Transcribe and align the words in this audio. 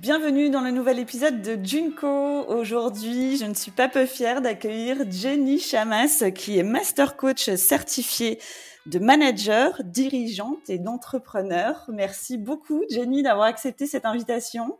Bienvenue 0.00 0.48
dans 0.48 0.62
le 0.62 0.70
nouvel 0.70 0.98
épisode 0.98 1.42
de 1.42 1.62
Junko. 1.62 2.46
Aujourd'hui, 2.48 3.36
je 3.36 3.44
ne 3.44 3.52
suis 3.52 3.70
pas 3.70 3.86
peu 3.86 4.06
fière 4.06 4.40
d'accueillir 4.40 4.96
Jenny 5.10 5.58
Chamas, 5.58 6.30
qui 6.34 6.58
est 6.58 6.62
master 6.62 7.18
coach 7.18 7.50
certifié 7.56 8.40
de 8.86 8.98
manager, 8.98 9.78
dirigeante 9.84 10.70
et 10.70 10.78
d'entrepreneur. 10.78 11.84
Merci 11.92 12.38
beaucoup, 12.38 12.82
Jenny, 12.88 13.22
d'avoir 13.22 13.44
accepté 13.44 13.84
cette 13.84 14.06
invitation. 14.06 14.78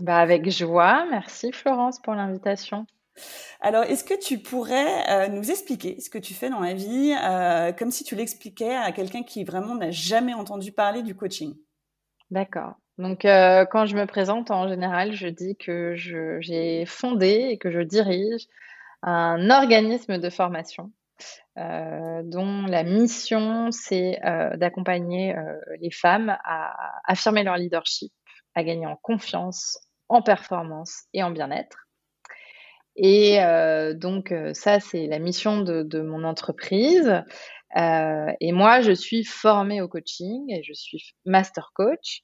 Bah 0.00 0.16
avec 0.16 0.48
joie. 0.48 1.04
Merci, 1.10 1.52
Florence, 1.52 2.00
pour 2.00 2.14
l'invitation. 2.14 2.86
Alors, 3.60 3.84
est-ce 3.84 4.04
que 4.04 4.18
tu 4.18 4.38
pourrais 4.38 5.06
euh, 5.10 5.28
nous 5.28 5.50
expliquer 5.50 6.00
ce 6.00 6.08
que 6.08 6.16
tu 6.16 6.32
fais 6.32 6.48
dans 6.48 6.60
la 6.60 6.72
vie, 6.72 7.14
euh, 7.22 7.72
comme 7.72 7.90
si 7.90 8.04
tu 8.04 8.16
l'expliquais 8.16 8.74
à 8.74 8.90
quelqu'un 8.92 9.22
qui 9.22 9.44
vraiment 9.44 9.74
n'a 9.74 9.90
jamais 9.90 10.32
entendu 10.32 10.72
parler 10.72 11.02
du 11.02 11.14
coaching? 11.14 11.54
D'accord. 12.30 12.76
Donc, 12.98 13.26
euh, 13.26 13.66
quand 13.66 13.86
je 13.86 13.96
me 13.96 14.06
présente, 14.06 14.50
en 14.50 14.68
général, 14.68 15.12
je 15.12 15.28
dis 15.28 15.56
que 15.56 15.94
j'ai 15.96 16.84
fondé 16.86 17.48
et 17.50 17.58
que 17.58 17.70
je 17.70 17.80
dirige 17.80 18.46
un 19.02 19.50
organisme 19.50 20.18
de 20.18 20.30
formation 20.30 20.90
euh, 21.58 22.22
dont 22.24 22.66
la 22.66 22.84
mission, 22.84 23.70
c'est 23.70 24.18
euh, 24.24 24.56
d'accompagner 24.56 25.34
les 25.80 25.90
femmes 25.90 26.36
à 26.44 27.00
affirmer 27.04 27.44
leur 27.44 27.56
leadership, 27.56 28.12
à 28.54 28.64
gagner 28.64 28.86
en 28.86 28.96
confiance, 28.96 29.78
en 30.08 30.22
performance 30.22 31.04
et 31.12 31.22
en 31.22 31.30
bien-être. 31.30 31.86
Et 32.98 33.38
donc, 33.94 34.32
ça, 34.54 34.80
c'est 34.80 35.06
la 35.06 35.18
mission 35.18 35.60
de 35.60 36.00
mon 36.00 36.24
entreprise. 36.24 37.22
Et 37.76 38.52
moi, 38.52 38.80
je 38.80 38.92
suis 38.92 39.24
formée 39.24 39.82
au 39.82 39.88
coaching 39.88 40.50
et 40.50 40.62
je 40.62 40.72
suis 40.72 41.14
master 41.24 41.70
coach. 41.74 42.22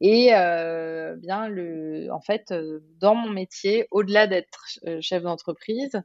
Et 0.00 0.26
bien, 0.28 1.48
le, 1.48 2.08
en 2.12 2.20
fait, 2.20 2.52
dans 3.00 3.14
mon 3.14 3.30
métier, 3.30 3.86
au-delà 3.90 4.26
d'être 4.26 4.66
chef 5.00 5.22
d'entreprise, 5.22 6.02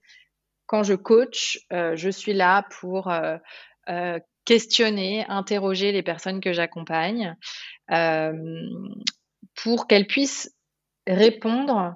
quand 0.67 0.83
je 0.83 0.93
coach, 0.93 1.59
euh, 1.73 1.95
je 1.95 2.09
suis 2.09 2.33
là 2.33 2.67
pour 2.79 3.09
euh, 3.09 3.37
euh, 3.89 4.19
questionner, 4.45 5.25
interroger 5.27 5.91
les 5.91 6.03
personnes 6.03 6.41
que 6.41 6.53
j'accompagne 6.53 7.35
pour 9.55 9.87
qu'elles 9.87 10.07
puissent 10.07 10.53
répondre 11.07 11.95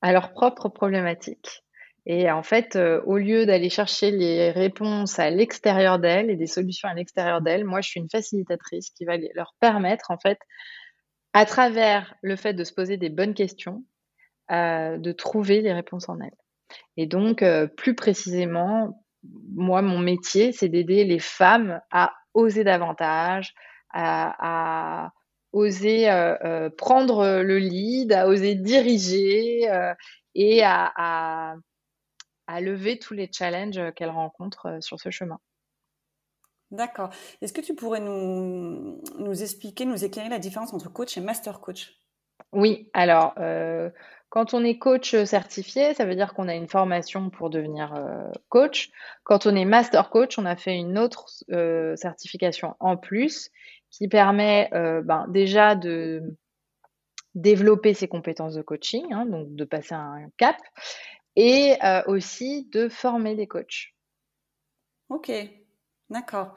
à 0.00 0.12
leurs 0.12 0.32
propres 0.32 0.68
problématiques. 0.68 1.62
Et 2.04 2.30
en 2.30 2.42
fait, 2.42 2.76
au 3.04 3.16
lieu 3.16 3.46
d'aller 3.46 3.70
chercher 3.70 4.10
les 4.10 4.50
réponses 4.50 5.20
à 5.20 5.30
l'extérieur 5.30 6.00
d'elles 6.00 6.30
et 6.30 6.36
des 6.36 6.48
solutions 6.48 6.88
à 6.88 6.94
l'extérieur 6.94 7.40
d'elles, 7.40 7.64
moi, 7.64 7.80
je 7.80 7.90
suis 7.90 8.00
une 8.00 8.10
facilitatrice 8.10 8.90
qui 8.90 9.04
va 9.04 9.16
leur 9.34 9.54
permettre, 9.60 10.10
en 10.10 10.18
fait, 10.18 10.38
à 11.32 11.46
travers 11.46 12.14
le 12.22 12.34
fait 12.34 12.54
de 12.54 12.64
se 12.64 12.72
poser 12.72 12.96
des 12.96 13.08
bonnes 13.08 13.34
questions, 13.34 13.84
de 14.50 15.12
trouver 15.12 15.60
les 15.60 15.72
réponses 15.72 16.08
en 16.08 16.20
elles. 16.20 16.36
Et 16.96 17.06
donc, 17.06 17.42
euh, 17.42 17.66
plus 17.66 17.94
précisément, 17.94 19.02
moi, 19.54 19.82
mon 19.82 19.98
métier, 19.98 20.52
c'est 20.52 20.68
d'aider 20.68 21.04
les 21.04 21.18
femmes 21.18 21.80
à 21.90 22.12
oser 22.34 22.64
davantage, 22.64 23.54
à, 23.92 25.12
oser 25.52 26.10
euh, 26.10 26.34
euh, 26.44 26.70
prendre 26.70 27.42
le 27.42 27.58
lead, 27.58 28.12
à 28.12 28.26
oser 28.26 28.54
diriger 28.54 29.68
et 30.34 30.62
à, 30.64 31.54
lever 32.60 32.98
tous 32.98 33.14
les 33.14 33.30
challenges 33.32 33.80
qu'elles 33.94 34.10
rencontrent 34.10 34.78
sur 34.80 35.00
ce 35.00 35.10
chemin. 35.10 35.38
D'accord. 36.70 37.10
Est-ce 37.42 37.52
que 37.52 37.60
tu 37.60 37.74
pourrais 37.74 38.00
nous, 38.00 39.02
nous, 39.18 39.42
expliquer, 39.42 39.84
nous 39.84 40.04
éclairer 40.04 40.30
la 40.30 40.38
différence 40.38 40.72
entre 40.72 40.90
coach 40.90 41.16
et 41.16 41.20
master 41.20 41.60
coach? 41.60 41.98
Oui, 42.52 42.90
alors 42.92 43.34
quand 44.32 44.54
on 44.54 44.64
est 44.64 44.78
coach 44.78 45.14
certifié, 45.24 45.92
ça 45.92 46.06
veut 46.06 46.14
dire 46.14 46.32
qu'on 46.32 46.48
a 46.48 46.54
une 46.54 46.66
formation 46.66 47.28
pour 47.28 47.50
devenir 47.50 47.94
euh, 47.94 48.30
coach. 48.48 48.90
Quand 49.24 49.44
on 49.44 49.54
est 49.54 49.66
master 49.66 50.08
coach, 50.08 50.38
on 50.38 50.46
a 50.46 50.56
fait 50.56 50.74
une 50.74 50.98
autre 50.98 51.26
euh, 51.50 51.96
certification 51.96 52.74
en 52.80 52.96
plus 52.96 53.50
qui 53.90 54.08
permet 54.08 54.70
euh, 54.72 55.02
ben, 55.02 55.26
déjà 55.28 55.74
de 55.74 56.22
développer 57.34 57.92
ses 57.92 58.08
compétences 58.08 58.54
de 58.54 58.62
coaching, 58.62 59.04
hein, 59.12 59.26
donc 59.26 59.54
de 59.54 59.64
passer 59.66 59.92
un 59.92 60.30
cap, 60.38 60.56
et 61.36 61.76
aussi 62.06 62.68
de 62.72 62.88
former 62.88 63.34
des 63.34 63.46
coachs. 63.46 63.94
Ok, 65.08 65.30
D'accord. 66.12 66.54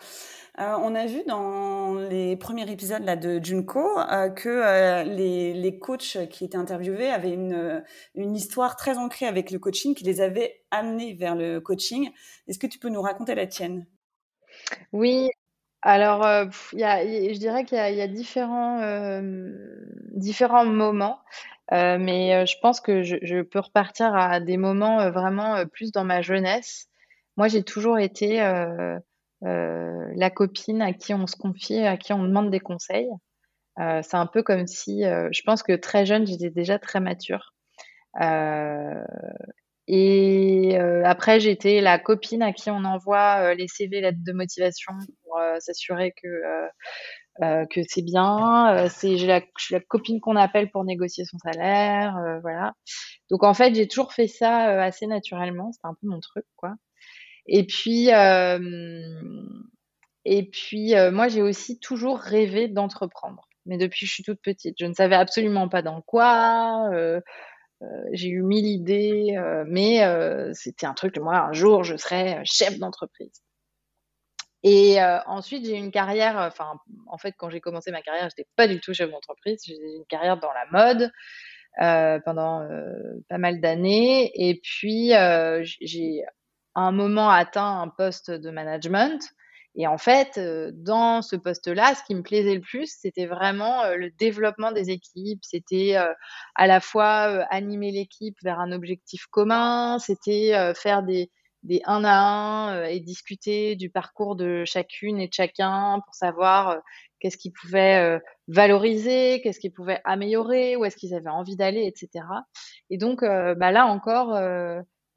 Euh, 0.59 0.75
on 0.81 0.95
a 0.95 1.05
vu 1.05 1.23
dans 1.25 1.95
les 1.95 2.35
premiers 2.35 2.69
épisodes 2.69 3.03
là, 3.05 3.15
de 3.15 3.39
Junko 3.41 3.99
euh, 3.99 4.29
que 4.29 4.49
euh, 4.49 5.03
les, 5.03 5.53
les, 5.53 5.79
coachs 5.79 6.27
qui 6.29 6.43
étaient 6.43 6.57
interviewés 6.57 7.09
avaient 7.09 7.31
une, 7.31 7.81
une 8.15 8.35
histoire 8.35 8.75
très 8.75 8.97
ancrée 8.97 9.27
avec 9.27 9.51
le 9.51 9.59
coaching 9.59 9.95
qui 9.95 10.03
les 10.03 10.19
avait 10.19 10.61
amenés 10.71 11.13
vers 11.13 11.35
le 11.35 11.61
coaching. 11.61 12.11
Est-ce 12.49 12.59
que 12.59 12.67
tu 12.67 12.79
peux 12.79 12.89
nous 12.89 13.01
raconter 13.01 13.33
la 13.33 13.47
tienne? 13.47 13.87
Oui. 14.91 15.29
Alors, 15.81 16.25
y 16.73 16.83
a, 16.83 17.05
je 17.05 17.37
dirais 17.37 17.63
qu'il 17.63 17.77
y, 17.77 17.95
y, 17.95 18.01
a 18.01 18.07
différents, 18.07 19.21
différents 20.15 20.65
moments, 20.65 21.19
mais 21.71 22.45
je 22.45 22.55
pense 22.61 22.79
que 22.79 23.03
je, 23.03 23.41
peux 23.41 23.59
repartir 23.59 24.13
à 24.15 24.39
des 24.39 24.57
moments 24.57 25.09
vraiment 25.11 25.65
plus 25.67 25.91
dans 25.91 26.03
ma 26.03 26.21
jeunesse. 26.21 26.87
Moi, 27.37 27.47
j'ai 27.47 27.63
toujours 27.63 27.99
été 27.99 28.41
euh, 29.43 30.11
la 30.15 30.29
copine 30.29 30.81
à 30.81 30.93
qui 30.93 31.13
on 31.13 31.27
se 31.27 31.35
confie, 31.35 31.79
à 31.79 31.97
qui 31.97 32.13
on 32.13 32.23
demande 32.23 32.49
des 32.49 32.59
conseils. 32.59 33.09
Euh, 33.79 34.01
c'est 34.01 34.17
un 34.17 34.25
peu 34.25 34.43
comme 34.43 34.67
si, 34.67 35.05
euh, 35.05 35.29
je 35.31 35.41
pense 35.43 35.61
que 35.61 35.73
très 35.73 36.05
jeune, 36.05 36.25
j'étais 36.25 36.49
déjà 36.49 36.79
très 36.79 36.99
mature. 36.99 37.53
et 39.87 40.77
après, 41.05 41.39
j'étais 41.39 41.81
la 41.81 41.99
copine 41.99 42.41
à 42.41 42.53
qui 42.53 42.69
on 42.71 42.83
envoie 42.85 43.53
les 43.55 43.67
CV, 43.67 44.01
lettres 44.01 44.17
de 44.25 44.31
motivation 44.33 44.93
pour 45.23 45.39
s'assurer 45.59 46.13
que 46.21 46.27
que 47.39 47.81
c'est 47.87 48.01
bien. 48.01 48.87
c'est 48.89 49.15
la, 49.17 49.41
je 49.57 49.63
suis 49.63 49.73
la 49.73 49.81
copine 49.81 50.21
qu'on 50.21 50.35
appelle 50.35 50.71
pour 50.71 50.83
négocier 50.83 51.25
son 51.25 51.37
salaire, 51.37 52.39
voilà. 52.41 52.73
Donc 53.29 53.43
en 53.43 53.53
fait, 53.53 53.73
j'ai 53.75 53.87
toujours 53.87 54.13
fait 54.13 54.27
ça 54.27 54.81
assez 54.81 55.07
naturellement. 55.07 55.71
C'était 55.71 55.87
un 55.87 55.95
peu 55.99 56.07
mon 56.07 56.19
truc, 56.19 56.45
quoi. 56.55 56.73
Et 57.47 57.65
puis, 57.65 58.09
et 60.25 60.49
puis 60.49 60.93
moi, 61.11 61.27
j'ai 61.27 61.41
aussi 61.41 61.79
toujours 61.79 62.19
rêvé 62.19 62.67
d'entreprendre, 62.67 63.47
mais 63.65 63.77
depuis 63.77 64.05
que 64.05 64.07
je 64.07 64.13
suis 64.13 64.23
toute 64.23 64.41
petite. 64.41 64.75
Je 64.79 64.85
ne 64.85 64.93
savais 64.93 65.15
absolument 65.15 65.67
pas 65.69 65.81
dans 65.81 66.01
quoi. 66.01 66.89
j'ai 68.13 68.29
eu 68.29 68.41
mille 68.43 68.65
idées, 68.65 69.37
mais 69.67 69.99
c'était 70.53 70.85
un 70.85 70.93
truc, 70.93 71.17
moi, 71.17 71.37
un 71.39 71.53
jour, 71.53 71.83
je 71.83 71.97
serai 71.97 72.39
chef 72.45 72.79
d'entreprise. 72.79 73.41
Et 74.67 74.97
ensuite, 75.27 75.63
j'ai 75.63 75.75
eu 75.75 75.77
une 75.77 75.91
carrière, 75.91 76.37
enfin, 76.37 76.79
en 77.05 77.19
fait, 77.19 77.33
quand 77.37 77.51
j'ai 77.51 77.61
commencé 77.61 77.91
ma 77.91 78.01
carrière, 78.01 78.27
j'étais 78.29 78.49
pas 78.55 78.67
du 78.67 78.79
tout 78.79 78.95
chef 78.95 79.11
d'entreprise. 79.11 79.61
J'ai 79.63 79.75
eu 79.75 79.95
une 79.97 80.05
carrière 80.05 80.37
dans 80.37 80.51
la 80.51 80.65
mode 80.71 81.11
pendant 82.25 82.67
pas 83.29 83.37
mal 83.37 83.61
d'années. 83.61 84.31
Et 84.33 84.59
puis, 84.63 85.11
j'ai 85.81 86.23
un 86.73 86.91
moment 86.91 87.29
atteint 87.29 87.81
un 87.81 87.89
poste 87.89 88.31
de 88.31 88.49
management. 88.49 89.21
Et 89.77 89.87
en 89.87 89.97
fait, 89.97 90.37
euh, 90.37 90.71
dans 90.73 91.21
ce 91.21 91.35
poste-là, 91.35 91.95
ce 91.95 92.03
qui 92.05 92.15
me 92.15 92.21
plaisait 92.21 92.55
le 92.55 92.61
plus, 92.61 92.95
c'était 92.97 93.25
vraiment 93.25 93.83
euh, 93.83 93.95
le 93.95 94.09
développement 94.09 94.71
des 94.71 94.89
équipes. 94.89 95.43
C'était 95.43 95.97
euh, 95.97 96.13
à 96.55 96.65
la 96.65 96.79
fois 96.79 97.45
animer 97.49 97.91
l'équipe 97.91 98.37
vers 98.41 98.59
un 98.59 98.71
objectif 98.71 99.25
commun, 99.27 99.99
c'était 99.99 100.73
faire 100.75 101.03
des, 101.03 101.29
des 101.65 101.81
un 101.85 102.03
à 102.03 102.15
un 102.15 102.85
et 102.85 102.99
discuter 102.99 103.75
du 103.75 103.89
parcours 103.89 104.35
de 104.35 104.63
chacune 104.65 105.19
et 105.19 105.27
de 105.27 105.33
chacun 105.33 105.99
pour 106.05 106.15
savoir 106.15 106.81
qu'est-ce 107.19 107.37
qu'ils 107.37 107.53
pouvaient 107.53 108.19
valoriser, 108.47 109.41
qu'est-ce 109.41 109.59
qu'ils 109.59 109.73
pouvaient 109.73 110.01
améliorer, 110.05 110.75
où 110.75 110.85
est-ce 110.85 110.95
qu'ils 110.95 111.13
avaient 111.13 111.29
envie 111.29 111.55
d'aller, 111.55 111.85
etc. 111.85 112.25
Et 112.89 112.97
donc, 112.97 113.21
bah 113.21 113.71
là 113.71 113.85
encore, 113.87 114.35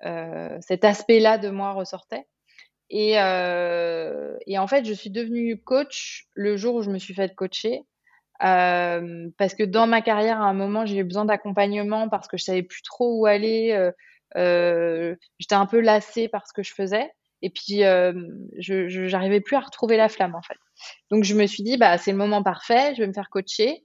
euh, 0.04 0.58
cet 0.60 0.84
aspect-là 0.84 1.38
de 1.38 1.50
moi 1.50 1.72
ressortait. 1.72 2.26
Et, 2.90 3.20
euh, 3.20 4.36
et, 4.46 4.58
en 4.58 4.66
fait, 4.66 4.84
je 4.84 4.92
suis 4.92 5.10
devenue 5.10 5.60
coach 5.60 6.26
le 6.34 6.56
jour 6.56 6.76
où 6.76 6.82
je 6.82 6.90
me 6.90 6.98
suis 6.98 7.14
fait 7.14 7.34
coacher. 7.34 7.82
Euh, 8.44 9.28
parce 9.36 9.54
que 9.54 9.64
dans 9.64 9.86
ma 9.86 10.00
carrière, 10.00 10.40
à 10.40 10.46
un 10.46 10.54
moment, 10.54 10.86
j'ai 10.86 10.98
eu 10.98 11.04
besoin 11.04 11.24
d'accompagnement 11.24 12.08
parce 12.08 12.28
que 12.28 12.36
je 12.36 12.44
savais 12.44 12.62
plus 12.62 12.82
trop 12.82 13.18
où 13.20 13.26
aller. 13.26 13.72
Euh, 13.72 13.92
j'étais 14.34 15.54
un 15.54 15.66
peu 15.66 15.80
lassée 15.80 16.28
par 16.28 16.46
ce 16.46 16.52
que 16.52 16.62
je 16.62 16.74
faisais. 16.74 17.10
Et 17.42 17.50
puis, 17.50 17.80
je 17.80 19.10
n'arrivais 19.10 19.40
plus 19.40 19.56
à 19.56 19.60
retrouver 19.60 19.96
la 19.96 20.08
flamme, 20.08 20.34
en 20.34 20.42
fait. 20.42 20.58
Donc, 21.10 21.24
je 21.24 21.34
me 21.34 21.46
suis 21.46 21.62
dit, 21.62 21.76
bah, 21.76 21.98
c'est 21.98 22.12
le 22.12 22.18
moment 22.18 22.42
parfait, 22.42 22.94
je 22.94 23.00
vais 23.02 23.06
me 23.06 23.12
faire 23.12 23.30
coacher. 23.30 23.84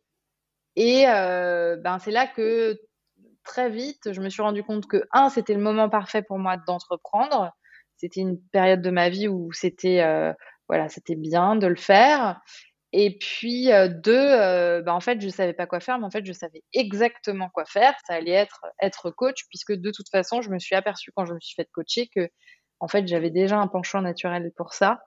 Et 0.75 1.06
ben, 1.06 2.00
c'est 2.00 2.12
là 2.12 2.28
que 2.28 2.80
très 3.44 3.69
vite, 3.69 4.12
je 4.13 4.22
me 4.22 4.30
suis 4.30 4.42
rendu 4.42 4.63
compte 4.63 4.88
que, 4.88 5.04
un, 5.12 5.30
c'était 5.30 5.54
le 5.54 5.62
moment 5.62 5.90
parfait 5.90 6.24
pour 6.24 6.40
moi 6.40 6.57
d'entreprendre. 6.57 7.51
C'était 7.98 8.22
une 8.22 8.42
période 8.51 8.81
de 8.81 8.90
ma 8.90 9.10
vie 9.10 9.28
où 9.28 9.51
c'était 9.54 10.01
voilà, 10.69 10.90
c'était 10.90 11.16
bien 11.16 11.56
de 11.56 11.68
le 11.68 11.75
faire. 11.75 12.42
Et 12.94 13.18
puis, 13.18 13.69
deux, 14.04 14.81
bah, 14.81 14.94
en 14.94 15.00
fait, 15.00 15.19
je 15.19 15.28
savais 15.28 15.54
pas 15.54 15.66
quoi 15.66 15.80
faire, 15.80 15.98
mais 15.98 16.06
en 16.06 16.12
fait, 16.12 16.25
je 16.25 16.31
savais 16.31 16.63
exactement 16.74 17.50
quoi 17.50 17.66
faire. 17.66 17.94
Ça 18.07 18.13
allait 18.13 18.31
être 18.31 18.66
être 18.81 19.10
coach, 19.10 19.45
puisque 19.50 19.74
de 19.74 19.92
toute 19.92 20.10
façon, 20.10 20.42
je 20.42 20.50
me 20.50 20.60
suis 20.60 20.75
aperçue 20.75 21.12
quand 21.16 21.25
je 21.25 21.34
me 21.34 21.40
suis 21.40 21.56
fait 21.56 21.68
coacher 21.72 22.07
que 22.16 22.30
en 22.80 22.88
fait, 22.88 23.07
j'avais 23.07 23.31
déjà 23.31 23.57
un 23.57 23.68
penchant 23.68 24.01
naturel 24.01 24.51
pour 24.56 24.74
ça 24.74 25.00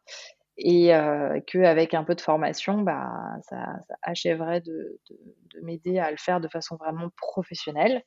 et 0.58 0.94
euh, 0.94 1.38
qu'avec 1.46 1.94
un 1.94 2.04
peu 2.04 2.14
de 2.14 2.20
formation, 2.20 2.80
bah, 2.80 3.10
ça, 3.42 3.76
achèverait 4.02 4.62
de, 4.62 4.98
m'aider 5.62 5.98
à 5.98 6.10
le 6.10 6.16
faire 6.16 6.40
de 6.40 6.48
façon 6.48 6.76
vraiment 6.76 7.10
professionnelle. 7.16 8.02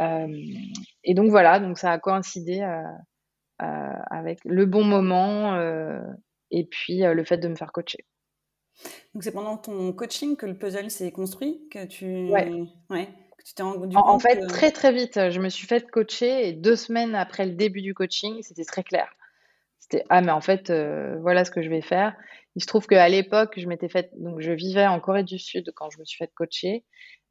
Euh, 0.00 0.28
et 1.02 1.14
donc 1.14 1.30
voilà, 1.30 1.58
donc 1.58 1.78
ça 1.78 1.90
a 1.90 1.98
coïncidé 1.98 2.60
euh, 2.60 2.82
euh, 3.62 3.92
avec 4.10 4.38
le 4.44 4.66
bon 4.66 4.84
moment 4.84 5.58
et 6.50 6.64
puis 6.66 6.98
le 7.00 7.24
fait 7.24 7.38
de 7.38 7.48
me 7.48 7.56
faire 7.56 7.72
coacher. 7.72 8.04
Donc 9.14 9.22
c'est 9.22 9.32
pendant 9.32 9.56
ton 9.56 9.92
coaching 9.92 10.36
que 10.36 10.46
le 10.46 10.54
puzzle 10.54 10.90
s'est 10.90 11.12
construit, 11.12 11.68
que 11.70 11.84
tu... 11.84 12.28
Ouais. 12.28 12.50
ouais 12.90 13.08
en, 13.60 14.18
fait, 14.18 14.46
très 14.46 14.70
très 14.70 14.92
vite, 14.92 15.30
je 15.30 15.38
me 15.38 15.48
suis 15.48 15.66
fait 15.66 15.88
coacher 15.90 16.48
et 16.48 16.52
deux 16.52 16.76
semaines 16.76 17.14
après 17.14 17.44
le 17.44 17.52
début 17.52 17.82
du 17.82 17.92
coaching, 17.92 18.42
c'était 18.42 18.64
très 18.64 18.82
clair. 18.82 19.14
C'était 19.78 20.04
ah 20.08 20.22
mais 20.22 20.32
en 20.32 20.40
fait 20.40 20.70
euh, 20.70 21.18
voilà 21.20 21.44
ce 21.44 21.50
que 21.50 21.60
je 21.60 21.68
vais 21.68 21.82
faire. 21.82 22.16
Il 22.56 22.62
se 22.62 22.66
trouve 22.66 22.86
qu'à 22.86 23.08
l'époque, 23.08 23.58
je 23.58 24.52
vivais 24.52 24.86
en 24.86 25.00
Corée 25.00 25.24
du 25.24 25.38
Sud 25.38 25.72
quand 25.74 25.90
je 25.90 25.98
me 25.98 26.04
suis 26.04 26.18
fait 26.18 26.30
coacher 26.34 26.84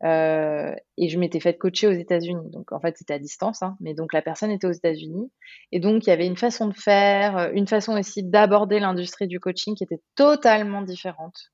euh, 0.03 0.75
et 0.97 1.07
je 1.07 1.17
m'étais 1.17 1.39
fait 1.39 1.57
coacher 1.57 1.87
aux 1.87 1.93
États-Unis. 1.93 2.49
Donc 2.51 2.73
en 2.73 2.79
fait 2.81 2.97
c'était 2.97 3.13
à 3.13 3.19
distance, 3.19 3.61
hein, 3.63 3.77
mais 3.79 3.93
donc 3.93 4.13
la 4.13 4.21
personne 4.21 4.51
était 4.51 4.67
aux 4.67 4.73
États-Unis 4.73 5.31
et 5.71 5.79
donc 5.79 6.05
il 6.05 6.09
y 6.09 6.13
avait 6.13 6.27
une 6.27 6.35
façon 6.35 6.67
de 6.67 6.73
faire, 6.73 7.51
une 7.53 7.67
façon 7.67 7.97
aussi 7.97 8.23
d'aborder 8.23 8.79
l'industrie 8.79 9.27
du 9.27 9.39
coaching 9.39 9.75
qui 9.75 9.85
était 9.85 10.01
totalement 10.15 10.81
différente 10.81 11.53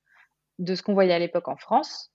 de 0.60 0.76
ce 0.76 0.84
qu'on 0.84 0.94
voyait 0.94 1.14
à 1.14 1.20
l'époque 1.20 1.48
en 1.48 1.58
France. 1.58 2.12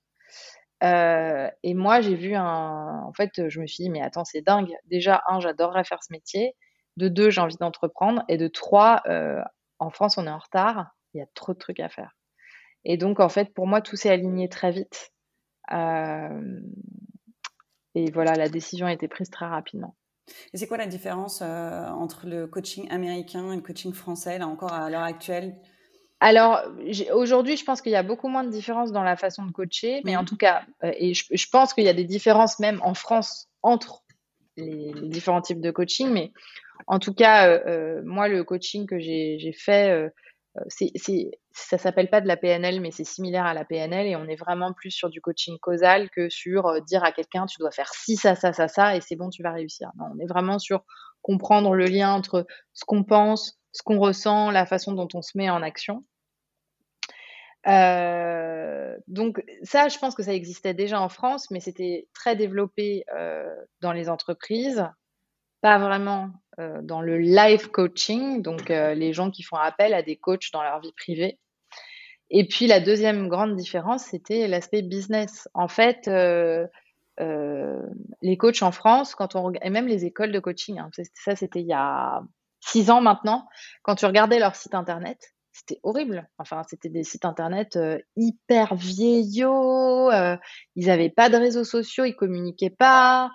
Euh, 0.82 1.50
et 1.62 1.74
moi, 1.74 2.00
j'ai 2.00 2.14
vu 2.14 2.34
un. 2.34 3.02
En 3.06 3.12
fait, 3.14 3.48
je 3.48 3.60
me 3.60 3.66
suis 3.66 3.84
dit, 3.84 3.90
mais 3.90 4.02
attends, 4.02 4.24
c'est 4.24 4.42
dingue. 4.42 4.72
Déjà, 4.84 5.22
un, 5.28 5.40
j'adorerais 5.40 5.84
faire 5.84 6.02
ce 6.02 6.12
métier. 6.12 6.54
De 6.96 7.08
deux, 7.08 7.30
j'ai 7.30 7.40
envie 7.40 7.56
d'entreprendre. 7.56 8.22
Et 8.28 8.36
de 8.36 8.48
trois, 8.48 9.02
euh, 9.06 9.40
en 9.78 9.90
France, 9.90 10.18
on 10.18 10.26
est 10.26 10.30
en 10.30 10.38
retard. 10.38 10.90
Il 11.14 11.18
y 11.18 11.22
a 11.22 11.26
trop 11.34 11.52
de 11.52 11.58
trucs 11.58 11.80
à 11.80 11.88
faire. 11.88 12.16
Et 12.84 12.96
donc, 12.96 13.20
en 13.20 13.28
fait, 13.28 13.52
pour 13.54 13.66
moi, 13.66 13.80
tout 13.80 13.96
s'est 13.96 14.10
aligné 14.10 14.48
très 14.48 14.70
vite. 14.70 15.12
Euh, 15.72 16.60
et 17.94 18.10
voilà, 18.10 18.34
la 18.34 18.48
décision 18.48 18.86
a 18.86 18.92
été 18.92 19.08
prise 19.08 19.30
très 19.30 19.46
rapidement. 19.46 19.96
Et 20.52 20.58
c'est 20.58 20.66
quoi 20.66 20.76
la 20.76 20.86
différence 20.86 21.42
entre 21.42 22.26
le 22.26 22.46
coaching 22.46 22.90
américain 22.90 23.52
et 23.52 23.56
le 23.56 23.62
coaching 23.62 23.92
français, 23.92 24.38
là 24.38 24.46
encore 24.46 24.72
à 24.72 24.90
l'heure 24.90 25.02
actuelle? 25.02 25.56
Alors, 26.24 26.62
aujourd'hui, 27.12 27.58
je 27.58 27.64
pense 27.66 27.82
qu'il 27.82 27.92
y 27.92 27.96
a 27.96 28.02
beaucoup 28.02 28.28
moins 28.28 28.44
de 28.44 28.48
différences 28.48 28.92
dans 28.92 29.02
la 29.02 29.14
façon 29.14 29.44
de 29.44 29.52
coacher, 29.52 30.00
mais 30.06 30.16
en 30.16 30.24
tout 30.24 30.38
cas, 30.38 30.62
euh, 30.82 30.90
et 30.96 31.12
je, 31.12 31.48
pense 31.50 31.74
qu'il 31.74 31.84
y 31.84 31.88
a 31.88 31.92
des 31.92 32.04
différences 32.04 32.58
même 32.60 32.80
en 32.82 32.94
France 32.94 33.50
entre 33.62 34.04
les, 34.56 34.92
différents 35.02 35.42
types 35.42 35.60
de 35.60 35.70
coaching, 35.70 36.08
mais 36.10 36.32
en 36.86 36.98
tout 36.98 37.12
cas, 37.12 37.48
euh, 37.48 37.60
euh, 37.66 38.02
moi, 38.06 38.28
le 38.28 38.42
coaching 38.42 38.86
que 38.86 38.98
j'ai 38.98 39.52
fait, 39.52 40.10
c'est, 40.68 40.92
ça 41.50 41.78
s'appelle 41.78 42.10
pas 42.10 42.20
de 42.20 42.28
la 42.28 42.36
PNL, 42.36 42.80
mais 42.80 42.90
c'est 42.90 43.04
similaire 43.04 43.44
à 43.44 43.54
la 43.54 43.64
PNL, 43.64 44.06
et 44.06 44.16
on 44.16 44.26
est 44.28 44.36
vraiment 44.36 44.72
plus 44.72 44.90
sur 44.90 45.10
du 45.10 45.20
coaching 45.20 45.58
causal 45.58 46.10
que 46.10 46.28
sur 46.28 46.80
dire 46.82 47.04
à 47.04 47.12
quelqu'un, 47.12 47.46
tu 47.46 47.58
dois 47.58 47.70
faire 47.70 47.92
ci, 47.92 48.16
ça, 48.16 48.34
ça, 48.34 48.52
ça, 48.52 48.68
ça, 48.68 48.96
et 48.96 49.00
c'est 49.00 49.16
bon, 49.16 49.30
tu 49.30 49.42
vas 49.42 49.52
réussir. 49.52 49.90
Non, 49.98 50.06
on 50.14 50.18
est 50.18 50.26
vraiment 50.26 50.58
sur 50.58 50.84
comprendre 51.22 51.74
le 51.74 51.86
lien 51.86 52.12
entre 52.12 52.46
ce 52.74 52.84
qu'on 52.84 53.02
pense, 53.02 53.58
ce 53.72 53.82
qu'on 53.82 53.98
ressent, 53.98 54.50
la 54.50 54.66
façon 54.66 54.92
dont 54.92 55.08
on 55.14 55.22
se 55.22 55.36
met 55.36 55.50
en 55.50 55.62
action. 55.62 56.04
Euh, 57.66 58.96
donc 59.08 59.42
ça, 59.62 59.88
je 59.88 59.98
pense 59.98 60.14
que 60.14 60.22
ça 60.22 60.34
existait 60.34 60.74
déjà 60.74 61.00
en 61.00 61.08
France, 61.08 61.50
mais 61.50 61.60
c'était 61.60 62.08
très 62.12 62.36
développé 62.36 63.04
euh, 63.16 63.54
dans 63.80 63.92
les 63.92 64.08
entreprises, 64.08 64.86
pas 65.60 65.78
vraiment 65.78 66.24
euh, 66.24 66.28
dans 66.58 67.00
le 67.00 67.18
live 67.18 67.70
coaching, 67.70 68.42
donc 68.42 68.68
les 68.68 69.12
gens 69.12 69.30
qui 69.30 69.42
font 69.42 69.56
appel 69.56 69.94
à 69.94 70.02
des 70.02 70.16
coachs 70.16 70.52
dans 70.52 70.62
leur 70.62 70.80
vie 70.80 70.92
privée. 70.92 71.38
Et 72.30 72.48
puis 72.48 72.66
la 72.66 72.80
deuxième 72.80 73.28
grande 73.28 73.54
différence, 73.54 74.04
c'était 74.04 74.48
l'aspect 74.48 74.82
business. 74.82 75.48
En 75.54 75.68
fait, 75.68 76.08
les 77.18 78.36
coachs 78.38 78.62
en 78.62 78.72
France, 78.72 79.14
quand 79.14 79.36
on 79.36 79.52
et 79.52 79.70
même 79.70 79.88
les 79.88 80.04
écoles 80.04 80.32
de 80.32 80.40
coaching, 80.40 80.78
hein, 80.78 80.90
ça 81.14 81.36
c'était 81.36 81.60
il 81.60 81.66
y 81.66 81.74
a 81.74 82.22
six 82.60 82.90
ans 82.90 83.00
maintenant, 83.00 83.46
quand 83.82 83.94
tu 83.94 84.06
regardais 84.06 84.38
leur 84.38 84.54
site 84.54 84.74
internet, 84.74 85.33
c'était 85.54 85.78
horrible. 85.84 86.28
Enfin, 86.38 86.62
c'était 86.68 86.88
des 86.88 87.04
sites 87.04 87.24
internet 87.24 87.76
euh, 87.76 87.98
hyper 88.16 88.74
vieillots. 88.74 90.10
Euh, 90.10 90.36
ils 90.74 90.88
n'avaient 90.88 91.10
pas 91.10 91.30
de 91.30 91.36
réseaux 91.36 91.62
sociaux, 91.62 92.04
ils 92.04 92.16
communiquaient 92.16 92.74
pas. 92.76 93.30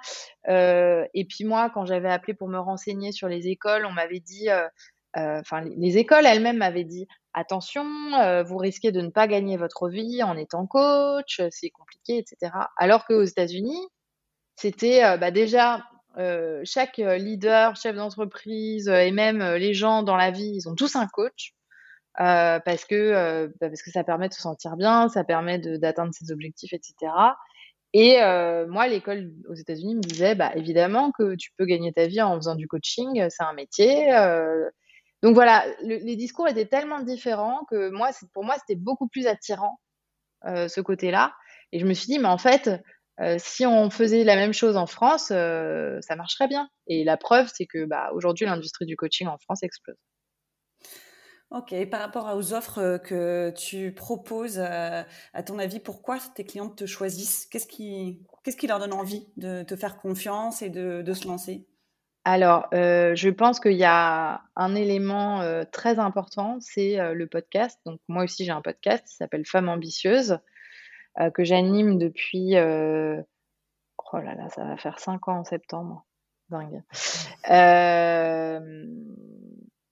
Euh, 0.50 1.06
et 1.14 1.24
puis 1.24 1.46
moi, 1.46 1.70
quand 1.74 1.86
j'avais 1.86 2.12
appelé 2.12 2.34
pour 2.34 2.50
me 2.50 2.60
renseigner 2.60 3.14
sur 3.14 3.30
les 3.30 3.48
écoles, 3.48 3.86
on 3.86 3.94
m'avait 3.94 4.20
dit, 4.20 4.50
enfin, 5.16 5.62
les 5.62 5.98
écoles 5.98 6.26
elles-mêmes 6.26 6.58
m'avaient 6.58 6.84
dit, 6.84 7.08
attention, 7.34 7.86
vous 8.44 8.58
risquez 8.58 8.92
de 8.92 9.02
ne 9.02 9.10
pas 9.10 9.28
gagner 9.28 9.56
votre 9.56 9.88
vie 9.88 10.22
en 10.22 10.36
étant 10.36 10.68
coach, 10.68 11.42
c'est 11.52 11.70
compliqué, 11.70 12.18
etc. 12.18 12.52
Alors 12.76 13.06
qu'aux 13.06 13.24
États-Unis, 13.24 13.88
c'était 14.58 15.18
bah, 15.18 15.32
déjà 15.32 15.86
chaque 16.66 16.98
leader, 16.98 17.78
chef 17.78 17.96
d'entreprise 17.96 18.90
et 18.90 19.12
même 19.12 19.42
les 19.56 19.74
gens 19.74 20.04
dans 20.04 20.18
la 20.18 20.32
vie, 20.32 20.52
ils 20.56 20.68
ont 20.68 20.76
tous 20.76 20.98
un 20.98 21.08
coach. 21.08 21.54
Euh, 22.20 22.60
parce 22.60 22.86
que 22.86 22.96
euh, 22.96 23.48
bah, 23.62 23.70
parce 23.70 23.82
que 23.82 23.92
ça 23.92 24.04
permet 24.04 24.28
de 24.28 24.34
se 24.34 24.42
sentir 24.42 24.76
bien, 24.76 25.08
ça 25.10 25.24
permet 25.24 25.58
d'atteindre 25.60 26.12
ses 26.14 26.32
objectifs, 26.32 26.74
etc. 26.74 27.12
Et 27.94 28.22
euh, 28.22 28.68
moi, 28.68 28.88
l'école 28.88 29.32
aux 29.48 29.54
États-Unis 29.54 29.96
me 29.96 30.02
disait, 30.02 30.36
bah, 30.36 30.52
évidemment 30.56 31.12
que 31.12 31.36
tu 31.36 31.52
peux 31.58 31.66
gagner 31.66 31.94
ta 31.94 32.08
vie 32.08 32.22
en 32.22 32.36
faisant 32.36 32.56
du 32.56 32.68
coaching, 32.68 33.28
c'est 33.30 33.44
un 33.44 33.54
métier. 33.54 34.12
Donc 35.22 35.34
voilà, 35.34 35.66
les 35.82 36.16
discours 36.16 36.48
étaient 36.48 36.66
tellement 36.66 37.02
différents 37.02 37.66
que 37.70 37.90
moi, 37.90 38.10
pour 38.34 38.46
moi, 38.46 38.56
c'était 38.60 38.80
beaucoup 38.80 39.08
plus 39.08 39.28
attirant 39.28 39.80
ce 40.46 40.82
côté-là. 40.82 41.34
Et 41.72 41.80
je 41.80 41.86
me 41.86 41.94
suis 41.94 42.08
dit, 42.08 42.20
mais 42.20 42.28
en 42.28 42.38
fait, 42.38 42.70
si 43.38 43.66
on 43.66 43.90
faisait 43.90 44.24
la 44.24 44.36
même 44.36 44.54
chose 44.54 44.78
en 44.78 44.86
France, 44.86 45.28
ça 45.28 46.16
marcherait 46.16 46.48
bien. 46.48 46.70
Et 46.88 47.04
la 47.04 47.18
preuve, 47.18 47.50
c'est 47.54 47.66
que 47.66 47.86
bah, 47.86 48.12
aujourd'hui, 48.14 48.46
l'industrie 48.46 48.86
du 48.86 48.96
coaching 48.96 49.28
en 49.28 49.38
France 49.40 49.64
explose. 49.64 49.98
Ok, 51.52 51.74
par 51.90 52.00
rapport 52.00 52.36
aux 52.36 52.54
offres 52.54 52.78
euh, 52.78 52.98
que 53.00 53.52
tu 53.58 53.92
proposes, 53.92 54.60
euh, 54.60 55.02
à 55.34 55.44
ton 55.44 55.58
avis, 55.58 55.80
pourquoi 55.80 56.20
tes 56.36 56.44
clientes 56.44 56.76
te 56.76 56.86
choisissent? 56.86 57.48
Qu'est-ce 57.48 57.66
qui, 57.66 58.22
leur 58.68 58.78
donne 58.78 58.94
envie 58.94 59.28
de 59.36 59.64
te 59.64 59.76
faire 59.76 59.98
confiance 59.98 60.62
et 60.62 60.70
de, 60.70 61.14
se 61.14 61.28
lancer? 61.28 61.66
Alors, 62.24 62.68
euh, 62.74 63.16
je 63.16 63.30
pense 63.30 63.60
qu'il 63.60 63.78
y 63.78 63.84
a 63.84 64.44
un 64.56 64.76
élément 64.76 65.64
très 65.72 65.98
important, 65.98 66.60
c'est 66.60 66.98
le 67.16 67.26
podcast. 67.26 67.80
Donc, 67.84 68.00
moi 68.08 68.26
aussi, 68.26 68.46
j'ai 68.46 68.52
un 68.52 68.62
podcast 68.62 69.08
qui 69.08 69.16
s'appelle 69.16 69.46
Femmes 69.48 69.70
ambitieuses, 69.70 70.38
que 71.34 71.44
j'anime 71.44 71.98
depuis. 71.98 72.54
oh 72.54 74.18
là 74.18 74.36
là, 74.36 74.50
ça 74.50 74.66
va 74.66 74.78
faire 74.78 75.00
cinq 75.00 75.28
ans 75.28 75.40
en 75.40 75.44
septembre. 75.44 76.06
Dingue. 76.50 76.84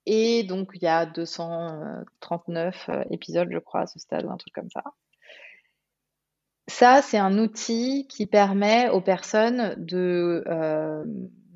Et 0.10 0.44
donc, 0.44 0.70
il 0.74 0.84
y 0.84 0.88
a 0.88 1.06
239 1.06 2.86
euh, 2.88 3.04
épisodes, 3.12 3.50
je 3.52 3.58
crois, 3.60 3.82
à 3.82 3.88
ce 3.88 4.00
stade, 4.00 4.26
ou 4.26 4.32
un 4.32 4.38
truc 4.38 4.54
comme 4.54 4.70
ça. 4.70 4.82
Ça, 6.70 7.02
c'est 7.02 7.18
un 7.18 7.38
outil 7.38 8.08
qui 8.08 8.26
permet 8.26 8.88
aux 8.88 9.02
personnes 9.02 9.76
de 9.78 10.46
euh, 10.48 11.04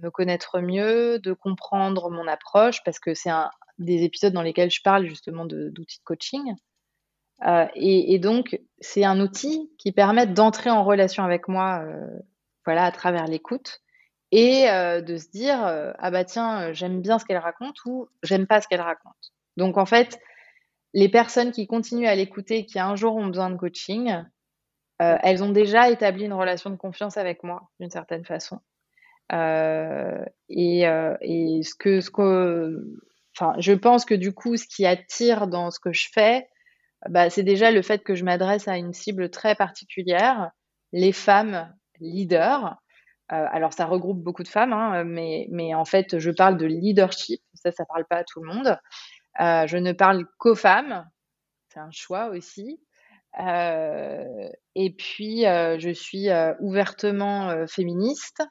me 0.03 0.11
connaître 0.11 0.59
mieux, 0.59 1.17
de 1.19 1.31
comprendre 1.31 2.09
mon 2.09 2.27
approche, 2.27 2.83
parce 2.83 2.99
que 2.99 3.13
c'est 3.13 3.29
un 3.29 3.49
des 3.77 4.03
épisodes 4.03 4.33
dans 4.33 4.41
lesquels 4.41 4.69
je 4.69 4.81
parle 4.83 5.05
justement 5.07 5.45
d'outils 5.45 5.99
de, 5.99 6.03
coaching. 6.03 6.53
Euh, 7.47 7.67
et, 7.75 8.19
donc, 8.19 8.59
c'est 8.81 9.05
un 9.05 9.21
outil 9.21 9.71
qui 9.77 9.93
permet 9.93 10.27
d'entrer 10.27 10.69
en 10.69 10.83
relation 10.83 11.23
avec 11.23 11.47
moi, 11.47 11.85
voilà, 12.65 12.83
à 12.83 12.91
travers 12.91 13.27
l'écoute, 13.27 13.81
et 14.31 14.69
euh, 14.69 15.01
de 15.01 15.17
se 15.17 15.29
dire 15.29 15.65
euh, 15.65 15.91
ah 15.99 16.11
bah 16.11 16.23
tiens 16.23 16.69
euh, 16.69 16.73
j'aime 16.73 17.01
bien 17.01 17.19
ce 17.19 17.25
qu'elle 17.25 17.37
raconte 17.37 17.75
ou 17.85 18.07
j'aime 18.23 18.47
pas 18.47 18.61
ce 18.61 18.67
qu'elle 18.67 18.81
raconte. 18.81 19.33
Donc 19.57 19.77
en 19.77 19.85
fait 19.85 20.19
les 20.93 21.09
personnes 21.09 21.51
qui 21.51 21.67
continuent 21.67 22.07
à 22.07 22.15
l'écouter 22.15 22.65
qui 22.65 22.79
un 22.79 22.95
jour 22.95 23.15
ont 23.15 23.27
besoin 23.27 23.49
de 23.49 23.57
coaching, 23.57 24.13
elles 24.99 25.43
ont 25.43 25.49
déjà 25.49 25.89
établi 25.89 26.25
une 26.25 26.33
relation 26.33 26.69
de 26.69 26.75
confiance 26.75 27.17
avec 27.17 27.43
moi 27.43 27.71
d'une 27.79 27.89
certaine 27.89 28.25
façon. 28.25 28.59
et, 29.31 30.81
et, 30.81 31.63
ce 31.63 31.75
que, 31.75 32.01
ce 32.01 32.11
que, 32.11 32.99
enfin, 33.35 33.55
je 33.57 33.71
pense 33.71 34.03
que 34.03 34.13
du 34.13 34.33
coup, 34.33 34.57
ce 34.57 34.67
qui 34.67 34.85
attire 34.85 35.47
dans 35.47 35.71
ce 35.71 35.79
que 35.79 35.93
je 35.93 36.09
fais, 36.13 36.49
bah, 37.09 37.29
c'est 37.29 37.43
déjà 37.43 37.71
le 37.71 37.81
fait 37.81 38.03
que 38.03 38.13
je 38.13 38.25
m'adresse 38.25 38.67
à 38.67 38.77
une 38.77 38.93
cible 38.93 39.29
très 39.29 39.55
particulière, 39.55 40.51
les 40.91 41.13
femmes 41.13 41.73
leaders. 41.99 42.75
Alors, 43.31 43.73
ça 43.73 43.85
regroupe 43.85 44.21
beaucoup 44.21 44.43
de 44.43 44.49
femmes, 44.49 44.73
hein, 44.73 45.03
mais, 45.05 45.47
mais 45.51 45.73
en 45.73 45.85
fait, 45.85 46.19
je 46.19 46.31
parle 46.31 46.57
de 46.57 46.65
leadership. 46.65 47.41
Ça, 47.53 47.71
ça 47.71 47.85
parle 47.85 48.05
pas 48.05 48.17
à 48.17 48.23
tout 48.23 48.41
le 48.41 48.53
monde. 48.53 48.77
je 49.39 49.77
ne 49.77 49.93
parle 49.93 50.25
qu'aux 50.37 50.55
femmes. 50.55 51.07
C'est 51.69 51.79
un 51.79 51.91
choix 51.91 52.27
aussi. 52.27 52.79
Euh, 53.39 54.49
et 54.75 54.93
puis, 54.93 55.45
euh, 55.45 55.79
je 55.79 55.89
suis 55.89 56.29
euh, 56.29 56.53
ouvertement 56.59 57.65
féministe. 57.67 58.43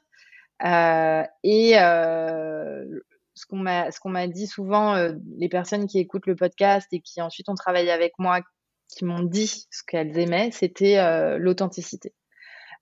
et 0.63 1.73
ce 3.33 3.45
qu'on 3.47 3.57
m'a 3.57 3.91
ce 3.91 3.99
qu'on 3.99 4.09
m'a 4.09 4.27
dit 4.27 4.47
souvent 4.47 4.95
les 5.37 5.49
personnes 5.49 5.87
qui 5.87 5.99
écoutent 5.99 6.27
le 6.27 6.35
podcast 6.35 6.87
et 6.91 6.99
qui 6.99 7.21
ensuite 7.21 7.49
ont 7.49 7.55
travaillé 7.55 7.89
avec 7.89 8.13
moi 8.19 8.41
qui 8.87 9.05
m'ont 9.05 9.23
dit 9.23 9.65
ce 9.71 9.81
qu'elles 9.87 10.19
aimaient 10.19 10.51
c'était 10.51 10.97
l'authenticité 11.39 12.13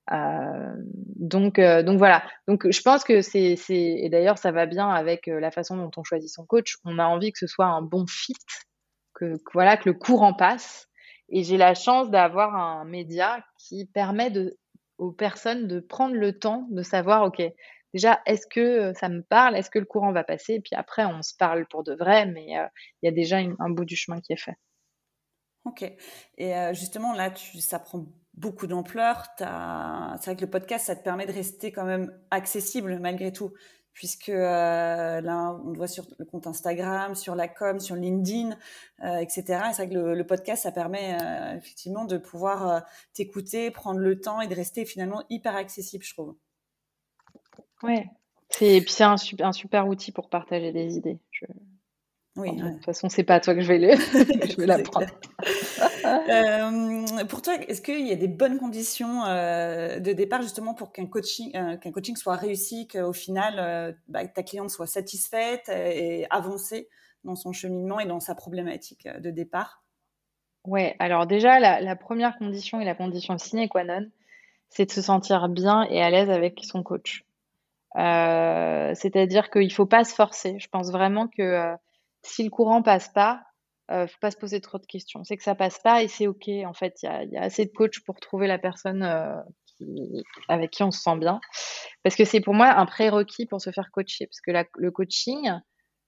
donc 0.08 1.60
donc 1.60 1.98
voilà. 1.98 2.24
Donc 2.48 2.70
je 2.70 2.82
pense 2.82 3.04
que 3.04 3.22
c'est 3.22 3.56
et 3.70 4.10
d'ailleurs 4.10 4.38
ça 4.38 4.52
va 4.52 4.66
bien 4.66 4.90
avec 4.90 5.28
la 5.28 5.52
façon 5.52 5.78
dont 5.78 5.92
on 5.98 6.04
choisit 6.04 6.30
son 6.30 6.46
coach. 6.46 6.78
On 6.86 7.00
a 7.00 7.06
envie 7.06 7.32
que 7.32 7.40
ce 7.40 7.48
soit 7.48 7.68
un 7.68 7.82
bon 7.82 8.06
fit 8.08 8.34
que 9.14 9.38
voilà 9.54 9.78
que 9.78 9.90
le 9.90 9.94
courant 9.94 10.34
passe. 10.34 10.88
Et 11.30 11.44
j'ai 11.44 11.58
la 11.58 11.76
chance 11.76 12.10
d'avoir 12.10 12.56
un 12.56 12.86
média 12.86 13.44
qui 13.58 13.86
permet 13.86 14.32
aux 14.98 15.12
personnes 15.12 15.68
de 15.68 15.80
prendre 15.80 16.16
le 16.16 16.38
temps 16.38 16.68
de 16.72 16.82
savoir, 16.82 17.24
OK, 17.24 17.42
déjà, 17.94 18.20
est-ce 18.26 18.48
que 18.48 18.60
euh, 18.60 18.94
ça 18.94 19.10
me 19.10 19.22
parle? 19.22 19.56
Est-ce 19.56 19.70
que 19.70 19.80
le 19.80 19.86
courant 19.86 20.12
va 20.12 20.24
passer? 20.24 20.56
Et 20.56 20.60
puis 20.60 20.76
après, 20.76 21.06
on 21.06 21.22
se 21.22 21.36
parle 21.36 21.68
pour 21.68 21.84
de 21.84 21.94
vrai, 21.94 22.26
mais 22.26 22.58
euh, 22.58 22.66
il 23.02 23.06
y 23.06 23.10
a 23.10 23.12
déjà 23.12 23.38
un 23.38 23.70
bout 23.70 23.86
du 23.86 23.96
chemin 23.96 24.22
qui 24.22 24.34
est 24.34 24.42
fait. 24.42 24.56
Ok. 25.66 25.84
Et 26.38 26.56
euh, 26.56 26.74
justement, 26.74 27.14
là, 27.14 27.30
tu, 27.30 27.60
ça 27.60 27.80
prend 27.80 28.06
beaucoup 28.40 28.66
d'ampleur. 28.68 29.28
C'est 29.38 29.46
vrai 29.46 30.36
que 30.36 30.42
le 30.42 30.50
podcast, 30.50 30.88
ça 30.88 30.96
te 30.96 31.04
permet 31.04 31.28
de 31.28 31.32
rester 31.32 31.72
quand 31.72 31.86
même 31.86 32.12
accessible 32.32 32.98
malgré 33.00 33.32
tout 33.32 33.54
puisque 34.00 34.30
euh, 34.30 35.20
là, 35.20 35.60
on 35.66 35.72
le 35.72 35.78
voit 35.78 35.90
sur 35.90 36.06
le 36.18 36.24
compte 36.24 36.48
Instagram, 36.48 37.16
sur 37.16 37.36
la 37.36 37.50
com, 37.50 37.82
sur 37.82 37.98
LinkedIn, 37.98 38.56
euh, 39.04 39.18
etc. 39.18 39.42
Et 39.42 39.74
c'est 39.74 39.86
vrai 39.86 39.90
que 39.90 39.94
le, 39.94 40.26
podcast, 40.26 40.64
ça 40.64 40.72
permet 40.72 41.18
euh, 41.22 41.58
effectivement 41.58 42.06
de 42.06 42.18
pouvoir 42.18 42.86
t'écouter, 43.14 43.72
prendre 43.72 44.00
le 44.00 44.22
temps 44.22 44.40
et 44.40 44.48
de 44.48 44.56
rester 44.56 44.86
finalement 44.86 45.24
hyper 45.30 45.54
accessible, 45.54 46.06
je 46.06 46.14
trouve. 46.14 46.36
Ouais, 47.84 48.08
c'est 48.50 48.80
puis 48.80 48.94
c'est 48.94 49.04
un, 49.04 49.16
un, 49.40 49.52
super 49.52 49.88
outil 49.88 50.14
pour 50.14 50.30
partager 50.30 50.72
des 50.72 50.96
idées. 50.96 51.20
Oui. 52.38 52.56
De 52.56 52.70
toute 52.70 52.86
façon, 52.86 53.10
c'est 53.10 53.24
pas 53.24 53.36
à 53.36 53.40
toi 53.42 53.54
que 53.54 53.62
je 53.62 53.68
vais 53.68 53.80
le, 53.80 53.96
je 54.50 54.56
vais 54.56 54.66
l'apprendre. 54.66 55.08
Euh, 56.06 57.26
pour 57.26 57.42
toi, 57.42 57.56
est-ce 57.56 57.82
qu'il 57.82 58.08
y 58.08 58.12
a 58.12 58.16
des 58.16 58.28
bonnes 58.28 58.58
conditions 58.58 59.26
euh, 59.26 60.00
de 60.00 60.14
départ 60.14 60.42
justement 60.42 60.74
pour 60.74 60.92
qu'un 60.92 61.08
coaching, 61.08 61.56
euh, 61.56 61.78
coaching 61.92 62.16
soit 62.16 62.36
réussi, 62.36 62.88
qu'au 62.88 63.14
final 63.14 63.96
bah, 64.08 64.28
ta 64.28 64.44
cliente 64.44 64.70
soit 64.70 64.88
satisfaite 64.88 65.70
et 65.70 66.28
avancée 66.30 66.90
dans 67.24 67.36
son 67.36 67.52
cheminement 67.52 68.00
et 68.00 68.06
dans 68.06 68.20
sa 68.20 68.36
problématique 68.36 69.08
de 69.08 69.32
départ? 69.32 69.84
Ouais. 70.66 70.96
Alors 71.00 71.28
déjà, 71.28 71.60
la, 71.60 71.96
première 71.96 72.38
condition 72.38 72.80
et 72.80 72.86
la 72.86 72.96
condition 72.96 73.38
sine 73.38 73.68
qua 73.68 73.84
non, 73.84 74.08
c'est 74.70 74.86
de 74.86 74.92
se 74.92 75.02
sentir 75.02 75.50
bien 75.50 75.84
et 75.84 76.02
à 76.02 76.10
l'aise 76.10 76.30
avec 76.30 76.60
son 76.64 76.84
coach. 76.84 77.26
C'est-à-dire 77.96 79.50
qu'il 79.50 79.74
faut 79.74 79.86
pas 79.86 80.04
se 80.04 80.14
forcer. 80.14 80.58
Je 80.60 80.68
pense 80.70 80.92
vraiment 80.92 81.28
que 81.28 81.76
si 82.22 82.44
le 82.44 82.50
courant 82.50 82.82
passe 82.82 83.10
pas, 83.10 83.44
euh, 83.92 84.08
faut 84.08 84.20
pas 84.22 84.32
se 84.32 84.38
poser 84.38 84.62
trop 84.62 84.78
de 84.78 84.86
questions. 84.86 85.24
C'est 85.24 85.38
que 85.38 85.44
ça 85.44 85.56
passe 85.56 85.80
pas 85.80 86.04
et 86.04 86.08
c'est 86.08 86.28
ok. 86.28 86.48
En 86.66 86.74
fait, 86.74 87.00
il 87.02 87.30
y 87.32 87.38
a, 87.38 87.42
assez 87.42 87.66
de 87.66 87.72
coachs 87.72 88.00
pour 88.06 88.20
trouver 88.20 88.48
la 88.48 88.60
personne 88.60 89.04
euh, 89.04 89.36
avec 90.48 90.72
qui 90.72 90.84
on 90.84 90.92
se 90.92 91.02
sent 91.02 91.18
bien. 91.18 91.40
Parce 92.04 92.16
que 92.16 92.26
c'est 92.26 92.42
pour 92.42 92.54
moi 92.54 92.68
un 92.68 92.86
prérequis 92.86 93.46
pour 93.48 93.62
se 93.62 93.72
faire 93.72 93.90
coacher. 93.92 94.28
Parce 94.28 94.42
que 94.42 94.52
le 94.78 94.92
coaching 94.92 95.52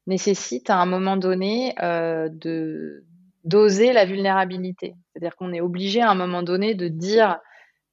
nécessite 0.05 0.69
à 0.69 0.77
un 0.77 0.85
moment 0.85 1.17
donné 1.17 1.75
euh, 1.81 2.29
de 2.31 3.03
d'oser 3.43 3.91
la 3.91 4.05
vulnérabilité. 4.05 4.93
C'est-à-dire 5.11 5.35
qu'on 5.35 5.51
est 5.51 5.61
obligé 5.61 6.01
à 6.01 6.11
un 6.11 6.15
moment 6.15 6.43
donné 6.43 6.75
de 6.75 6.87
dire 6.87 7.39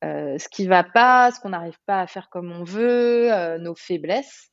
ce 0.03 0.49
qui 0.51 0.67
va 0.67 0.85
pas, 0.85 1.33
ce 1.33 1.41
qu'on 1.41 1.49
n'arrive 1.49 1.79
pas 1.87 2.03
à 2.03 2.07
faire 2.07 2.29
comme 2.29 2.53
on 2.53 2.65
veut, 2.65 3.57
nos 3.57 3.75
faiblesses, 3.75 4.53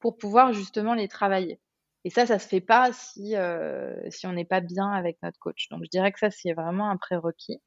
pour 0.00 0.18
pouvoir 0.18 0.52
justement 0.52 0.94
les 0.94 1.06
travailler. 1.06 1.60
Et 2.04 2.10
ça, 2.10 2.26
ça 2.26 2.38
se 2.38 2.48
fait 2.48 2.60
pas 2.60 2.92
si, 2.92 3.36
euh, 3.36 3.94
si 4.10 4.26
on 4.26 4.32
n'est 4.32 4.44
pas 4.44 4.60
bien 4.60 4.90
avec 4.90 5.18
notre 5.22 5.38
coach. 5.38 5.68
Donc, 5.70 5.84
je 5.84 5.90
dirais 5.90 6.10
que 6.12 6.18
ça, 6.18 6.30
c'est 6.30 6.52
vraiment 6.52 6.90
un 6.90 6.96
prérequis. 6.96 7.60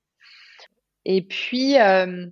Et 1.05 1.21
puis, 1.25 1.79
euh, 1.79 2.27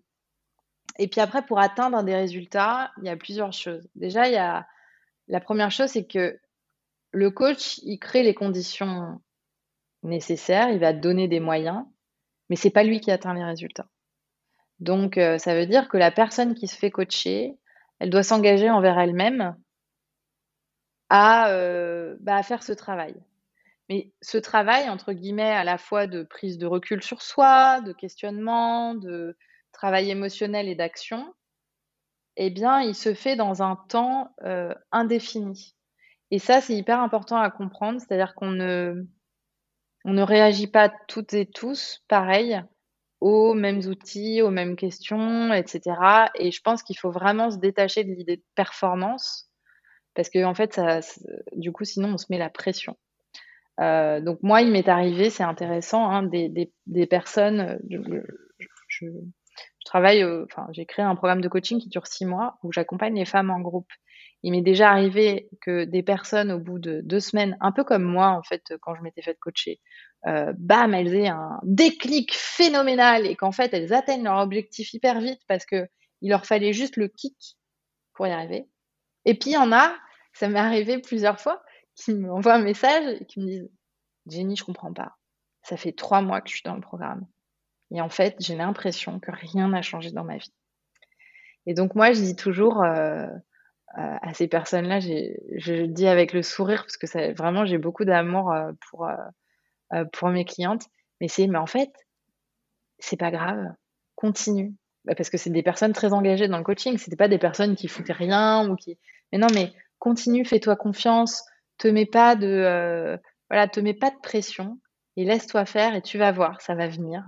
et 1.00 1.08
puis 1.08 1.22
après, 1.22 1.46
pour 1.46 1.60
atteindre 1.60 2.04
des 2.04 2.16
résultats, 2.16 2.92
il 2.98 3.06
y 3.06 3.10
a 3.10 3.16
plusieurs 3.16 3.54
choses. 3.54 3.88
Déjà, 3.96 4.28
il 4.28 4.34
y 4.34 4.38
a 4.38 4.68
la 5.28 5.40
première 5.40 5.72
chose, 5.72 5.90
c'est 5.90 6.06
que 6.06 6.38
le 7.12 7.32
coach, 7.32 7.80
il 7.84 8.00
crée 8.00 8.24
les 8.24 8.34
conditions 8.34 9.22
nécessaires, 10.02 10.70
il 10.70 10.80
va 10.80 10.94
donner 10.94 11.28
des 11.28 11.40
moyens, 11.40 11.86
mais 12.50 12.56
c'est 12.56 12.70
pas 12.70 12.84
lui 12.84 13.00
qui 13.00 13.12
atteint 13.12 13.34
les 13.34 13.44
résultats. 13.44 13.88
Donc, 14.80 15.18
euh, 15.18 15.38
ça 15.38 15.56
veut 15.56 15.66
dire 15.66 15.88
que 15.88 15.98
la 15.98 16.12
personne 16.12 16.56
qui 16.56 16.68
se 16.68 16.76
fait 16.76 16.92
coacher, 16.92 17.58
elle 18.00 18.10
doit 18.10 18.24
s'engager 18.24 18.70
envers 18.70 19.00
elle-même 19.00 19.56
euh, 21.12 22.16
bah, 22.20 22.36
à, 22.36 22.44
faire 22.44 22.64
ce 22.64 22.74
travail. 22.74 23.16
Mais 23.90 24.12
ce 24.22 24.38
travail, 24.38 24.90
entre 24.90 25.14
guillemets, 25.14 25.52
à 25.52 25.64
la 25.64 25.78
fois 25.78 26.08
de 26.08 26.24
prise 26.24 26.58
de 26.58 26.66
recul 26.66 27.04
sur 27.04 27.22
soi, 27.22 27.82
de 27.82 27.94
questionnement, 27.94 28.96
de 28.96 29.38
travail 29.72 30.10
émotionnel 30.10 30.68
et 30.68 30.76
d'action, 30.76 31.34
eh 32.38 32.50
bien, 32.50 32.82
il 32.82 32.96
se 32.96 33.14
fait 33.14 33.36
dans 33.36 33.62
un 33.62 33.76
temps 33.76 34.34
euh, 34.44 34.74
indéfini. 34.92 35.76
Et 36.32 36.40
ça, 36.40 36.62
c'est 36.62 36.76
hyper 36.76 37.00
important 37.00 37.38
à 37.38 37.52
comprendre, 37.52 38.00
c'est-à-dire 38.00 38.34
qu'on 38.34 38.52
ne, 38.52 39.04
ne 40.06 40.22
réagit 40.24 40.68
pas 40.68 40.90
toutes 41.08 41.34
et 41.34 41.46
tous 41.46 42.04
pareil 42.08 42.64
aux 43.22 43.54
mêmes 43.54 43.80
outils, 43.86 44.42
aux 44.42 44.50
mêmes 44.50 44.76
questions, 44.76 45.54
etc. 45.54 46.30
Et 46.36 46.52
je 46.52 46.62
pense 46.62 46.84
qu'il 46.84 46.98
faut 46.98 47.12
vraiment 47.12 47.52
se 47.52 47.58
détacher 47.58 48.04
de 48.04 48.12
l'idée 48.12 48.38
de 48.38 48.44
performance 48.56 49.50
parce 50.16 50.30
que 50.30 50.44
en 50.44 50.54
fait, 50.54 50.74
ça, 50.74 51.00
du 51.54 51.72
coup, 51.72 51.86
sinon, 51.86 52.14
on 52.14 52.18
se 52.18 52.28
met 52.30 52.38
la 52.38 52.50
pression. 52.50 52.98
Euh, 53.80 54.22
donc 54.22 54.40
moi, 54.44 54.62
il 54.62 54.72
m'est 54.72 54.88
arrivé, 54.88 55.30
c'est 55.30 55.44
intéressant, 55.44 56.10
hein, 56.10 56.24
des, 56.24 56.50
des, 56.50 56.72
des, 56.86 57.08
personnes. 57.08 57.80
Je, 57.90 57.98
je, 58.88 59.06
je 59.08 59.86
travaille, 59.86 60.24
enfin, 60.24 60.68
j'ai 60.72 60.86
créé 60.86 61.04
un 61.04 61.16
programme 61.16 61.42
de 61.42 61.48
coaching 61.50 61.80
qui 61.80 61.90
dure 61.90 62.08
six 62.08 62.26
mois 62.26 62.58
où 62.64 62.72
j'accompagne 62.72 63.16
les 63.16 63.26
femmes 63.26 63.50
en 63.50 63.60
groupe. 63.60 63.92
Il 64.44 64.52
m'est 64.52 64.62
déjà 64.62 64.92
arrivé 64.92 65.50
que 65.62 65.86
des 65.86 66.04
personnes, 66.04 66.52
au 66.52 66.60
bout 66.60 66.78
de 66.78 67.02
deux 67.02 67.22
semaines, 67.22 67.58
un 67.62 67.72
peu 67.72 67.84
comme 67.84 68.04
moi 68.04 68.28
en 68.28 68.44
fait, 68.44 68.74
quand 68.82 68.94
je 68.94 69.02
m'étais 69.02 69.22
faite 69.22 69.40
coacher, 69.40 69.80
euh, 70.28 70.54
bam, 70.58 70.94
elles 70.94 71.16
aient 71.16 71.28
un 71.30 71.60
déclic 71.64 72.34
phénoménal 72.34 73.26
et 73.26 73.36
qu'en 73.36 73.52
fait 73.52 73.74
elles 73.74 73.94
atteignent 73.94 74.24
leur 74.24 74.40
objectif 74.40 74.94
hyper 74.94 75.20
vite 75.20 75.40
parce 75.48 75.66
que 75.66 75.88
il 76.22 76.30
leur 76.30 76.46
fallait 76.46 76.74
juste 76.74 76.98
le 76.98 77.08
kick 77.10 77.58
pour 78.14 78.28
y 78.28 78.32
arriver. 78.32 78.68
Et 79.26 79.36
puis 79.38 79.52
il 79.52 79.54
y 79.54 79.58
en 79.58 79.72
a, 79.72 79.96
ça 80.34 80.48
m'est 80.48 80.60
arrivé 80.60 81.00
plusieurs 81.00 81.40
fois, 81.40 81.64
qui 81.96 82.14
m'envoient 82.14 82.56
un 82.56 82.62
message 82.62 83.22
et 83.22 83.26
qui 83.26 83.40
me 83.40 83.46
disent 83.46 83.70
Jenny, 84.28 84.56
je 84.56 84.64
comprends 84.64 84.94
pas. 84.94 85.18
Ça 85.62 85.78
fait 85.78 85.94
trois 85.94 86.22
mois 86.22 86.42
que 86.42 86.50
je 86.50 86.56
suis 86.56 86.64
dans 86.64 86.76
le 86.76 86.82
programme. 86.82 87.26
Et 87.92 88.02
en 88.02 88.10
fait, 88.10 88.36
j'ai 88.40 88.56
l'impression 88.56 89.20
que 89.20 89.32
rien 89.32 89.70
n'a 89.70 89.82
changé 89.82 90.12
dans 90.12 90.24
ma 90.24 90.38
vie. 90.38 90.54
Et 91.66 91.74
donc 91.74 91.96
moi, 91.96 92.12
je 92.12 92.22
dis 92.22 92.36
toujours 92.36 92.84
euh, 92.84 93.28
euh 93.98 94.18
à 94.22 94.34
ces 94.34 94.48
personnes-là, 94.48 95.00
je 95.00 95.86
dis 95.86 96.08
avec 96.08 96.34
le 96.34 96.42
sourire 96.42 96.84
parce 96.84 96.98
que 96.98 97.34
vraiment, 97.34 97.66
j'ai 97.66 97.78
beaucoup 97.78 98.06
d'amour 98.06 98.54
pour 98.90 99.08
euh, 99.94 100.06
pour 100.14 100.30
mes 100.30 100.46
clientes. 100.46 100.88
Mais 101.22 101.28
c'est, 101.28 101.48
mais 101.48 101.58
en 101.58 101.68
fait, 101.68 101.92
c'est 103.00 103.18
pas 103.18 103.32
grave. 103.32 103.74
Continue. 104.16 104.74
Bah, 105.06 105.16
parce 105.16 105.30
que 105.30 105.38
c'est 105.38 105.50
des 105.50 105.64
personnes 105.64 105.94
très 105.94 106.14
engagées 106.14 106.48
dans 106.48 106.58
le 106.58 106.64
coaching. 106.64 106.98
C'était 106.98 107.16
pas 107.16 107.28
des 107.28 107.38
personnes 107.38 107.76
qui 107.76 107.88
foutaient 107.88 108.14
rien 108.14 108.70
ou 108.70 108.76
qui. 108.76 108.98
Mais 109.34 109.40
non, 109.40 109.48
mais 109.52 109.74
continue, 109.98 110.46
fais-toi 110.46 110.76
confiance, 110.76 111.44
te 111.80 111.88
mets 111.88 112.06
pas 112.06 112.36
de, 112.36 112.48
euh, 112.48 113.18
voilà, 113.50 113.68
te 113.68 113.80
mets 113.80 113.96
pas 113.96 114.12
de 114.12 114.20
pression 114.22 114.80
et 115.18 115.26
laisse-toi 115.26 115.66
faire 115.66 115.96
et 115.96 116.04
tu 116.04 116.20
vas 116.20 116.32
voir, 116.32 116.62
ça 116.62 116.76
va 116.76 116.88
venir. 116.88 117.26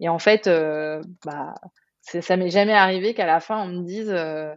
Et 0.00 0.08
en 0.08 0.18
fait, 0.18 0.46
euh, 0.46 1.02
bah, 1.26 1.54
ça 2.00 2.38
m'est 2.38 2.48
jamais 2.48 2.72
arrivé 2.72 3.12
qu'à 3.12 3.26
la 3.26 3.38
fin 3.38 3.62
on 3.62 3.66
me 3.66 3.84
dise 3.84 4.08
euh, 4.08 4.54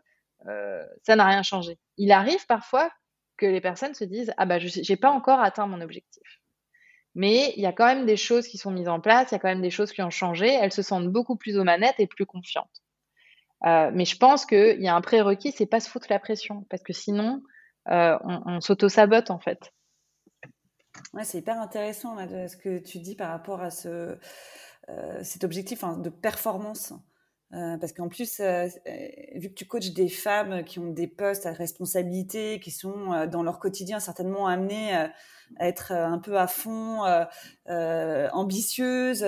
ça 1.03 1.17
n'a 1.17 1.25
rien 1.25 1.43
changé. 1.43 1.77
Il 1.97 2.13
arrive 2.13 2.45
parfois 2.47 2.89
que 3.35 3.45
les 3.45 3.59
personnes 3.59 3.93
se 3.93 4.05
disent 4.05 4.33
ah 4.37 4.45
bah 4.45 4.59
je 4.59 4.79
n'ai 4.89 4.97
pas 4.97 5.11
encore 5.11 5.41
atteint 5.41 5.67
mon 5.67 5.81
objectif. 5.81 6.41
Mais 7.13 7.53
il 7.57 7.61
y 7.61 7.65
a 7.65 7.73
quand 7.73 7.87
même 7.87 8.05
des 8.05 8.17
choses 8.17 8.47
qui 8.47 8.57
sont 8.57 8.71
mises 8.71 8.87
en 8.87 9.01
place, 9.01 9.31
il 9.31 9.33
y 9.33 9.37
a 9.37 9.39
quand 9.39 9.49
même 9.49 9.61
des 9.61 9.69
choses 9.69 9.91
qui 9.91 10.01
ont 10.01 10.09
changé. 10.09 10.47
Elles 10.47 10.71
se 10.71 10.81
sentent 10.81 11.09
beaucoup 11.09 11.35
plus 11.35 11.57
aux 11.57 11.65
manettes 11.65 11.99
et 11.99 12.07
plus 12.07 12.25
confiantes. 12.25 12.84
Mais 13.65 14.05
je 14.05 14.17
pense 14.17 14.45
qu'il 14.45 14.81
y 14.81 14.87
a 14.87 14.95
un 14.95 15.01
prérequis, 15.01 15.51
c'est 15.51 15.65
pas 15.65 15.79
se 15.79 15.89
foutre 15.89 16.07
la 16.09 16.19
pression, 16.19 16.65
parce 16.69 16.83
que 16.83 16.93
sinon, 16.93 17.41
on, 17.87 18.41
on 18.45 18.61
s'auto-sabote 18.61 19.31
en 19.31 19.39
fait. 19.39 19.73
Ouais, 21.13 21.23
c'est 21.23 21.39
hyper 21.39 21.59
intéressant 21.59 22.17
ce 22.17 22.55
que 22.55 22.79
tu 22.79 22.99
dis 22.99 23.15
par 23.15 23.29
rapport 23.29 23.61
à 23.61 23.69
ce, 23.69 24.17
cet 25.23 25.43
objectif 25.43 25.83
de 25.83 26.09
performance. 26.09 26.93
Euh, 27.53 27.77
parce 27.77 27.93
qu'en 27.93 28.09
plus, 28.09 28.39
euh, 28.39 28.67
euh, 28.87 29.07
vu 29.35 29.49
que 29.49 29.53
tu 29.53 29.65
coaches 29.65 29.93
des 29.93 30.09
femmes 30.09 30.63
qui 30.63 30.79
ont 30.79 30.91
des 30.91 31.07
postes 31.07 31.45
à 31.45 31.53
responsabilité, 31.53 32.59
qui 32.59 32.71
sont 32.71 33.27
dans 33.27 33.43
leur 33.43 33.59
quotidien 33.59 33.99
certainement 33.99 34.47
amenées 34.47 35.07
être 35.59 35.91
un 35.91 36.19
peu 36.19 36.37
à 36.37 36.47
fond, 36.47 37.03
ambitieuses, 37.67 39.25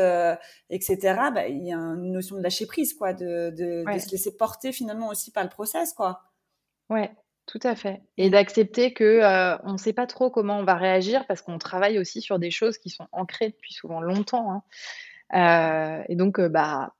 etc., 0.69 0.97
bah, 1.33 1.47
il 1.47 1.65
y 1.65 1.73
a 1.73 1.77
une 1.77 2.11
notion 2.11 2.37
de 2.37 2.41
lâcher 2.41 2.65
prise, 2.65 2.93
quoi, 2.93 3.13
de, 3.13 3.51
de, 3.51 3.83
se 3.99 4.11
laisser 4.11 4.35
porter 4.35 4.71
finalement 4.71 5.09
aussi 5.09 5.31
par 5.31 5.43
le 5.43 5.49
process, 5.49 5.93
quoi. 5.93 6.21
Ouais, 6.89 7.11
tout 7.45 7.59
à 7.63 7.75
fait. 7.75 8.01
Et 8.17 8.29
d'accepter 8.29 8.93
que 8.93 9.21
on 9.63 9.73
ne 9.73 9.77
sait 9.77 9.93
pas 9.93 10.07
trop 10.07 10.29
comment 10.29 10.59
on 10.59 10.63
va 10.63 10.75
réagir 10.75 11.25
parce 11.27 11.41
qu'on 11.41 11.57
travaille 11.57 11.99
aussi 11.99 12.21
sur 12.21 12.39
des 12.39 12.51
choses 12.51 12.77
qui 12.77 12.89
sont 12.89 13.07
ancrées 13.11 13.49
depuis 13.49 13.73
souvent 13.73 14.01
longtemps. 14.01 14.63
Hein. 15.31 16.03
et 16.09 16.15
donc, 16.15 16.39
bah, 16.39 16.93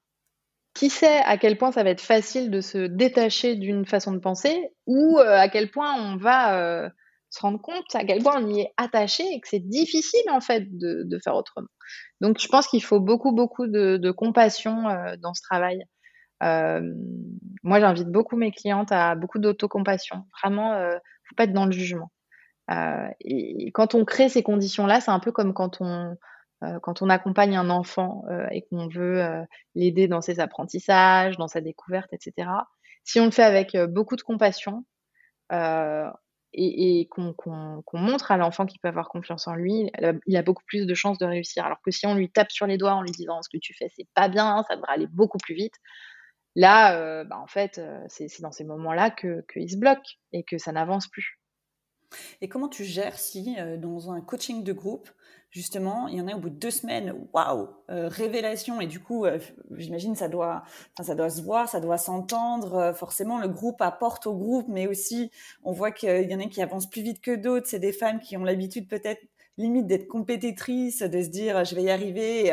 qui 0.78 0.90
sait 0.90 1.22
à 1.26 1.38
quel 1.38 1.58
point 1.58 1.72
ça 1.72 1.84
va 1.84 1.90
être 1.90 2.02
facile 2.02 2.52
de 2.52 2.62
se 2.62 2.78
détacher 2.78 3.56
d'une 3.56 3.86
façon 3.86 4.12
de 4.12 4.20
penser 4.20 4.72
ou 4.86 5.18
euh, 5.18 5.38
à 5.38 5.50
quel 5.50 5.72
point 5.72 5.96
on 5.96 6.18
va 6.18 6.60
euh, 6.60 6.90
se 7.30 7.42
rendre 7.42 7.62
compte 7.62 7.94
à 7.94 8.04
quel 8.06 8.24
point 8.24 8.42
on 8.42 8.50
y 8.50 8.62
est 8.62 8.74
attaché 8.78 9.24
et 9.34 9.40
que 9.40 9.48
c'est 9.48 9.68
difficile 9.68 10.30
en 10.30 10.40
fait 10.42 10.66
de, 10.70 11.20
faire 11.24 11.36
autrement. 11.36 11.68
Donc 12.22 12.40
je 12.40 12.48
pense 12.48 12.68
qu'il 12.68 12.84
faut 12.84 13.00
beaucoup 13.00 13.32
beaucoup 13.32 13.68
de, 13.68 14.12
compassion 14.12 14.90
euh, 14.90 15.16
dans 15.18 15.34
ce 15.34 15.42
travail. 15.42 15.84
moi 16.42 17.80
j'invite 17.80 18.10
beaucoup 18.10 18.38
mes 18.38 18.52
clientes 18.52 18.92
à 18.92 19.16
beaucoup 19.16 19.40
d'autocompassion. 19.40 20.26
Vraiment, 20.42 20.80
faut 21.24 21.36
pas 21.36 21.44
être 21.46 21.54
dans 21.54 21.66
le 21.66 21.72
jugement. 21.72 22.12
et 23.22 23.72
quand 23.74 23.96
on 23.96 24.06
crée 24.06 24.30
ces 24.30 24.44
conditions-là, 24.44 25.02
c'est 25.02 25.12
un 25.12 25.20
peu 25.20 25.32
comme 25.32 25.54
quand 25.54 25.82
on 25.82 26.16
euh, 26.64 26.80
quand 26.80 27.02
on 27.04 27.10
accompagne 27.10 27.56
un 27.56 27.70
enfant 27.70 28.24
euh, 28.32 28.48
et 28.50 28.64
qu'on 28.64 28.88
veut 28.88 29.22
euh, 29.22 29.44
l'aider 29.76 30.08
dans 30.08 30.22
ses 30.22 30.40
apprentissages, 30.40 31.38
dans 31.38 31.48
sa 31.48 31.62
découverte, 31.62 32.12
etc. 32.14 32.50
Si 33.04 33.20
on 33.20 33.26
le 33.26 33.32
fait 33.32 33.44
avec 33.44 33.78
beaucoup 33.90 34.16
de 34.16 34.24
compassion 34.24 34.84
et, 36.58 37.08
qu'on 37.10 37.36
montre 37.94 38.32
à 38.32 38.38
l'enfant 38.38 38.66
qu'il 38.66 38.80
peut 38.80 38.88
avoir 38.90 39.10
confiance 39.10 39.48
en 39.48 39.54
lui, 39.54 39.92
il 40.26 40.38
a 40.38 40.42
beaucoup 40.42 40.64
plus 40.66 40.86
de 40.86 40.94
chances 40.94 41.18
de 41.20 41.26
réussir. 41.26 41.66
Alors 41.66 41.82
que 41.82 41.92
si 41.92 42.08
on 42.08 42.16
lui 42.16 42.30
tape 42.30 42.52
sur 42.52 42.68
les 42.68 42.78
doigts 42.78 42.94
en 42.94 43.04
lui 43.04 43.12
disant 43.12 43.42
ce 43.42 43.50
que 43.50 43.58
tu 43.58 43.74
fais 43.74 43.90
c'est 43.96 44.08
pas 44.14 44.28
bien, 44.28 44.64
ça 44.68 44.76
devrait 44.76 44.94
aller 44.94 45.08
beaucoup 45.08 45.38
plus 45.38 45.56
vite, 45.56 45.76
là, 46.56 47.24
bah, 47.26 47.40
en 47.40 47.48
fait, 47.48 47.82
c'est 48.08 48.42
dans 48.42 48.52
ces 48.52 48.64
moments-là 48.66 49.12
qu'il 49.12 49.70
se 49.70 49.78
bloque 49.78 50.18
et 50.34 50.44
que 50.44 50.58
ça 50.58 50.72
n'avance 50.72 51.08
plus. 51.08 51.40
Et 52.42 52.48
comment 52.48 52.70
tu 52.70 52.84
gères 52.84 53.18
si, 53.18 53.56
dans 53.80 54.12
un 54.12 54.22
coaching 54.22 54.64
de 54.64 54.74
groupe, 54.74 55.10
justement, 55.52 56.08
il 56.08 56.18
y 56.18 56.22
en 56.22 56.28
a 56.28 56.36
au 56.36 56.40
bout 56.40 56.50
de 56.50 56.56
deux 56.56 56.72
semaines, 56.72 57.16
waouh, 57.34 57.70
euh, 57.90 58.08
révélation. 58.08 58.82
Et 58.82 58.88
du 58.88 59.00
coup, 59.00 59.26
euh, 59.26 59.40
j'imagine 59.72 60.16
ça 60.16 60.28
doit, 60.28 60.64
ça 61.02 61.16
doit 61.16 61.30
se 61.30 61.42
voir, 61.42 61.70
ça 61.70 61.80
doit 61.80 61.98
s'entendre. 61.98 62.76
Euh, 62.76 62.94
forcément, 62.94 63.40
le 63.40 63.48
groupe 63.48 63.82
apporte 63.82 64.28
au 64.28 64.36
groupe, 64.36 64.68
mais 64.68 64.88
aussi, 64.88 65.32
on 65.64 65.72
voit 65.72 65.92
qu'il 65.92 66.30
y 66.30 66.36
en 66.36 66.40
a 66.40 66.46
qui 66.46 66.62
avancent 66.62 66.90
plus 66.90 67.02
vite 67.02 67.22
que 67.22 67.36
d'autres. 67.36 67.68
C'est 67.68 67.80
des 67.80 67.94
femmes 67.94 68.20
qui 68.20 68.38
ont 68.38 68.44
l'habitude 68.44 68.88
peut-être 68.88 69.22
limite 69.58 69.88
d'être 69.88 70.08
compétitrices, 70.08 71.02
de 71.02 71.22
se 71.24 71.30
dire 71.30 71.66
je 71.66 71.74
vais 71.74 71.84
y 71.84 71.90
arriver. 71.90 72.50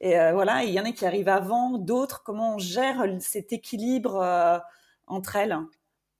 et 0.00 0.30
voilà, 0.32 0.62
il 0.64 0.74
y 0.74 0.80
en 0.80 0.84
a 0.84 0.92
qui 0.92 1.06
arrivent 1.06 1.30
avant, 1.30 1.78
d'autres. 1.78 2.22
Comment 2.22 2.56
on 2.56 2.58
gère 2.58 3.02
cet 3.20 3.54
équilibre 3.54 4.60
entre 5.06 5.36
elles? 5.36 5.56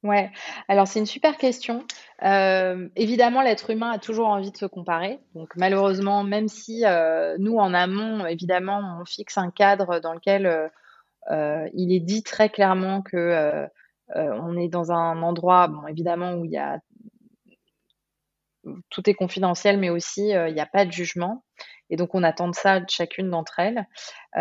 Ouais, 0.05 0.31
alors 0.69 0.87
c'est 0.87 0.99
une 0.99 1.07
super 1.07 1.39
question. 1.39 1.87
Euh, 2.23 2.91
évidemment, 2.95 3.41
l'être 3.41 3.71
humain 3.71 3.91
a 3.91 3.99
toujours 3.99 4.29
envie 4.29 4.51
de 4.51 4.57
se 4.59 4.67
comparer. 4.67 5.19
Donc 5.35 5.57
malheureusement, 5.57 6.25
même 6.25 6.47
si 6.47 6.85
euh, 6.85 7.37
nous, 7.39 7.57
en 7.57 7.73
amont, 7.73 8.27
évidemment, 8.27 8.99
on 9.01 9.07
fixe 9.07 9.39
un 9.39 9.51
cadre 9.51 10.01
dans 10.01 10.13
lequel 10.13 10.71
euh, 11.31 11.69
il 11.73 11.91
est 11.91 12.01
dit 12.01 12.23
très 12.23 12.51
clairement 12.51 13.01
que 13.01 13.67
on 14.15 14.59
est 14.59 14.69
dans 14.69 14.93
un 14.93 15.23
endroit, 15.23 15.69
bon, 15.69 15.87
évidemment, 15.87 16.35
où 16.35 16.45
il 16.45 16.51
y 16.51 16.59
a 16.59 16.81
tout 18.91 19.09
est 19.09 19.15
confidentiel, 19.15 19.79
mais 19.79 19.89
aussi 19.89 20.29
il 20.29 20.53
n'y 20.55 20.61
a 20.61 20.67
pas 20.67 20.85
de 20.85 20.93
jugement. 20.93 21.45
Et 21.89 21.97
donc 21.97 22.15
on 22.15 22.23
attend 22.23 22.49
de 22.49 22.55
ça 22.55 22.81
de 22.81 22.91
chacune 22.91 23.31
d'entre 23.31 23.59
elles. 23.59 23.87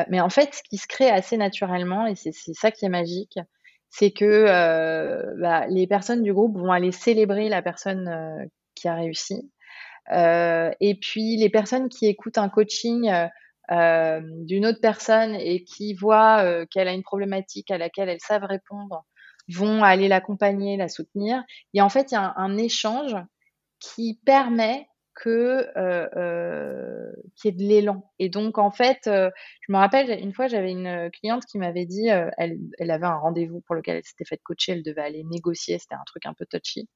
mais 0.10 0.20
en 0.20 0.30
fait, 0.30 0.56
ce 0.56 0.64
qui 0.64 0.78
se 0.78 0.88
crée 0.88 1.10
assez 1.10 1.38
naturellement, 1.38 2.06
et 2.06 2.16
c'est 2.16 2.34
ça 2.34 2.72
qui 2.72 2.84
est 2.84 2.90
magique, 2.90 3.40
c'est 3.96 4.10
que 4.10 4.26
euh, 4.26 5.36
bah, 5.38 5.68
les 5.68 5.86
personnes 5.86 6.24
du 6.24 6.34
groupe 6.34 6.58
vont 6.58 6.72
aller 6.72 6.92
célébrer 6.92 7.48
la 7.48 7.62
personne 7.62 8.08
euh, 8.08 8.44
qui 8.74 8.88
a 8.88 8.96
réussi. 8.96 9.52
Euh, 10.12 10.72
et 10.80 10.96
puis 10.96 11.38
les 11.38 11.50
personnes 11.50 11.90
qui 11.90 12.08
écoutent 12.08 12.40
un 12.40 12.50
coaching 12.50 13.12
d'une 13.70 14.66
autre 14.66 14.82
personne 14.82 15.36
et 15.36 15.64
qui 15.64 15.94
voient 15.94 16.66
qu'elle 16.68 16.88
a 16.88 16.94
une 16.94 17.04
problématique 17.04 17.72
à 17.72 17.78
laquelle 17.78 18.10
elles 18.10 18.20
savent 18.20 18.44
répondre 18.44 19.06
vont 19.48 19.84
aller 19.84 20.08
l'accompagner, 20.08 20.76
la 20.76 20.90
soutenir. 20.90 21.44
Et 21.74 21.82
en 21.82 21.90
fait, 21.90 22.12
il 22.12 22.16
y 22.16 22.18
a 22.18 22.34
un 22.36 22.58
échange 22.58 23.16
qui 23.80 24.20
permet 24.26 24.88
que 25.16 25.68
euh, 25.78 26.08
euh, 26.16 27.12
qu'il 27.36 27.52
y 27.52 27.54
ait 27.54 27.58
de 27.58 27.64
l'élan. 27.64 28.12
Et 28.20 28.30
donc 28.30 28.58
en 28.58 28.72
fait, 28.72 29.08
euh, 29.08 29.30
je 29.62 29.72
me 29.72 29.78
rappelle 29.78 30.20
une 30.20 30.34
fois 30.34 30.48
j'avais 30.48 30.72
une 30.72 31.10
cliente 31.12 31.46
qui 31.46 31.58
m'avait 31.58 31.86
dit, 31.86 32.08
elle, 32.08 32.60
elle 32.78 32.92
avait 32.92 33.06
un 33.06 33.18
rendez-vous 33.18 33.62
pour 33.62 33.76
lequel 33.76 33.98
elle 33.98 34.04
s'était 34.04 34.26
faite 34.26 34.42
coacher, 34.44 34.74
elle 34.74 34.84
devait 34.84 35.02
aller 35.02 35.24
négocier, 35.24 35.80
c'était 35.80 35.96
un 35.96 36.04
truc 36.06 36.26
un 36.26 36.34
peu 36.34 36.46
touchy. 36.46 36.90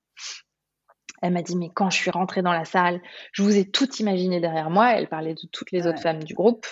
Elle 1.21 1.33
m'a 1.33 1.41
dit 1.41 1.55
mais 1.55 1.69
quand 1.73 1.89
je 1.89 1.97
suis 1.97 2.11
rentrée 2.11 2.41
dans 2.41 2.53
la 2.53 2.65
salle, 2.65 3.01
je 3.31 3.41
vous 3.41 3.57
ai 3.57 3.69
tout 3.69 3.89
imaginé 3.95 4.39
derrière 4.39 4.69
moi. 4.69 4.93
Elle 4.93 5.07
parlait 5.07 5.33
de 5.33 5.47
toutes 5.51 5.71
les 5.71 5.87
autres 5.87 6.01
femmes 6.01 6.23
du 6.23 6.33
groupe. 6.33 6.67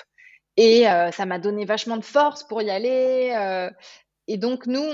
Et 0.58 0.84
ça 0.84 1.26
m'a 1.26 1.40
donné 1.40 1.66
vachement 1.66 1.98
de 1.98 2.04
force 2.04 2.44
pour 2.44 2.62
y 2.62 2.70
aller. 2.70 3.70
Et 4.28 4.38
donc, 4.38 4.66
nous, 4.66 4.88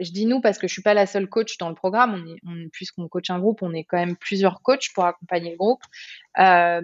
je 0.00 0.10
dis 0.10 0.26
nous 0.26 0.40
parce 0.40 0.58
que 0.58 0.66
je 0.66 0.72
suis 0.72 0.82
pas 0.82 0.94
la 0.94 1.06
seule 1.06 1.28
coach 1.28 1.58
dans 1.58 1.68
le 1.68 1.74
programme. 1.74 2.24
Puisqu'on 2.72 3.08
coach 3.08 3.30
un 3.30 3.38
groupe, 3.38 3.62
on 3.62 3.72
est 3.72 3.84
quand 3.84 3.98
même 3.98 4.16
plusieurs 4.16 4.62
coachs 4.62 4.92
pour 4.94 5.04
accompagner 5.04 5.52
le 5.52 5.56
groupe. 5.56 5.82
Euh, 6.38 6.82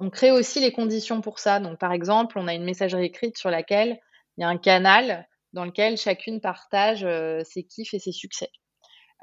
on 0.00 0.10
crée 0.10 0.30
aussi 0.30 0.60
les 0.60 0.72
conditions 0.72 1.20
pour 1.20 1.38
ça. 1.38 1.60
Donc, 1.60 1.78
par 1.78 1.92
exemple, 1.92 2.38
on 2.38 2.48
a 2.48 2.54
une 2.54 2.64
messagerie 2.64 3.06
écrite 3.06 3.38
sur 3.38 3.50
laquelle 3.50 3.98
il 4.36 4.42
y 4.42 4.44
a 4.44 4.48
un 4.48 4.58
canal 4.58 5.26
dans 5.52 5.64
lequel 5.64 5.96
chacune 5.96 6.40
partage 6.40 7.04
euh, 7.04 7.42
ses 7.44 7.64
kiffs 7.64 7.94
et 7.94 7.98
ses 7.98 8.12
succès. 8.12 8.50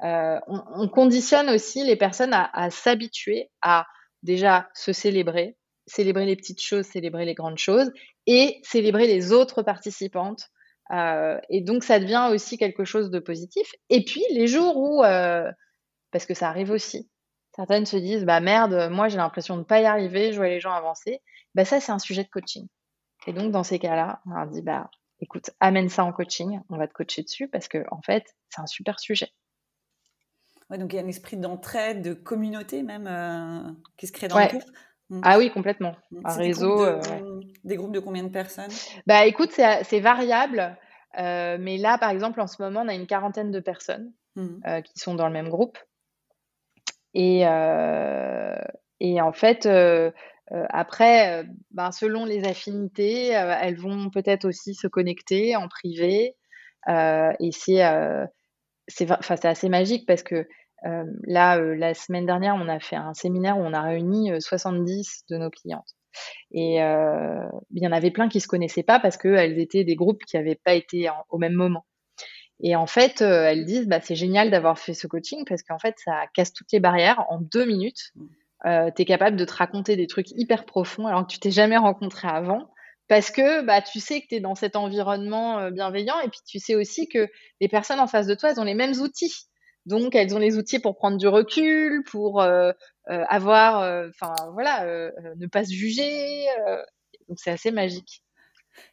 Euh, 0.02 0.40
on, 0.48 0.88
conditionne 0.88 1.50
aussi 1.50 1.84
les 1.84 1.94
personnes 1.94 2.32
à 2.32 2.70
s'habituer 2.70 3.50
à 3.60 3.86
déjà 4.22 4.68
se 4.74 4.92
célébrer, 4.92 5.56
célébrer 5.86 6.26
les 6.26 6.34
petites 6.34 6.62
choses, 6.62 6.86
célébrer 6.86 7.24
les 7.24 7.34
grandes 7.34 7.58
choses 7.58 7.92
et 8.26 8.60
célébrer 8.64 9.06
les 9.06 9.32
autres 9.32 9.62
participantes 9.62 10.50
euh, 10.90 11.38
et 11.48 11.60
donc, 11.60 11.84
ça 11.84 11.98
devient 12.00 12.28
aussi 12.30 12.58
quelque 12.58 12.84
chose 12.84 13.10
de 13.10 13.18
positif. 13.18 13.72
Et 13.88 14.04
puis, 14.04 14.22
les 14.30 14.46
jours 14.46 14.76
où, 14.76 15.04
euh, 15.04 15.50
parce 16.10 16.26
que 16.26 16.34
ça 16.34 16.48
arrive 16.48 16.70
aussi, 16.70 17.08
certaines 17.54 17.86
se 17.86 17.96
disent, 17.96 18.24
bah 18.24 18.40
merde, 18.40 18.88
moi 18.90 19.08
j'ai 19.08 19.18
l'impression 19.18 19.54
de 19.54 19.60
ne 19.60 19.64
pas 19.64 19.80
y 19.80 19.84
arriver, 19.84 20.32
je 20.32 20.38
vois 20.38 20.48
les 20.48 20.60
gens 20.60 20.72
avancer. 20.72 21.22
Bah 21.54 21.64
ça, 21.64 21.80
c'est 21.80 21.92
un 21.92 21.98
sujet 21.98 22.24
de 22.24 22.28
coaching. 22.28 22.66
Et 23.26 23.32
donc, 23.32 23.52
dans 23.52 23.62
ces 23.62 23.78
cas-là, 23.78 24.20
on 24.26 24.30
leur 24.34 24.46
dit, 24.48 24.62
bah 24.62 24.90
écoute, 25.20 25.50
amène 25.60 25.88
ça 25.88 26.04
en 26.04 26.12
coaching, 26.12 26.60
on 26.68 26.76
va 26.76 26.88
te 26.88 26.92
coacher 26.92 27.22
dessus 27.22 27.48
parce 27.48 27.68
que 27.68 27.84
en 27.90 28.02
fait, 28.02 28.24
c'est 28.50 28.60
un 28.60 28.66
super 28.66 28.98
sujet. 28.98 29.30
Ouais, 30.68 30.78
donc 30.78 30.92
il 30.92 30.96
y 30.96 30.98
a 30.98 31.02
un 31.02 31.08
esprit 31.08 31.36
d'entraide, 31.36 32.02
de 32.02 32.14
communauté 32.14 32.82
même 32.82 33.06
euh, 33.06 33.70
qui 33.96 34.06
se 34.06 34.12
crée 34.12 34.28
dans 34.28 34.38
le 34.38 34.46
groupe. 34.46 34.62
Mm. 35.12 35.20
Ah 35.24 35.36
oui, 35.36 35.50
complètement. 35.50 35.94
Un 36.24 36.34
réseau. 36.34 36.82
Euh, 36.82 36.98
des 37.64 37.76
groupes 37.76 37.92
de 37.92 38.00
combien 38.00 38.24
de 38.24 38.30
personnes? 38.30 38.70
Bah 39.06 39.26
écoute, 39.26 39.50
c'est 39.50 40.00
variable. 40.00 40.74
Euh, 41.18 41.58
mais 41.60 41.76
là, 41.76 41.98
par 41.98 42.08
exemple, 42.08 42.40
en 42.40 42.46
ce 42.46 42.62
moment, 42.62 42.80
on 42.80 42.88
a 42.88 42.94
une 42.94 43.06
quarantaine 43.06 43.50
de 43.50 43.60
personnes 43.60 44.10
mm. 44.36 44.46
euh, 44.66 44.80
qui 44.80 44.98
sont 44.98 45.14
dans 45.14 45.26
le 45.26 45.34
même 45.34 45.50
groupe. 45.50 45.76
Et, 47.12 47.40
et 49.00 49.20
en 49.20 49.32
fait, 49.32 49.68
après, 50.50 51.44
ben, 51.72 51.92
selon 51.92 52.24
les 52.24 52.48
affinités, 52.48 53.28
elles 53.28 53.76
vont 53.76 54.08
peut-être 54.08 54.46
aussi 54.46 54.74
se 54.74 54.86
connecter 54.86 55.54
en 55.54 55.68
privé. 55.68 56.36
et 56.88 57.50
c'est 57.52 57.82
c'est 58.88 59.44
assez 59.44 59.68
magique 59.68 60.06
parce 60.06 60.22
que 60.22 60.48
euh, 60.86 61.04
là, 61.24 61.58
euh, 61.58 61.74
la 61.76 61.94
semaine 61.94 62.26
dernière, 62.26 62.54
on 62.56 62.68
a 62.68 62.80
fait 62.80 62.96
un 62.96 63.14
séminaire 63.14 63.58
où 63.58 63.60
on 63.60 63.72
a 63.72 63.82
réuni 63.82 64.30
70 64.40 65.24
euh, 65.30 65.34
de 65.34 65.40
nos 65.40 65.50
clientes. 65.50 65.96
Et 66.50 66.74
il 66.74 67.82
y 67.82 67.86
en 67.86 67.92
avait 67.92 68.10
plein 68.10 68.28
qui 68.28 68.40
se 68.40 68.46
connaissaient 68.46 68.82
pas 68.82 69.00
parce 69.00 69.16
qu'elles 69.16 69.58
étaient 69.58 69.84
des 69.84 69.94
groupes 69.94 70.22
qui 70.24 70.36
n'avaient 70.36 70.60
pas 70.62 70.74
été 70.74 71.08
au 71.30 71.38
même 71.38 71.54
moment. 71.54 71.86
Et 72.60 72.76
en 72.76 72.86
fait, 72.86 73.22
elles 73.22 73.64
disent, 73.64 73.88
bah, 73.88 74.00
c'est 74.02 74.14
génial 74.14 74.50
d'avoir 74.50 74.78
fait 74.78 74.92
ce 74.92 75.06
coaching 75.06 75.46
parce 75.48 75.62
qu'en 75.62 75.78
fait, 75.78 75.94
ça 76.04 76.26
casse 76.34 76.52
toutes 76.52 76.70
les 76.70 76.80
barrières. 76.80 77.24
En 77.30 77.40
deux 77.40 77.64
minutes, 77.64 78.12
tu 78.62 78.68
es 78.68 79.04
capable 79.06 79.38
de 79.38 79.46
te 79.46 79.54
raconter 79.54 79.96
des 79.96 80.06
trucs 80.06 80.30
hyper 80.32 80.66
profonds 80.66 81.06
alors 81.06 81.26
que 81.26 81.32
tu 81.32 81.38
t'es 81.38 81.50
jamais 81.50 81.78
rencontré 81.78 82.28
avant. 82.28 82.68
parce 83.08 83.30
que 83.30 83.62
bah, 83.64 83.80
tu 83.80 83.98
sais 83.98 84.20
que 84.20 84.26
tu 84.28 84.34
es 84.34 84.40
dans 84.40 84.54
cet 84.54 84.76
environnement 84.76 85.70
bienveillant 85.70 86.20
et 86.20 86.28
puis 86.28 86.40
tu 86.46 86.58
sais 86.58 86.74
aussi 86.74 87.08
que 87.08 87.26
les 87.62 87.68
personnes 87.68 88.00
en 88.00 88.06
face 88.06 88.26
de 88.26 88.34
toi, 88.34 88.50
elles 88.50 88.60
ont 88.60 88.64
les 88.64 88.74
mêmes 88.74 89.00
outils. 89.00 89.48
Donc, 89.86 90.14
elles 90.14 90.34
ont 90.34 90.38
les 90.38 90.56
outils 90.58 90.78
pour 90.78 90.96
prendre 90.96 91.16
du 91.16 91.26
recul, 91.28 92.04
pour 92.04 92.42
avoir, 93.06 94.08
enfin 94.08 94.34
voilà, 94.52 94.84
ne 95.36 95.46
pas 95.46 95.64
se 95.64 95.72
juger. 95.72 96.46
donc, 97.28 97.38
c'est 97.38 97.50
assez 97.50 97.70
magique. 97.70 98.22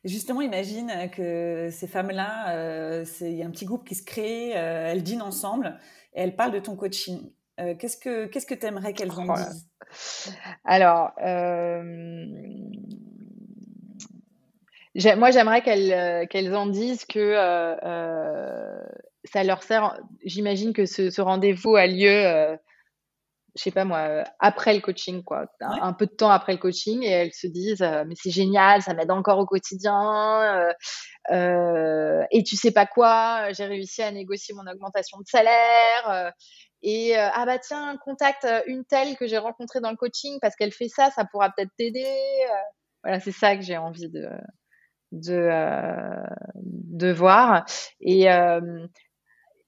Justement, 0.04 0.42
imagine 0.42 0.92
que 1.16 1.70
ces 1.72 1.88
femmes-là, 1.88 3.04
il 3.22 3.36
y 3.36 3.44
a 3.44 3.46
un 3.46 3.52
petit 3.52 3.66
groupe 3.66 3.88
qui 3.88 3.96
se 3.96 4.04
crée, 4.04 4.50
elles 4.50 5.04
dînent 5.04 5.22
ensemble 5.22 5.78
et 6.14 6.22
elles 6.22 6.36
parlent 6.36 6.52
de 6.52 6.60
ton 6.60 6.76
coaching. 6.76 7.32
qu'est-ce 7.58 7.98
que 7.98 8.26
qu'est-ce 8.26 8.46
que 8.46 8.56
tu 8.56 8.66
aimerais 8.66 8.94
qu'elles 8.94 9.12
en 9.12 9.28
oh 9.28 9.36
disent? 9.36 9.68
Alors, 10.66 11.14
moi, 15.18 15.32
j'aimerais 15.32 15.62
qu'elles 15.62 16.28
qu'elles 16.28 16.56
en 16.56 16.66
disent 16.66 17.06
que 17.06 17.36
ça 19.26 19.44
leur 19.44 19.64
sert. 19.64 20.00
J'imagine 20.24 20.74
que 20.74 20.86
ce, 20.86 21.22
rendez-vous 21.22 21.76
a 21.76 21.88
lieu 21.88 22.58
je 23.56 23.64
sais 23.64 23.72
pas 23.72 23.84
moi, 23.84 24.24
après 24.40 24.74
le 24.74 24.80
coaching, 24.80 25.24
quoi, 25.24 25.48
un, 25.60 25.94
peu 25.94 26.06
de 26.06 26.12
temps 26.12 26.30
après 26.30 26.54
le 26.54 26.60
coaching, 26.60 27.04
et 27.04 27.10
elles 27.10 27.34
se 27.34 27.48
disent, 27.48 27.86
mais 28.08 28.16
c'est 28.16 28.32
génial, 28.32 28.82
ça 28.82 28.94
m'aide 28.94 29.12
encore 29.12 29.40
au 29.40 29.46
quotidien, 29.46 30.70
et 31.30 32.44
tu 32.44 32.56
sais 32.56 32.72
pas 32.72 32.86
quoi, 32.86 33.52
j'ai 33.52 33.66
réussi 33.66 34.02
à 34.02 34.12
négocier 34.12 34.56
mon 34.56 34.70
augmentation 34.72 35.18
de 35.18 35.26
salaire, 35.26 36.34
et 36.82 37.16
ah 37.18 37.46
bah 37.46 37.60
tiens, 37.60 37.98
contacte 38.04 38.48
une 38.68 38.86
telle 38.86 39.18
que 39.18 39.28
j'ai 39.28 39.38
rencontrée 39.38 39.82
dans 39.82 39.92
le 39.92 39.98
coaching 39.98 40.38
parce 40.42 40.56
qu'elle 40.56 40.72
fait 40.72 40.88
ça, 40.88 41.12
ça 41.12 41.26
pourra 41.26 41.50
peut-être 41.50 41.72
t'aider. 41.78 42.06
voilà, 43.04 43.20
c'est 43.20 43.34
ça 43.34 43.56
que 43.56 43.62
j'ai 43.62 43.78
envie 43.78 44.10
de 44.10 44.30
de 45.12 45.50
de 46.56 47.12
voir. 47.12 47.66
Et 48.00 48.28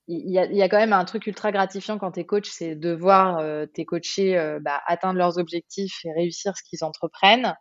il 0.07 0.31
y, 0.31 0.61
a, 0.61 0.69
quand 0.69 0.77
même 0.77 0.93
un 0.93 1.05
truc 1.05 1.27
ultra 1.27 1.51
gratifiant 1.51 1.97
quand 1.97 2.13
tu 2.13 2.21
es 2.21 2.25
coach, 2.25 2.49
c'est 2.49 2.75
de 2.75 2.91
voir 2.91 3.37
euh, 3.37 3.65
tes 3.65 3.85
coachés 3.85 4.37
euh, 4.37 4.59
bah, 4.59 4.81
atteindre 4.85 5.17
leurs 5.17 5.37
objectifs 5.37 6.03
et 6.03 6.11
réussir 6.11 6.57
ce 6.57 6.63
qu'ils 6.63 6.83
entreprennent. 6.83 7.55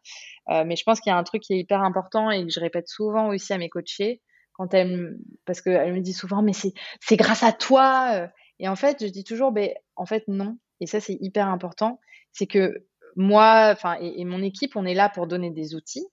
Euh, 0.48 0.64
mais 0.64 0.74
je 0.74 0.82
pense 0.84 1.00
qu'il 1.00 1.10
y 1.10 1.14
a 1.14 1.18
un 1.18 1.22
truc 1.22 1.42
qui 1.42 1.52
est 1.52 1.58
hyper 1.58 1.82
important 1.82 2.30
et 2.30 2.44
que 2.44 2.50
je 2.50 2.58
répète 2.58 2.88
souvent 2.88 3.28
aussi 3.28 3.52
à 3.52 3.58
mes 3.58 3.68
coachés, 3.68 4.22
quand 4.54 4.72
elles, 4.74 5.16
parce 5.44 5.60
qu'elles 5.60 5.92
me 5.92 6.00
disent 6.00 6.18
souvent, 6.18 6.42
mais 6.42 6.52
c'est 6.52 7.16
grâce 7.16 7.42
à 7.42 7.52
toi. 7.52 8.28
Et 8.58 8.68
en 8.68 8.76
fait, 8.76 9.04
je 9.04 9.10
dis 9.10 9.24
toujours, 9.24 9.52
ben, 9.52 9.70
en 9.96 10.06
fait, 10.06 10.24
non. 10.26 10.58
Et 10.80 10.86
ça, 10.86 10.98
c'est 11.00 11.18
hyper 11.20 11.46
important. 11.48 12.00
C'est 12.32 12.46
que 12.46 12.86
moi, 13.16 13.76
et, 14.00 14.20
et, 14.20 14.24
mon 14.24 14.42
équipe, 14.42 14.76
on 14.76 14.86
est 14.86 14.94
là 14.94 15.08
pour 15.08 15.26
donner 15.26 15.50
des 15.50 15.74
outils, 15.74 16.06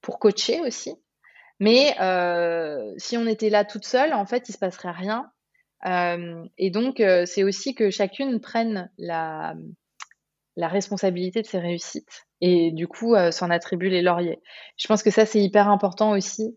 pour 0.00 0.18
coacher 0.18 0.60
aussi. 0.62 0.94
Mais 1.60 1.92
si 2.98 3.16
on 3.16 3.26
était 3.26 3.50
là 3.50 3.64
toute 3.64 3.84
seule, 3.84 4.14
en 4.14 4.26
fait, 4.26 4.48
il 4.48 4.52
se 4.52 4.58
passerait 4.58 4.90
rien 4.90 5.30
et 5.86 6.70
donc, 6.70 7.02
c'est 7.26 7.44
aussi 7.44 7.74
que 7.74 7.90
chacune 7.90 8.40
prenne 8.40 8.90
la, 8.98 9.54
responsabilité 10.56 11.42
de 11.42 11.46
ses 11.46 11.58
réussites 11.58 12.26
et 12.40 12.70
du 12.72 12.88
coup 12.88 13.14
s'en 13.30 13.50
attribue 13.50 13.88
les 13.88 14.02
lauriers. 14.02 14.40
Je 14.76 14.86
pense 14.88 15.02
que 15.02 15.10
ça, 15.10 15.26
c'est 15.26 15.40
hyper 15.40 15.68
important 15.68 16.10
aussi. 16.10 16.56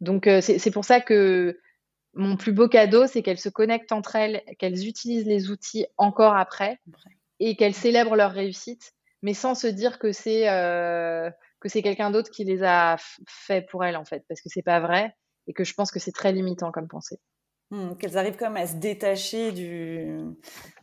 donc, 0.00 0.28
c'est 0.40 0.70
pour 0.72 0.84
ça 0.84 1.00
que 1.00 1.58
mon 2.14 2.36
plus 2.36 2.52
beau 2.52 2.68
cadeau, 2.68 3.06
c'est 3.06 3.22
qu'elles 3.22 3.38
se 3.38 3.48
connectent 3.48 3.92
entre 3.92 4.16
elles, 4.16 4.42
qu'elles 4.58 4.86
utilisent 4.86 5.26
les 5.26 5.50
outils 5.50 5.86
encore 5.96 6.36
après 6.36 6.78
et 7.40 7.56
qu'elles 7.56 7.74
célèbrent 7.74 8.16
leur 8.16 8.32
réussite, 8.32 8.92
mais 9.22 9.34
sans 9.34 9.54
se 9.54 9.66
dire 9.66 9.98
que 9.98 10.12
c'est 10.12 10.44
que 10.44 11.80
quelqu'un 11.80 12.10
d'autre 12.10 12.30
qui 12.30 12.44
les 12.44 12.62
a 12.62 12.96
fait 13.28 13.62
pour 13.62 13.84
elles 13.84 13.96
en 13.96 14.04
fait, 14.04 14.24
parce 14.28 14.40
que 14.40 14.48
c'est 14.48 14.62
pas 14.62 14.80
vrai 14.80 15.14
et 15.46 15.52
que 15.52 15.64
je 15.64 15.74
pense 15.74 15.90
que 15.90 15.98
c'est 15.98 16.12
très 16.12 16.32
limitant 16.32 16.72
comme 16.72 16.88
pensée. 16.88 17.20
Hmm, 17.70 17.94
qu'elles 17.96 18.18
arrivent 18.18 18.40
même 18.40 18.56
à 18.56 18.66
se 18.66 18.76
détacher 18.76 19.50
du, 19.50 20.20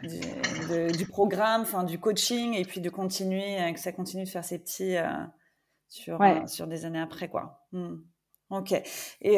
du, 0.01 1.05
programme, 1.05 1.61
enfin 1.61 1.83
du 1.83 1.99
coaching, 1.99 2.55
et 2.55 2.65
puis 2.65 2.81
de 2.81 2.89
continuer, 2.89 3.61
euh, 3.61 3.71
que 3.71 3.79
ça 3.79 3.91
continue 3.91 4.23
de 4.23 4.29
faire 4.29 4.43
ses 4.43 4.57
petits 4.57 4.97
euh, 4.97 5.07
sur, 5.89 6.19
euh, 6.21 6.47
sur 6.47 6.65
des 6.67 6.85
années 6.85 6.99
après, 6.99 7.29
quoi. 7.29 7.65
Hmm. 7.71 7.97
Ok. 8.49 8.73
Et 9.21 9.37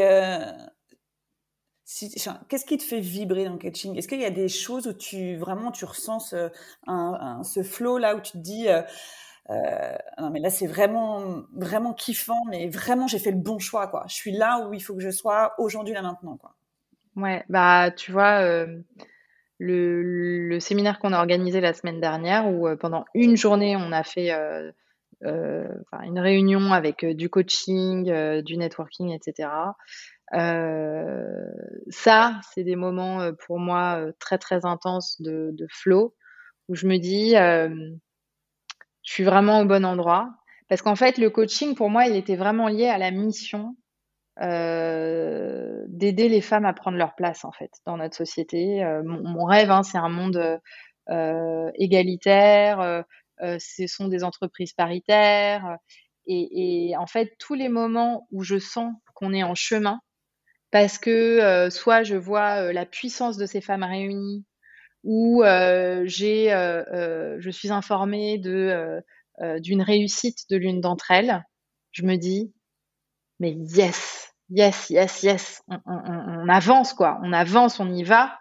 si, 1.86 2.16
qu'est-ce 2.48 2.66
qui 2.66 2.78
te 2.78 2.84
fait 2.84 3.02
vibrer 3.02 3.46
dans 3.46 3.54
le 3.54 3.60
coaching? 3.60 3.96
Est-ce 3.98 4.08
qu'il 4.08 4.22
y 4.22 4.26
a 4.26 4.32
des 4.32 4.48
choses 4.48 4.88
où 4.88 4.94
tu 4.94 5.36
vraiment 5.36 5.72
tu 5.72 5.86
ressens 5.86 6.20
ce, 6.20 6.50
un, 6.88 7.44
ce 7.44 7.62
flow 7.62 8.00
là 8.00 8.16
où 8.16 8.22
tu 8.22 8.32
te 8.32 8.38
dis 8.38 8.68
non, 9.50 10.30
mais 10.32 10.40
là, 10.40 10.50
c'est 10.50 10.68
vraiment, 10.68 11.44
vraiment 11.54 11.94
kiffant, 11.94 12.46
mais 12.50 12.70
vraiment, 12.70 13.08
j'ai 13.08 13.20
fait 13.20 13.32
le 13.32 13.38
bon 13.38 13.60
choix, 13.60 13.88
quoi. 13.88 14.06
Je 14.08 14.16
suis 14.16 14.32
là 14.32 14.68
où 14.68 14.74
il 14.74 14.82
faut 14.82 14.96
que 14.96 15.02
je 15.02 15.10
sois 15.10 15.54
aujourd'hui, 15.58 15.94
là, 15.94 16.02
maintenant, 16.02 16.38
quoi. 16.38 16.56
Ouais, 17.16 17.44
bah, 17.50 17.92
tu 17.92 18.12
vois, 18.12 18.42
euh, 18.42 18.80
le, 19.60 20.02
le, 20.48 20.60
séminaire 20.60 20.98
qu'on 21.00 21.14
a 21.14 21.20
organisé 21.20 21.62
la 21.62 21.74
semaine 21.74 22.02
dernière, 22.02 22.48
où 22.48 22.68
euh, 22.68 22.76
pendant 22.76 23.06
une 23.14 23.38
journée, 23.38 23.76
on 23.76 23.92
a 23.92 24.04
fait 24.04 24.32
une 25.22 26.20
réunion 26.20 26.74
avec 26.74 27.06
du 27.06 27.30
coaching, 27.30 28.42
du 28.42 28.58
networking, 28.58 29.12
etc. 29.12 29.50
ça, 31.90 32.42
c'est 32.54 32.64
des 32.64 32.76
moments 32.76 33.32
pour 33.46 33.60
moi 33.60 34.02
très, 34.20 34.38
très 34.38 34.66
intenses 34.66 35.22
de 35.22 35.68
flow, 35.70 36.16
où 36.68 36.76
je 36.76 36.88
me 36.88 36.98
dis, 36.98 37.36
je 39.04 39.14
suis 39.14 39.24
vraiment 39.24 39.62
au 39.62 39.66
bon 39.66 39.86
endroit. 39.86 40.32
Parce 40.70 40.82
qu'en 40.82 40.96
fait, 40.96 41.18
le 41.18 41.30
coaching, 41.30 41.76
pour 41.76 41.90
moi, 41.90 42.08
il 42.08 42.16
était 42.16 42.36
vraiment 42.36 42.68
lié 42.68 42.88
à 42.88 42.98
la 42.98 43.12
mission 43.12 43.76
euh, 44.42 45.84
d'aider 45.88 46.28
les 46.28 46.42
femmes 46.42 46.66
à 46.66 46.74
prendre 46.74 46.98
leur 46.98 47.14
place, 47.16 47.46
en 47.46 47.52
fait, 47.52 47.72
dans 47.86 47.98
notre 47.98 48.16
société. 48.16 48.84
Euh, 48.84 49.04
mon, 49.04 49.46
rêve, 49.46 49.70
hein, 49.70 49.84
c'est 49.84 49.98
un 49.98 50.10
monde 50.10 50.60
euh, 51.10 51.72
égalitaire, 51.76 53.04
ce 53.40 53.88
sont 53.88 54.08
des 54.08 54.24
entreprises 54.24 54.74
paritaires. 54.74 55.78
Et, 56.26 56.94
en 56.98 57.06
fait, 57.06 57.34
tous 57.38 57.54
les 57.54 57.70
moments 57.70 58.28
où 58.32 58.44
je 58.44 58.58
sens 58.58 58.94
qu'on 59.14 59.34
est 59.34 59.44
en 59.44 59.56
chemin, 59.56 60.00
parce 60.72 60.98
que 60.98 61.70
soit 61.70 62.04
je 62.04 62.16
vois 62.16 62.74
la 62.74 62.86
puissance 62.86 63.38
de 63.38 63.46
ces 63.46 63.62
femmes 63.62 63.84
réunies, 63.84 64.46
où 65.04 65.44
euh, 65.44 66.04
j'ai, 66.06 66.54
euh, 66.54 66.84
euh, 66.94 67.36
je 67.40 67.50
suis 67.50 67.72
informée 67.72 68.38
de 68.38 69.02
d'une 69.60 69.82
réussite 69.82 70.48
de 70.52 70.58
l'une 70.58 70.80
d'entre 70.80 71.10
elles, 71.10 71.44
je 71.92 72.04
me 72.04 72.18
dis 72.18 72.54
mais 73.40 73.52
yes, 73.52 74.32
yes, 74.50 74.92
yes, 74.92 75.24
yes, 75.24 75.64
on, 75.88 76.48
avance 76.50 76.94
quoi, 76.94 77.20
on 77.24 77.34
avance, 77.34 77.80
on 77.80 77.92
y 77.92 78.04
va. 78.04 78.38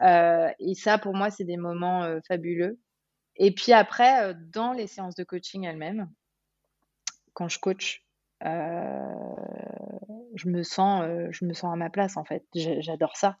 et 0.00 0.74
ça 0.74 0.98
pour 0.98 1.14
moi 1.14 1.30
c'est 1.30 1.44
des 1.44 1.56
moments 1.56 2.08
fabuleux. 2.28 2.78
Et 3.36 3.52
puis 3.52 3.72
après 3.72 4.34
dans 4.52 4.72
les 4.72 4.86
séances 4.86 5.16
de 5.16 5.24
coaching 5.24 5.64
elles-mêmes, 5.64 6.08
quand 7.34 7.48
je 7.48 7.58
coach, 7.58 8.06
je 8.40 8.48
me 10.48 10.62
sens, 10.62 11.04
je 11.32 11.44
me 11.44 11.52
sens 11.54 11.72
à 11.72 11.76
ma 11.76 11.90
place 11.90 12.16
en 12.16 12.24
fait. 12.24 12.44
J'adore 12.54 13.16
ça. 13.16 13.36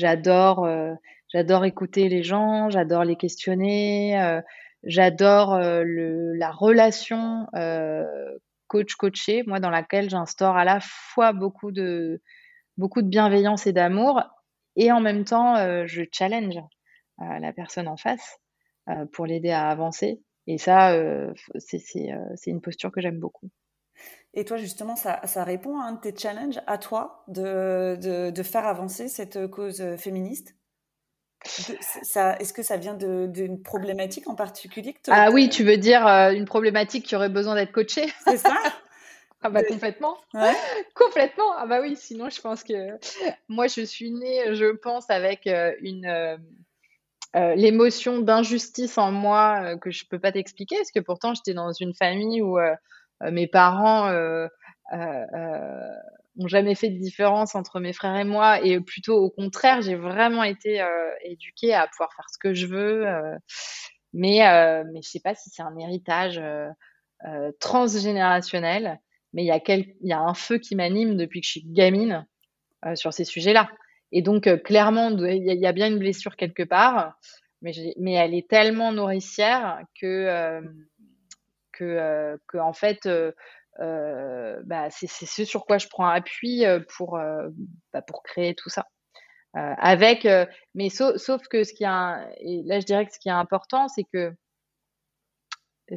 J'adore, 0.00 0.64
euh, 0.64 0.94
j'adore 1.28 1.66
écouter 1.66 2.08
les 2.08 2.22
gens, 2.22 2.70
j'adore 2.70 3.04
les 3.04 3.16
questionner, 3.16 4.18
euh, 4.18 4.40
j'adore 4.82 5.52
euh, 5.52 5.84
la 5.84 6.50
relation 6.50 7.46
coach-coaché, 8.68 9.42
moi 9.46 9.60
dans 9.60 9.68
laquelle 9.68 10.08
j'instaure 10.08 10.56
à 10.56 10.64
la 10.64 10.78
fois 10.80 11.34
beaucoup 11.34 11.70
de, 11.70 12.22
beaucoup 12.78 13.02
de 13.02 13.08
bienveillance 13.08 13.66
et 13.66 13.74
d'amour, 13.74 14.22
et 14.76 14.90
en 14.90 15.00
même 15.00 15.24
temps 15.24 15.56
je 15.86 16.02
challenge 16.10 16.58
la 17.18 17.52
personne 17.52 17.88
en 17.88 17.98
face 17.98 18.38
pour 19.12 19.26
l'aider 19.26 19.50
à 19.50 19.68
avancer. 19.68 20.22
Et 20.46 20.56
ça, 20.56 20.96
c'est 21.58 22.50
une 22.50 22.62
posture 22.62 22.90
que 22.90 23.02
j'aime 23.02 23.18
beaucoup. 23.18 23.50
Et 24.34 24.44
toi, 24.44 24.56
justement, 24.56 24.94
ça, 24.96 25.20
ça, 25.26 25.42
répond 25.42 25.80
à 25.80 25.84
un 25.84 25.92
de 25.92 26.00
tes 26.00 26.16
challenges, 26.16 26.60
à 26.66 26.78
toi, 26.78 27.24
de, 27.28 27.96
de, 28.00 28.30
de 28.30 28.42
faire 28.42 28.66
avancer 28.66 29.08
cette 29.08 29.48
cause 29.48 29.82
féministe? 29.96 30.54
Est-ce 31.44 32.52
que 32.52 32.62
ça 32.62 32.76
vient 32.76 32.94
d'une 32.94 33.62
problématique 33.62 34.28
en 34.28 34.34
particulier 34.34 34.94
Ah 35.08 35.30
oui, 35.30 35.48
tu 35.48 35.64
veux 35.64 35.78
dire 35.78 36.06
euh, 36.06 36.32
une 36.32 36.44
problématique 36.44 37.06
qui 37.06 37.16
aurait 37.16 37.30
besoin 37.30 37.54
d'être 37.54 37.72
coachée? 37.72 38.12
C'est 38.24 38.36
ça 38.36 38.56
Ah 39.42 39.48
bah 39.48 39.64
complètement. 39.64 40.18
Ouais. 40.34 40.52
Complètement. 40.94 41.50
Ah 41.56 41.66
bah 41.66 41.80
oui, 41.80 41.96
sinon 41.96 42.28
je 42.28 42.40
pense 42.42 42.62
que 42.62 42.74
moi 43.48 43.68
je 43.68 43.80
suis 43.80 44.10
née, 44.10 44.54
je 44.54 44.66
pense, 44.76 45.08
avec 45.08 45.46
euh, 45.46 45.72
une 45.80 46.04
euh, 46.04 47.54
l'émotion 47.54 48.18
d'injustice 48.18 48.98
en 48.98 49.10
moi 49.10 49.76
que 49.78 49.90
je 49.90 50.04
peux 50.04 50.18
pas 50.18 50.32
t'expliquer, 50.32 50.76
parce 50.76 50.90
que 50.90 51.00
pourtant 51.00 51.32
j'étais 51.32 51.54
dans 51.54 51.72
une 51.72 51.94
famille 51.94 52.42
où 52.42 52.58
mes 53.30 53.46
parents 53.46 54.08
euh, 54.08 54.46
euh, 54.92 55.94
ont 56.38 56.48
jamais 56.48 56.74
fait 56.74 56.88
de 56.88 56.98
différence 56.98 57.54
entre 57.54 57.80
mes 57.80 57.92
frères 57.92 58.16
et 58.16 58.24
moi, 58.24 58.60
et 58.64 58.80
plutôt 58.80 59.16
au 59.16 59.30
contraire, 59.30 59.82
j'ai 59.82 59.96
vraiment 59.96 60.42
été 60.42 60.84
éduquée 61.24 61.74
à 61.74 61.86
pouvoir 61.86 62.12
faire 62.14 62.26
ce 62.30 62.38
que 62.38 62.54
je 62.54 62.66
veux. 62.66 63.04
mais 64.12 64.38
mais 64.92 65.02
je 65.02 65.08
sais 65.08 65.20
pas 65.20 65.34
si 65.34 65.50
c'est 65.50 65.62
un 65.62 65.76
héritage 65.76 66.40
transgénérationnel, 67.58 69.00
mais 69.34 69.44
il 69.44 69.46
y, 69.46 69.50
a 69.50 69.60
il 69.68 69.94
y 70.02 70.12
a 70.12 70.20
un 70.20 70.34
feu 70.34 70.58
qui 70.58 70.76
m'anime 70.76 71.16
depuis 71.16 71.40
que 71.40 71.46
je 71.46 71.50
suis 71.50 71.64
gamine 71.66 72.26
sur 72.94 73.12
ces 73.12 73.24
sujets-là. 73.24 73.68
Et 74.12 74.22
donc, 74.22 74.48
clairement, 74.62 75.10
il 75.10 75.44
y, 75.44 75.66
a 75.66 75.72
bien 75.72 75.88
une 75.88 75.98
blessure 75.98 76.36
quelque 76.36 76.62
part, 76.62 77.18
mais, 77.60 77.72
mais 77.98 78.14
elle 78.14 78.34
est 78.34 78.48
tellement 78.48 78.92
nourricière 78.92 79.82
que, 80.00 80.62
que, 81.80 82.58
en 82.58 82.72
fait, 82.72 83.08
bah, 83.78 84.90
c'est 84.90 85.06
ce 85.06 85.44
sur 85.44 85.64
quoi 85.64 85.78
je 85.78 85.88
prends 85.88 86.06
appui 86.06 86.64
pour, 86.96 87.18
bah, 87.92 88.02
pour 88.02 88.22
créer 88.22 88.54
tout 88.54 88.68
ça. 88.68 88.86
avec, 89.54 90.26
mais 90.74 90.88
sauf, 90.90 91.48
que 91.48 91.64
ce 91.64 91.72
qui 91.72 91.84
est, 91.84 92.36
et 92.40 92.62
là 92.64 92.80
je 92.80 92.86
dirais 92.86 93.06
que 93.06 93.12
ce 93.12 93.18
qui 93.18 93.28
est 93.28 93.32
important, 93.32 93.88
c'est 93.88 94.04
que 94.12 94.32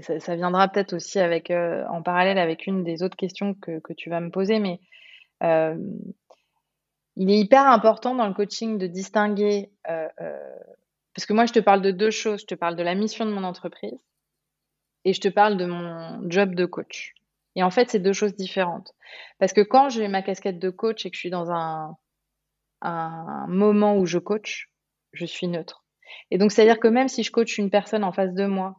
ça, 0.01 0.35
viendra 0.35 0.67
peut-être 0.69 0.93
aussi 0.93 1.19
avec, 1.19 1.51
en 1.51 2.01
parallèle 2.01 2.39
avec 2.39 2.65
une 2.65 2.83
des 2.83 3.03
autres 3.03 3.17
questions 3.17 3.53
que, 3.53 3.79
que 3.79 3.93
tu 3.93 4.09
vas 4.09 4.21
me 4.21 4.31
poser, 4.31 4.59
mais 4.59 4.79
il 7.15 7.29
est 7.29 7.39
hyper 7.39 7.67
important 7.67 8.15
dans 8.15 8.27
le 8.27 8.33
coaching 8.33 8.77
de 8.77 8.87
distinguer, 8.87 9.71
parce 9.83 11.25
que 11.27 11.33
moi 11.33 11.45
je 11.45 11.53
te 11.53 11.59
parle 11.59 11.81
de 11.81 11.91
deux 11.91 12.11
choses, 12.11 12.41
je 12.41 12.47
te 12.47 12.55
parle 12.55 12.75
de 12.75 12.83
la 12.83 12.95
mission 12.95 13.25
de 13.25 13.31
mon 13.31 13.43
entreprise 13.43 13.99
et 15.05 15.13
je 15.13 15.21
te 15.21 15.27
parle 15.27 15.57
de 15.57 15.65
mon 15.65 16.29
job 16.29 16.55
de 16.55 16.65
coach. 16.65 17.13
Et 17.55 17.63
en 17.63 17.69
fait, 17.69 17.89
c'est 17.89 17.99
deux 17.99 18.13
choses 18.13 18.35
différentes. 18.35 18.93
Parce 19.39 19.53
que 19.53 19.61
quand 19.61 19.89
j'ai 19.89 20.07
ma 20.07 20.21
casquette 20.21 20.59
de 20.59 20.69
coach 20.69 21.05
et 21.05 21.09
que 21.09 21.15
je 21.15 21.19
suis 21.19 21.29
dans 21.29 21.51
un, 21.51 21.95
moment 23.47 23.97
où 23.97 24.05
je 24.05 24.17
coach, 24.17 24.69
je 25.13 25.25
suis 25.25 25.47
neutre. 25.47 25.85
Et 26.31 26.37
donc, 26.37 26.51
c'est-à-dire 26.51 26.79
que 26.79 26.87
même 26.87 27.07
si 27.07 27.23
je 27.23 27.31
coach 27.31 27.57
une 27.57 27.69
personne 27.69 28.03
en 28.03 28.11
face 28.11 28.33
de 28.33 28.45
moi 28.45 28.75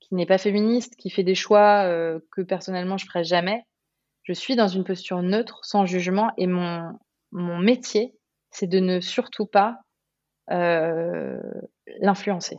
qui 0.00 0.14
n'est 0.14 0.26
pas 0.26 0.38
féministe, 0.38 0.96
qui 0.96 1.10
fait 1.10 1.22
des 1.22 1.34
choix 1.34 1.84
euh, 1.84 2.18
que 2.32 2.40
personnellement 2.40 2.96
je 2.96 3.06
ferais 3.06 3.24
jamais, 3.24 3.64
je 4.22 4.32
suis 4.32 4.56
dans 4.56 4.68
une 4.68 4.84
posture 4.84 5.22
neutre, 5.22 5.60
sans 5.62 5.84
jugement, 5.84 6.32
et 6.38 6.46
mon, 6.46 6.98
mon 7.32 7.58
métier, 7.58 8.14
c'est 8.50 8.66
de 8.66 8.78
ne 8.78 9.00
surtout 9.00 9.46
pas 9.46 9.80
euh, 10.50 11.40
l'influencer. 12.00 12.56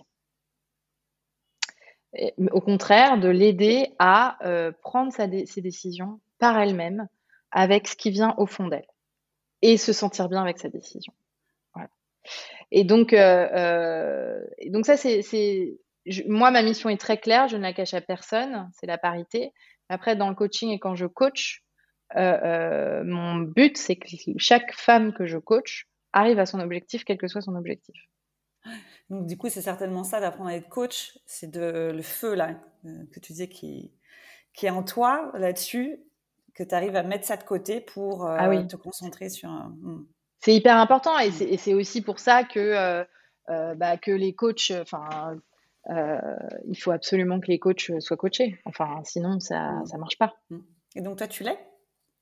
Au 2.51 2.61
contraire, 2.61 3.19
de 3.19 3.29
l'aider 3.29 3.87
à 3.97 4.37
euh, 4.45 4.71
prendre 4.81 5.11
ses 5.11 5.61
décisions 5.61 6.19
par 6.39 6.59
elle-même, 6.59 7.07
avec 7.51 7.87
ce 7.87 7.95
qui 7.95 8.11
vient 8.11 8.35
au 8.37 8.45
fond 8.45 8.67
d'elle, 8.67 8.87
et 9.61 9.77
se 9.77 9.93
sentir 9.93 10.29
bien 10.29 10.41
avec 10.41 10.59
sa 10.59 10.69
décision. 10.69 11.13
Et 12.71 12.83
donc, 12.83 13.13
et 13.13 14.69
donc 14.69 14.85
ça, 14.85 14.97
c'est 14.97 15.21
moi, 16.27 16.51
ma 16.51 16.63
mission 16.63 16.89
est 16.89 16.99
très 16.99 17.17
claire, 17.17 17.47
je 17.47 17.57
ne 17.57 17.61
la 17.61 17.73
cache 17.73 17.93
à 17.93 18.01
personne, 18.01 18.69
c'est 18.73 18.87
la 18.87 18.97
parité. 18.97 19.51
Après, 19.89 20.15
dans 20.15 20.29
le 20.29 20.35
coaching 20.35 20.69
et 20.71 20.79
quand 20.79 20.95
je 20.95 21.05
coach, 21.05 21.63
euh, 22.15 22.39
euh, 22.43 23.03
mon 23.05 23.35
but, 23.35 23.77
c'est 23.77 23.95
que 23.95 24.07
chaque 24.37 24.73
femme 24.73 25.13
que 25.13 25.25
je 25.25 25.37
coach 25.37 25.87
arrive 26.11 26.39
à 26.39 26.45
son 26.45 26.59
objectif, 26.59 27.03
quel 27.05 27.17
que 27.17 27.27
soit 27.27 27.41
son 27.41 27.55
objectif. 27.55 27.95
Donc, 29.09 29.27
du 29.27 29.37
coup, 29.37 29.49
c'est 29.49 29.61
certainement 29.61 30.03
ça 30.03 30.19
d'apprendre 30.19 30.49
à 30.49 30.55
être 30.55 30.69
coach, 30.69 31.17
c'est 31.25 31.49
de 31.49 31.91
le 31.93 32.01
feu 32.01 32.33
là 32.35 32.55
euh, 32.85 32.89
que 33.11 33.19
tu 33.19 33.33
disais 33.33 33.49
qui, 33.49 33.91
qui 34.53 34.65
est 34.65 34.71
en 34.71 34.83
toi 34.83 35.31
là-dessus, 35.35 35.99
que 36.53 36.63
tu 36.63 36.73
arrives 36.73 36.95
à 36.95 37.03
mettre 37.03 37.25
ça 37.25 37.37
de 37.37 37.43
côté 37.43 37.81
pour 37.81 38.25
ah 38.25 38.49
te 38.63 38.75
concentrer 38.75 39.29
sur 39.29 39.49
un. 39.49 39.75
Hmm. 39.81 40.05
C'est 40.39 40.53
hyper 40.53 40.77
important 40.77 41.17
et 41.19 41.29
hmm. 41.29 41.57
c'est 41.57 41.73
aussi 41.73 42.01
pour 42.01 42.19
ça 42.19 42.43
que, 42.43 43.05
bah, 43.47 43.97
que 43.97 44.11
les 44.11 44.33
coachs, 44.33 44.71
enfin, 44.81 45.37
euh, 45.89 46.17
il 46.65 46.75
faut 46.75 46.91
absolument 46.91 47.39
que 47.39 47.47
les 47.47 47.59
coachs 47.59 47.91
soient 47.99 48.17
coachés. 48.17 48.59
Enfin, 48.65 49.01
sinon, 49.03 49.39
ça 49.39 49.71
ne 49.71 49.97
mm. 49.97 49.99
marche 49.99 50.17
pas. 50.17 50.33
Et 50.95 51.01
donc, 51.01 51.17
toi, 51.17 51.27
tu 51.27 51.43
l'es? 51.43 51.57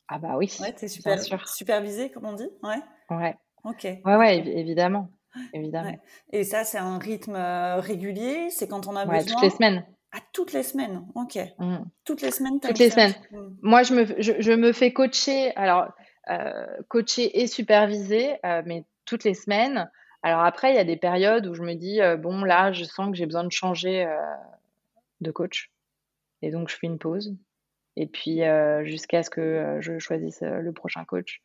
Ah, 0.07 0.19
bah 0.19 0.35
oui. 0.37 0.51
Ouais, 0.59 0.73
tu 0.73 0.85
es 0.85 0.87
super, 0.87 1.21
supervisé, 1.47 2.11
comme 2.11 2.25
on 2.25 2.33
dit? 2.33 2.49
Ouais. 2.63 2.81
Ouais. 3.09 3.35
Ok. 3.63 3.83
Ouais, 3.83 4.15
ouais, 4.15 4.37
évidemment. 4.39 5.09
Évidemment. 5.53 5.97
Et 6.31 6.43
ça, 6.43 6.63
c'est 6.63 6.77
un 6.77 6.97
rythme 6.97 7.35
euh, 7.35 7.79
régulier 7.79 8.49
C'est 8.49 8.67
quand 8.67 8.87
on 8.87 8.95
a 8.95 9.05
ouais, 9.05 9.23
toutes 9.23 9.41
les 9.41 9.49
semaines. 9.49 9.85
Ah, 10.13 10.19
toutes 10.33 10.51
les 10.51 10.63
semaines, 10.63 11.05
ok. 11.15 11.39
Mm. 11.57 11.77
Toutes 12.03 12.21
les 12.21 12.31
semaines, 12.31 12.59
Toutes 12.59 12.79
les 12.79 12.89
semaines. 12.89 13.13
Moi, 13.61 13.83
je 13.83 13.93
me, 13.93 14.05
je, 14.21 14.51
me 14.51 14.73
fais 14.73 14.91
coacher, 14.91 15.55
alors, 15.55 15.87
euh, 16.29 16.65
coacher 16.89 17.41
et 17.41 17.47
superviser, 17.47 18.35
mais 18.65 18.85
toutes 19.05 19.23
les 19.23 19.33
semaines. 19.33 19.89
Alors 20.23 20.41
après, 20.41 20.71
il 20.71 20.75
y 20.75 20.79
a 20.79 20.83
des 20.83 20.97
périodes 20.97 21.47
où 21.47 21.53
je 21.53 21.63
me 21.63 21.73
dis, 21.73 22.01
euh, 22.01 22.15
bon, 22.15 22.43
là, 22.43 22.71
je 22.71 22.83
sens 22.83 23.09
que 23.09 23.17
j'ai 23.17 23.25
besoin 23.25 23.43
de 23.43 23.51
changer 23.51 24.05
euh, 24.05 24.15
de 25.21 25.31
coach. 25.31 25.71
Et 26.41 26.51
donc, 26.51 26.69
je 26.69 26.75
fais 26.75 26.87
une 26.87 26.99
pause. 26.99 27.35
Et 27.95 28.07
puis, 28.07 28.43
euh, 28.43 28.85
jusqu'à 28.85 29.23
ce 29.23 29.29
que 29.29 29.77
je 29.81 29.99
choisisse 29.99 30.41
le 30.41 30.71
prochain 30.71 31.03
coach. 31.05 31.41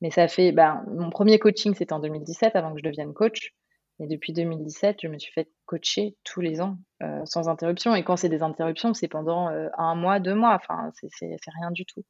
Mais 0.00 0.10
ça 0.10 0.28
fait, 0.28 0.52
ben, 0.52 0.84
mon 0.88 1.10
premier 1.10 1.38
coaching, 1.38 1.74
c'était 1.74 1.92
en 1.92 2.00
2017, 2.00 2.56
avant 2.56 2.72
que 2.72 2.78
je 2.78 2.84
devienne 2.84 3.14
coach. 3.14 3.54
Et 3.98 4.06
depuis 4.06 4.34
2017, 4.34 4.98
je 5.02 5.08
me 5.08 5.18
suis 5.18 5.32
fait 5.32 5.48
coacher 5.64 6.16
tous 6.22 6.42
les 6.42 6.60
ans, 6.60 6.76
sans 7.24 7.48
interruption. 7.48 7.94
Et 7.94 8.04
quand 8.04 8.16
c'est 8.16 8.28
des 8.28 8.42
interruptions, 8.42 8.92
c'est 8.92 9.08
pendant 9.08 9.48
un 9.48 9.94
mois, 9.94 10.20
deux 10.20 10.34
mois. 10.34 10.54
Enfin, 10.54 10.90
c'est 10.92 11.38
rien 11.58 11.70
du 11.70 11.86
tout. 11.86 12.04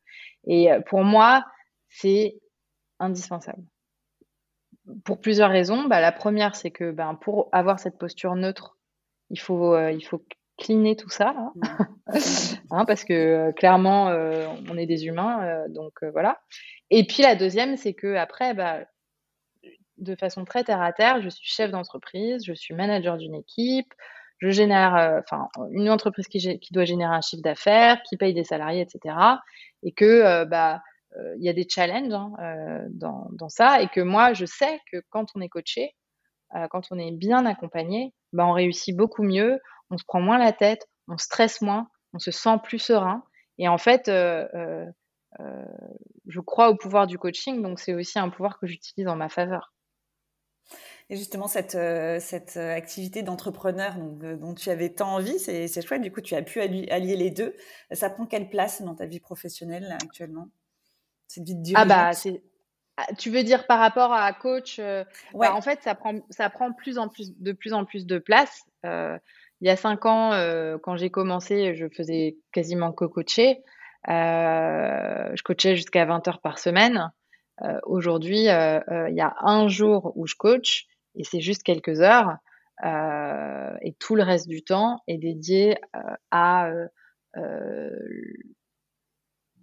Et 0.49 0.69
pour 0.89 1.05
moi, 1.05 1.45
c'est 1.89 2.41
indispensable 2.99 3.63
pour 5.05 5.21
plusieurs 5.21 5.51
raisons. 5.51 5.85
Bah, 5.85 6.01
la 6.01 6.13
première, 6.13 6.55
c'est 6.55 6.71
que 6.71 6.91
ben, 6.91 7.15
pour 7.15 7.49
avoir 7.53 7.79
cette 7.79 7.99
posture 7.99 8.35
neutre, 8.35 8.79
il 9.31 9.41
faut, 9.41 9.75
euh, 9.75 9.93
il 9.93 10.05
faut 10.05 10.25
cleaner 10.59 10.97
tout 10.97 11.11
ça, 11.11 11.35
hein. 11.37 11.53
Hein, 12.71 12.85
parce 12.85 13.05
que 13.05 13.13
euh, 13.13 13.53
clairement, 13.53 14.09
euh, 14.09 14.47
on 14.71 14.77
est 14.77 14.87
des 14.87 15.07
humains, 15.07 15.67
donc 15.69 15.93
voilà. 16.13 16.41
Et 16.91 17.07
puis 17.07 17.23
la 17.23 17.35
deuxième, 17.35 17.77
c'est 17.77 17.95
que 17.95 18.15
après, 18.15 18.55
bah, 18.55 18.81
de 19.99 20.15
façon 20.15 20.45
très 20.45 20.65
terre 20.65 20.83
à 20.83 20.93
terre, 20.93 21.21
je 21.23 21.29
suis 21.29 21.49
chef 21.49 21.71
d'entreprise, 21.71 22.45
je 22.45 22.53
suis 22.53 22.75
manager 22.75 23.17
d'une 23.17 23.35
équipe, 23.35 23.93
je 24.39 24.51
génère, 24.51 25.23
enfin, 25.23 25.49
une 25.73 25.89
entreprise 25.89 26.29
qui, 26.29 26.59
doit 26.71 26.85
générer 26.85 27.15
un 27.15 27.23
chiffre 27.23 27.43
d'affaires, 27.43 28.03
qui 28.03 28.17
paye 28.17 28.35
des 28.35 28.45
salariés, 28.45 28.83
etc. 28.83 29.17
Et 29.83 29.93
que, 29.93 30.45
bah, 30.45 30.83
euh, 31.19 31.35
il 31.39 31.45
y 31.45 31.49
a 31.49 31.53
des 31.53 31.67
challenges 31.69 32.13
hein, 32.13 32.33
euh, 32.41 32.87
dans, 32.91 33.49
ça 33.49 33.81
et 33.81 33.89
que 33.89 34.01
moi, 34.01 34.33
je 34.33 34.45
sais 34.45 34.81
que 34.93 34.99
quand 35.11 35.27
on 35.35 35.41
est 35.41 35.49
coaché, 35.49 35.95
euh, 36.55 36.67
quand 36.71 36.83
on 36.91 36.99
est 36.99 37.13
bien 37.13 37.47
accompagné, 37.47 38.13
bah, 38.33 38.47
on 38.47 38.53
réussit 38.53 38.97
beaucoup 38.97 39.23
mieux, 39.23 39.61
on 39.91 39.99
se 39.99 40.05
prend 40.05 40.21
moins 40.21 40.39
la 40.39 40.53
tête, 40.53 40.87
on 41.09 41.17
stresse 41.17 41.63
moins, 41.63 41.89
on 42.13 42.19
se 42.19 42.31
sent 42.31 42.59
plus 42.63 42.79
serein. 42.79 43.25
Et 43.59 43.69
en 43.69 43.79
fait, 43.79 44.11
je 46.27 46.41
crois 46.41 46.71
au 46.71 46.77
pouvoir 46.77 47.07
du 47.07 47.19
coaching, 47.19 47.63
donc 47.63 47.81
c'est 47.81 47.95
aussi 47.95 48.19
un 48.19 48.29
pouvoir 48.29 48.59
que 48.59 48.67
j'utilise 48.67 49.09
en 49.09 49.17
ma 49.17 49.29
faveur. 49.29 49.73
Et 51.09 51.17
justement, 51.17 51.47
cette, 51.47 51.79
cette 52.21 52.57
activité 52.57 53.23
d'entrepreneur 53.23 53.95
dont 53.97 54.55
tu 54.55 54.71
avais 54.71 54.89
tant 54.89 55.15
envie, 55.15 55.39
c'est 55.39 55.83
chouette. 55.83 56.03
Du 56.03 56.11
coup, 56.11 56.21
tu 56.21 56.35
as 56.35 56.43
pu 56.43 56.61
allier 56.61 57.17
les 57.17 57.31
deux. 57.31 57.55
Ça 57.93 58.11
prend 58.11 58.27
quelle 58.27 58.49
place 58.49 58.83
dans 58.83 58.95
ta 58.95 59.07
vie 59.07 59.21
professionnelle 59.21 59.97
actuellement? 60.03 60.49
Ah 61.75 61.85
bah 61.85 62.13
c'est 62.13 62.43
ah, 62.99 63.13
tu 63.19 63.31
veux 63.31 63.43
dire 63.43 63.67
par 63.67 63.79
rapport 63.79 64.13
à 64.13 64.33
coach 64.33 64.79
euh, 64.79 65.05
bah, 65.35 65.55
En 65.55 65.61
fait, 65.61 65.83
ça 65.83 65.95
prend, 65.95 66.15
ça 66.31 66.49
prend 66.49 66.73
plus 66.73 66.97
en 66.97 67.09
plus, 67.09 67.39
de 67.39 67.53
plus 67.53 67.75
en 67.75 67.85
plus 67.85 68.07
de 68.07 68.19
place. 68.19 68.63
Euh, 68.87 69.19
il 69.61 69.67
y 69.67 69.71
a 69.71 69.77
cinq 69.77 70.07
ans, 70.07 70.33
euh, 70.33 70.79
quand 70.79 70.97
j'ai 70.97 71.11
commencé, 71.11 71.75
je 71.75 71.89
faisais 71.89 72.39
quasiment 72.53 72.93
que 72.93 73.05
coacher. 73.05 73.63
Je 74.07 75.43
coachais 75.43 75.77
jusqu'à 75.77 76.05
20 76.05 76.27
heures 76.29 76.41
par 76.41 76.59
semaine. 76.59 77.13
Aujourd'hui, 77.85 78.41
il 78.41 79.15
y 79.15 79.21
a 79.21 79.37
un 79.41 79.69
jour 79.69 80.13
où 80.17 80.27
je 80.27 80.35
coach 80.35 80.87
et 81.15 81.25
c'est 81.25 81.41
juste 81.41 81.63
quelques 81.63 82.01
heures. 82.01 82.37
et 82.85 83.93
tout 83.99 84.15
le 84.15 84.23
reste 84.23 84.49
du 84.49 84.63
temps 84.63 85.01
est 85.07 85.19
dédié 85.19 85.79
à 86.31 86.71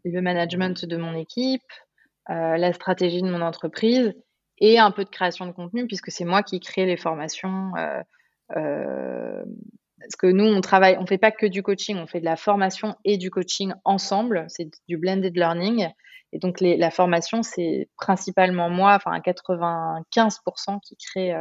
le 0.04 0.22
management 0.22 0.86
de 0.86 0.98
mon 0.98 1.15
équipe, 1.15 1.62
euh, 2.30 2.58
la 2.58 2.74
stratégie 2.74 3.22
de 3.22 3.30
mon 3.30 3.41
entreprise 3.41 4.13
et 4.60 4.80
un 4.80 4.91
peu 4.91 5.04
de 5.04 5.10
création 5.10 5.46
de 5.46 5.52
contenu 5.52 5.88
puisque 5.88 6.12
c'est 6.12 6.26
moi 6.26 6.43
qui 6.43 6.60
crée 6.60 6.86
les 6.86 6.98
formations. 6.98 7.72
Euh, 7.78 8.02
euh, 8.56 9.43
parce 10.04 10.16
que 10.18 10.28
nous, 10.28 10.46
on 10.46 10.62
travaille, 10.62 10.98
on 11.00 11.06
fait 11.06 11.18
pas 11.18 11.32
que 11.32 11.46
du 11.46 11.63
coaching, 11.63 11.98
on 11.98 12.08
fait 12.08 12.20
de 12.20 12.26
la 12.26 12.36
formation 12.36 12.96
et 13.04 13.18
du 13.18 13.30
coaching 13.30 13.74
ensemble. 13.84 14.46
C'est 14.50 14.70
du 14.88 14.98
blended 14.98 15.36
learning. 15.36 15.89
Et 16.32 16.39
donc, 16.39 16.60
les, 16.60 16.78
la 16.78 16.92
formation, 16.92 17.44
c'est 17.44 17.89
principalement 17.98 18.70
moi, 18.70 18.96
enfin, 18.96 19.12
à 19.12 19.20
95% 19.20 20.80
qui 20.82 20.98
crée, 20.98 21.34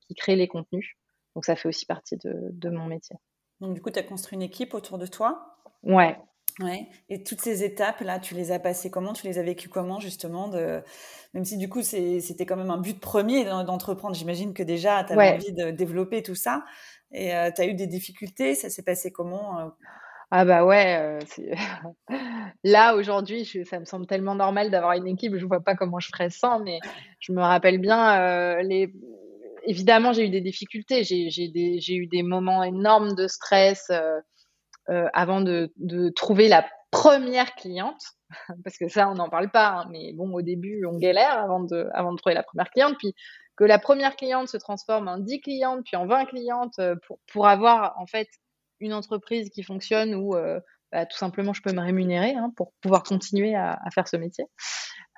qui 0.00 0.14
crée 0.14 0.36
les 0.36 0.48
contenus. 0.48 0.96
Donc, 1.34 1.44
ça 1.44 1.56
fait 1.56 1.68
aussi 1.68 1.86
partie 1.86 2.16
de, 2.16 2.32
de 2.52 2.70
mon 2.70 2.86
métier. 2.86 3.16
Donc, 3.60 3.74
du 3.74 3.80
coup, 3.80 3.90
tu 3.90 3.98
as 3.98 4.02
construit 4.02 4.36
une 4.36 4.42
équipe 4.42 4.74
autour 4.74 4.98
de 4.98 5.06
toi? 5.06 5.56
Ouais, 5.82 6.18
Ouais. 6.60 6.88
Et 7.10 7.22
toutes 7.22 7.42
ces 7.42 7.64
étapes-là, 7.64 8.18
tu 8.18 8.34
les 8.34 8.50
as 8.50 8.58
passées 8.58 8.90
comment? 8.90 9.12
Tu 9.12 9.26
les 9.26 9.38
as 9.38 9.42
vécues 9.42 9.68
comment, 9.68 10.00
justement 10.00 10.48
de... 10.48 10.82
Même 11.34 11.44
si 11.44 11.58
du 11.58 11.68
coup, 11.68 11.82
c'était 11.82 12.46
quand 12.46 12.56
même 12.56 12.70
un 12.70 12.78
but 12.78 12.98
premier 12.98 13.44
d'entreprendre. 13.44 14.14
J'imagine 14.14 14.54
que 14.54 14.62
déjà, 14.62 15.04
tu 15.04 15.12
avais 15.12 15.34
envie 15.34 15.52
de 15.52 15.70
développer 15.70 16.22
tout 16.22 16.34
ça. 16.34 16.64
Et 17.12 17.34
euh, 17.34 17.50
tu 17.54 17.60
as 17.60 17.66
eu 17.66 17.74
des 17.74 17.86
difficultés? 17.86 18.54
Ça 18.54 18.70
s'est 18.70 18.82
passé 18.82 19.10
comment 19.10 19.60
euh? 19.60 19.68
Ah 20.32 20.44
bah 20.44 20.64
ouais, 20.64 21.20
là 22.64 22.96
aujourd'hui, 22.96 23.48
ça 23.64 23.78
me 23.78 23.84
semble 23.84 24.08
tellement 24.08 24.34
normal 24.34 24.72
d'avoir 24.72 24.94
une 24.94 25.06
équipe, 25.06 25.36
je 25.36 25.46
vois 25.46 25.60
pas 25.60 25.76
comment 25.76 26.00
je 26.00 26.08
ferais 26.08 26.30
sans, 26.30 26.58
mais 26.58 26.80
je 27.20 27.30
me 27.30 27.40
rappelle 27.40 27.78
bien 27.78 28.60
les 28.62 28.92
évidemment, 29.66 30.12
j'ai 30.12 30.26
eu 30.26 30.30
des 30.30 30.40
difficultés, 30.40 31.04
j'ai 31.04 31.94
eu 31.94 32.06
des 32.08 32.22
moments 32.24 32.64
énormes 32.64 33.14
de 33.14 33.28
stress 33.28 33.88
avant 34.88 35.40
de, 35.40 35.72
trouver 36.14 36.48
la 36.48 36.66
première 36.90 37.54
cliente, 37.54 38.02
parce 38.64 38.78
que 38.78 38.88
ça, 38.88 39.08
on 39.08 39.14
n'en 39.14 39.28
parle 39.28 39.50
pas, 39.50 39.68
hein, 39.68 39.88
mais 39.90 40.12
bon, 40.14 40.32
au 40.32 40.42
début, 40.42 40.84
on 40.86 40.98
galère 40.98 41.38
avant 41.38 41.60
de, 41.60 41.88
avant 41.92 42.12
de 42.12 42.18
trouver 42.18 42.34
la 42.34 42.42
première 42.42 42.70
cliente, 42.70 42.96
puis 42.98 43.14
que 43.56 43.64
la 43.64 43.78
première 43.78 44.16
cliente 44.16 44.48
se 44.48 44.56
transforme 44.56 45.08
en 45.08 45.18
10 45.18 45.40
clientes, 45.40 45.80
puis 45.84 45.96
en 45.96 46.06
20 46.06 46.26
clientes, 46.26 46.80
pour, 47.06 47.18
pour 47.26 47.48
avoir 47.48 47.98
en 47.98 48.06
fait 48.06 48.28
une 48.80 48.92
entreprise 48.92 49.50
qui 49.50 49.62
fonctionne 49.62 50.14
où 50.14 50.34
euh, 50.34 50.60
bah, 50.92 51.06
tout 51.06 51.16
simplement 51.16 51.52
je 51.52 51.62
peux 51.62 51.72
me 51.72 51.80
rémunérer 51.80 52.32
hein, 52.32 52.52
pour 52.56 52.72
pouvoir 52.80 53.02
continuer 53.02 53.54
à, 53.54 53.78
faire 53.92 54.08
ce 54.08 54.16
métier. 54.16 54.44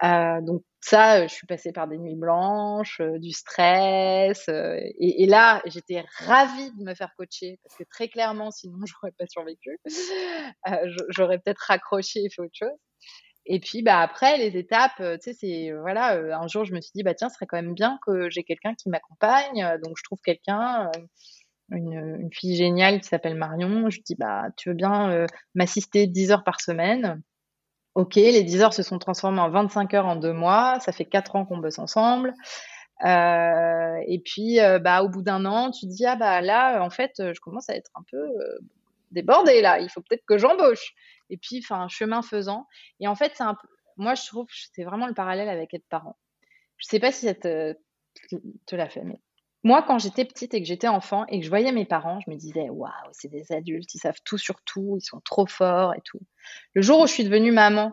Euh, 0.05 0.41
donc 0.43 0.63
ça, 0.81 1.27
je 1.27 1.33
suis 1.33 1.47
passée 1.47 1.73
par 1.73 1.89
des 1.89 1.99
nuits 1.99 2.15
blanches, 2.15 3.01
euh, 3.01 3.19
du 3.19 3.33
stress, 3.33 4.49
et, 4.49 5.27
là 5.27 5.61
j'étais 5.67 6.05
ravie 6.19 6.71
de 6.79 6.85
me 6.85 6.95
faire 6.95 7.13
coacher 7.17 7.59
parce 7.65 7.77
que 7.77 7.85
très 7.91 8.09
clairement 8.09 8.51
sinon 8.51 8.79
j'aurais 8.87 9.13
pas 9.19 9.27
survécu, 9.27 9.79
j'aurais 11.09 11.39
peut-être 11.39 11.65
raccroché 11.67 12.21
et 12.25 12.31
fait 12.31 12.43
autre 12.43 12.55
chose. 12.55 12.79
Et 13.47 13.61
puis 13.61 13.83
bah 13.83 14.01
après 14.01 14.37
les 14.39 14.57
étapes, 14.59 14.97
tu 14.99 15.05
sais 15.23 15.33
c'est 15.33 15.73
voilà, 15.81 16.39
un 16.39 16.47
jour 16.49 16.65
je 16.65 16.75
me 16.75 16.81
suis 16.81 16.93
dit 16.95 17.03
bah 17.03 17.15
tiens 17.15 17.29
ce 17.29 17.35
serait 17.35 17.47
quand 17.47 17.57
même 17.57 17.75
bien 17.75 17.99
que 18.07 18.31
j'ai 18.31 18.45
quelqu'un 18.45 18.75
qui 18.75 18.89
m'accompagne, 18.91 19.79
donc 19.83 19.97
je 19.97 20.05
trouve 20.05 20.21
quelqu'un 20.25 20.91
une, 21.71 22.31
fille 22.33 22.57
géniale 22.57 23.01
qui 23.01 23.09
s'appelle 23.09 23.37
Marion. 23.37 23.91
Je 23.91 24.01
dis, 24.01 24.15
bah, 24.15 24.47
tu 24.57 24.71
veux 24.71 24.75
bien 24.75 25.11
euh, 25.11 25.27
m'assister 25.55 26.07
10 26.07 26.31
heures 26.31 26.45
par 26.45 26.61
semaine? 26.61 27.23
Ok, 27.99 28.15
les 28.15 28.45
10 28.45 28.63
heures 28.63 28.75
se 28.75 28.85
sont 28.85 29.01
transformées 29.01 29.41
en 29.41 29.51
25 29.51 29.93
heures 29.95 30.07
en 30.07 30.15
deux 30.15 30.33
mois. 30.33 30.79
Ça 30.79 30.93
fait 30.93 31.05
4 31.05 31.35
ans 31.35 31.45
qu'on 31.45 31.59
bosse 31.59 31.81
ensemble. 31.81 32.33
Euh, 33.05 33.97
et 34.07 34.21
puis, 34.25 34.61
euh, 34.61 34.79
bah, 34.79 35.03
au 35.03 35.09
bout 35.09 35.23
d'un 35.23 35.45
an, 35.45 35.73
tu 35.73 35.87
dis, 35.87 36.07
ah 36.07 36.15
bah 36.15 36.41
là, 36.41 36.81
en 36.85 36.91
fait, 36.91 37.15
je 37.19 37.41
commence 37.41 37.69
à 37.69 37.75
être 37.75 37.91
un 37.97 38.05
peu 38.09 38.25
débordée 39.11 39.63
là. 39.63 39.81
Il 39.81 39.89
faut 39.91 40.01
peut-être 40.01 40.25
que 40.27 40.39
j'embauche. 40.39 40.95
Et 41.29 41.39
puis, 41.39 41.61
enfin, 41.61 41.89
chemin 41.89 42.23
faisant. 42.23 42.69
Et 43.01 43.09
en 43.09 43.17
fait, 43.17 43.33
un 43.41 43.57
moi, 43.97 44.15
je 44.15 44.25
trouve 44.29 44.47
que 44.47 44.53
c'est 44.73 44.85
vraiment 44.85 45.09
le 45.09 45.15
parallèle 45.15 45.49
avec 45.49 45.75
être 45.75 45.89
parent. 45.89 46.17
Je 46.77 46.87
sais 46.87 47.01
pas 47.01 47.11
si 47.11 47.27
ça 47.27 47.35
te, 47.35 47.77
te 48.65 48.77
l'a 48.77 48.89
fait, 48.89 49.03
mais 49.03 49.21
moi, 49.64 49.83
quand 49.83 49.99
j'étais 49.99 50.25
petite 50.25 50.55
et 50.55 50.61
que 50.61 50.66
j'étais 50.66 50.88
enfant 50.88 51.27
et 51.27 51.40
que 51.40 51.44
je 51.44 51.51
voyais 51.51 51.73
mes 51.73 51.85
parents, 51.85 52.21
je 52.25 52.31
me 52.31 52.37
disais 52.37 52.68
waouh, 52.71 52.90
c'est 53.12 53.29
des 53.29 53.51
adultes, 53.53 53.92
ils 53.94 53.99
savent 53.99 54.21
tout 54.25 54.38
sur 54.38 54.62
tout, 54.62 54.97
ils 54.99 55.05
sont 55.05 55.21
trop 55.25 55.47
forts 55.47 55.94
et 55.94 56.01
tout. 56.05 56.21
Le 56.75 56.83
jour 56.83 57.01
où 57.01 57.07
je 57.07 57.12
suis 57.12 57.25
devenue 57.25 57.53
maman 57.53 57.92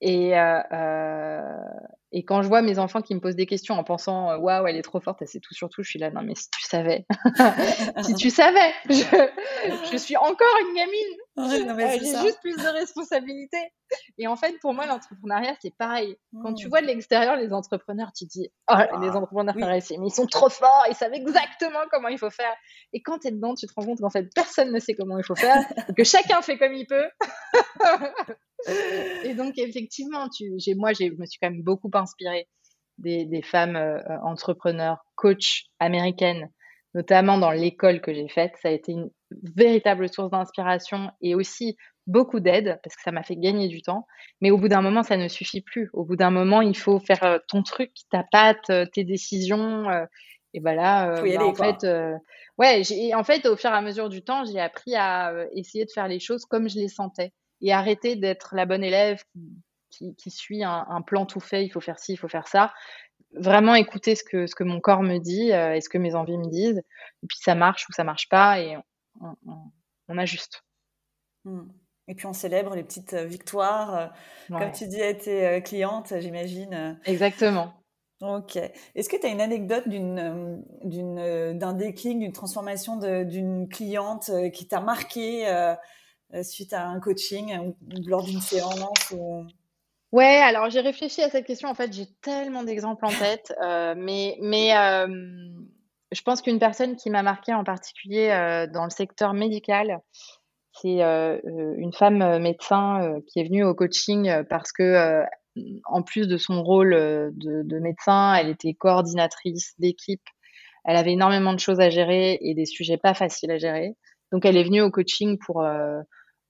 et, 0.00 0.36
euh, 0.36 0.60
euh, 0.72 2.22
quand 2.26 2.42
je 2.42 2.48
vois 2.48 2.62
mes 2.62 2.78
enfants 2.78 3.02
qui 3.02 3.14
me 3.14 3.20
posent 3.20 3.36
des 3.36 3.46
questions 3.46 3.74
en 3.74 3.84
pensant 3.84 4.36
waouh, 4.38 4.66
elle 4.66 4.76
est 4.76 4.82
trop 4.82 5.00
forte, 5.00 5.20
elle 5.22 5.28
sait 5.28 5.40
tout 5.40 5.54
sur 5.54 5.68
tout, 5.68 5.82
je 5.82 5.90
suis 5.90 5.98
là 5.98 6.10
non 6.10 6.22
mais 6.22 6.34
si 6.34 6.48
tu 6.50 6.62
savais, 6.62 7.06
si 8.02 8.14
tu 8.14 8.30
savais, 8.30 8.72
je, 8.88 9.96
suis 9.96 10.16
encore 10.16 10.56
une 10.66 10.74
gamine, 10.74 11.18
euh, 11.38 11.98
j'ai 11.98 12.22
juste 12.22 12.40
plus 12.42 12.56
de 12.56 12.72
responsabilités. 12.78 13.72
Et 14.18 14.26
en 14.26 14.36
fait, 14.36 14.58
pour 14.60 14.74
moi, 14.74 14.86
l'entrepreneuriat, 14.86 15.54
c'est 15.60 15.74
pareil. 15.76 16.16
Quand 16.42 16.52
tu 16.54 16.66
mmh. 16.66 16.70
vois 16.70 16.80
de 16.82 16.86
l'extérieur 16.86 17.36
les 17.36 17.52
entrepreneurs, 17.52 18.12
tu 18.16 18.26
te 18.26 18.32
dis, 18.32 18.48
oh, 18.70 18.74
les 19.00 19.08
ah, 19.08 19.16
entrepreneurs, 19.16 19.54
mais 19.56 19.80
ils 19.80 20.12
sont 20.12 20.26
trop 20.26 20.50
forts, 20.50 20.86
ils 20.90 20.94
savent 20.94 21.14
exactement 21.14 21.80
comment 21.90 22.08
il 22.08 22.18
faut 22.18 22.30
faire. 22.30 22.54
Et 22.92 23.00
quand 23.00 23.20
tu 23.20 23.28
es 23.28 23.30
dedans, 23.30 23.54
tu 23.54 23.66
te 23.66 23.72
rends 23.74 23.84
compte 23.84 24.00
qu'en 24.00 24.10
fait, 24.10 24.28
personne 24.34 24.72
ne 24.72 24.78
sait 24.78 24.94
comment 24.94 25.18
il 25.18 25.24
faut 25.24 25.34
faire, 25.34 25.64
que 25.96 26.04
chacun 26.04 26.42
fait 26.42 26.58
comme 26.58 26.74
il 26.74 26.86
peut. 26.86 27.08
et 29.24 29.34
donc, 29.34 29.56
effectivement, 29.56 30.28
tu, 30.28 30.52
moi, 30.76 30.92
je 30.92 31.04
me 31.18 31.26
suis 31.26 31.38
quand 31.40 31.50
même 31.50 31.62
beaucoup 31.62 31.90
inspirée 31.94 32.48
des, 32.98 33.42
femmes 33.42 33.76
euh, 33.76 34.00
entrepreneurs, 34.22 35.04
coachs 35.14 35.64
américaines, 35.78 36.50
notamment 36.94 37.38
dans 37.38 37.50
l'école 37.50 38.00
que 38.00 38.12
j'ai 38.12 38.28
faite. 38.28 38.52
Ça 38.62 38.68
a 38.68 38.72
été 38.72 38.92
une 38.92 39.10
véritable 39.56 40.08
source 40.08 40.30
d'inspiration 40.30 41.10
et 41.20 41.34
aussi 41.34 41.76
beaucoup 42.06 42.40
d'aide 42.40 42.80
parce 42.82 42.96
que 42.96 43.02
ça 43.02 43.12
m'a 43.12 43.22
fait 43.22 43.36
gagner 43.36 43.68
du 43.68 43.82
temps. 43.82 44.06
Mais 44.40 44.50
au 44.50 44.58
bout 44.58 44.68
d'un 44.68 44.82
moment, 44.82 45.02
ça 45.02 45.16
ne 45.16 45.28
suffit 45.28 45.60
plus. 45.60 45.90
Au 45.92 46.04
bout 46.04 46.16
d'un 46.16 46.30
moment, 46.30 46.60
il 46.60 46.76
faut 46.76 46.98
faire 46.98 47.22
euh, 47.22 47.38
ton 47.48 47.62
truc, 47.62 47.92
ta 48.10 48.24
patte, 48.30 48.70
euh, 48.70 48.86
tes 48.86 49.04
décisions. 49.04 49.86
et 50.54 50.60
ben 50.60 50.74
là, 50.74 51.22
bah, 51.22 51.44
en 51.44 51.54
fait, 51.54 51.86
ouais, 52.58 52.82
en 53.14 53.24
fait, 53.24 53.46
au 53.46 53.56
fur 53.56 53.70
et 53.70 53.74
à 53.74 53.80
mesure 53.80 54.08
du 54.08 54.22
temps, 54.22 54.44
j'ai 54.44 54.60
appris 54.60 54.94
à 54.94 55.32
essayer 55.54 55.84
de 55.84 55.90
faire 55.90 56.08
les 56.08 56.20
choses 56.20 56.44
comme 56.44 56.68
je 56.68 56.78
les 56.78 56.88
sentais 56.88 57.32
et 57.62 57.72
arrêter 57.72 58.16
d'être 58.16 58.54
la 58.54 58.66
bonne 58.66 58.84
élève 58.84 59.22
qui, 59.90 60.30
suit 60.30 60.64
un, 60.64 61.02
plan 61.06 61.26
tout 61.26 61.40
fait, 61.40 61.64
il 61.64 61.70
faut 61.70 61.80
faire 61.80 61.98
ci, 61.98 62.14
il 62.14 62.16
faut 62.16 62.28
faire 62.28 62.48
ça. 62.48 62.72
Vraiment 63.34 63.74
écouter 63.74 64.14
ce 64.14 64.24
que, 64.24 64.46
ce 64.46 64.54
que 64.54 64.64
mon 64.64 64.80
corps 64.80 65.02
me 65.02 65.18
dit 65.18 65.52
euh, 65.52 65.74
et 65.74 65.80
ce 65.80 65.88
que 65.88 65.98
mes 65.98 66.14
envies 66.14 66.38
me 66.38 66.50
disent. 66.50 66.82
Et 67.22 67.26
puis 67.26 67.38
ça 67.40 67.54
marche 67.54 67.88
ou 67.88 67.92
ça 67.92 68.04
marche 68.04 68.28
pas 68.28 68.60
et 68.60 68.76
on, 69.20 70.18
ajuste. 70.18 70.62
Hmm. 71.44 71.68
Et 72.08 72.14
puis 72.14 72.26
on 72.26 72.32
célèbre 72.32 72.74
les 72.74 72.82
petites 72.82 73.14
euh, 73.14 73.24
victoires. 73.24 73.96
Euh, 73.96 74.58
comme 74.58 74.72
tu 74.72 74.86
dis 74.86 75.02
à 75.02 75.14
tes 75.14 75.62
clientes, 75.62 76.12
j'imagine. 76.18 77.00
Exactement. 77.04 77.74
Ok. 78.20 78.56
Est-ce 78.94 79.08
que 79.08 79.16
tu 79.16 79.26
as 79.26 79.30
une 79.30 79.40
anecdote 79.40 79.88
d'une, 79.88 80.62
d'une, 80.84 81.58
d'un 81.58 81.72
déclic, 81.72 82.20
d'une 82.20 82.32
transformation 82.32 82.96
d'une 82.96 83.68
cliente 83.68 84.30
qui 84.52 84.68
t'a 84.68 84.80
marqué 84.80 85.74
suite 86.42 86.72
à 86.72 86.86
un 86.86 87.00
coaching 87.00 87.56
ou 87.58 87.76
lors 88.06 88.22
d'une 88.22 88.40
séance 88.40 89.12
Ouais, 90.12 90.36
alors 90.36 90.68
j'ai 90.68 90.80
réfléchi 90.80 91.22
à 91.22 91.30
cette 91.30 91.46
question. 91.46 91.70
En 91.70 91.74
fait, 91.74 91.90
j'ai 91.92 92.06
tellement 92.20 92.62
d'exemples 92.62 93.06
en 93.06 93.10
tête, 93.10 93.54
euh, 93.62 93.94
mais, 93.96 94.36
mais 94.42 94.76
euh, 94.76 95.06
je 96.12 96.22
pense 96.22 96.42
qu'une 96.42 96.58
personne 96.58 96.96
qui 96.96 97.10
m'a 97.10 97.22
marqué 97.22 97.54
en 97.54 97.64
particulier 97.64 98.30
euh, 98.30 98.66
dans 98.66 98.84
le 98.84 98.90
secteur 98.90 99.34
médical, 99.34 100.00
c'est 100.74 101.02
une 101.02 101.92
femme 101.92 102.38
médecin 102.38 103.20
qui 103.26 103.40
est 103.40 103.44
venue 103.44 103.62
au 103.62 103.74
coaching 103.74 104.42
parce 104.48 104.72
que, 104.72 105.22
en 105.84 106.02
plus 106.02 106.26
de 106.26 106.38
son 106.38 106.62
rôle 106.62 106.92
de, 106.94 107.62
de 107.62 107.78
médecin, 107.78 108.34
elle 108.34 108.48
était 108.48 108.72
coordinatrice 108.72 109.74
d'équipe. 109.78 110.24
Elle 110.86 110.96
avait 110.96 111.12
énormément 111.12 111.52
de 111.52 111.60
choses 111.60 111.78
à 111.78 111.90
gérer 111.90 112.38
et 112.40 112.54
des 112.54 112.64
sujets 112.64 112.96
pas 112.96 113.12
faciles 113.12 113.50
à 113.50 113.58
gérer. 113.58 113.96
Donc, 114.32 114.46
elle 114.46 114.56
est 114.56 114.64
venue 114.64 114.80
au 114.80 114.90
coaching 114.90 115.36
pour 115.44 115.62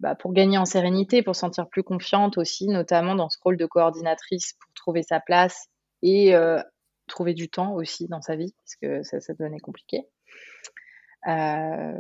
bah, 0.03 0.17
pour 0.17 0.33
gagner 0.33 0.59
en 0.59 0.65
sérénité, 0.65 1.23
pour 1.23 1.37
se 1.37 1.41
sentir 1.41 1.69
plus 1.69 1.85
confiante 1.85 2.37
aussi, 2.37 2.67
notamment 2.67 3.15
dans 3.15 3.29
ce 3.29 3.39
rôle 3.41 3.57
de 3.57 3.67
coordinatrice 3.67 4.55
pour 4.61 4.73
trouver 4.75 5.03
sa 5.05 5.21
place 5.21 5.69
et 6.03 6.35
euh, 6.35 6.61
trouver 7.13 7.35
du 7.35 7.49
temps 7.49 7.75
aussi 7.75 8.09
dans 8.09 8.21
sa 8.21 8.37
vie, 8.37 8.55
parce 8.59 8.77
que 8.77 9.03
ça, 9.03 9.21
ça 9.21 9.35
devenait 9.35 9.61
compliqué. 9.61 10.09
Euh, 11.29 11.93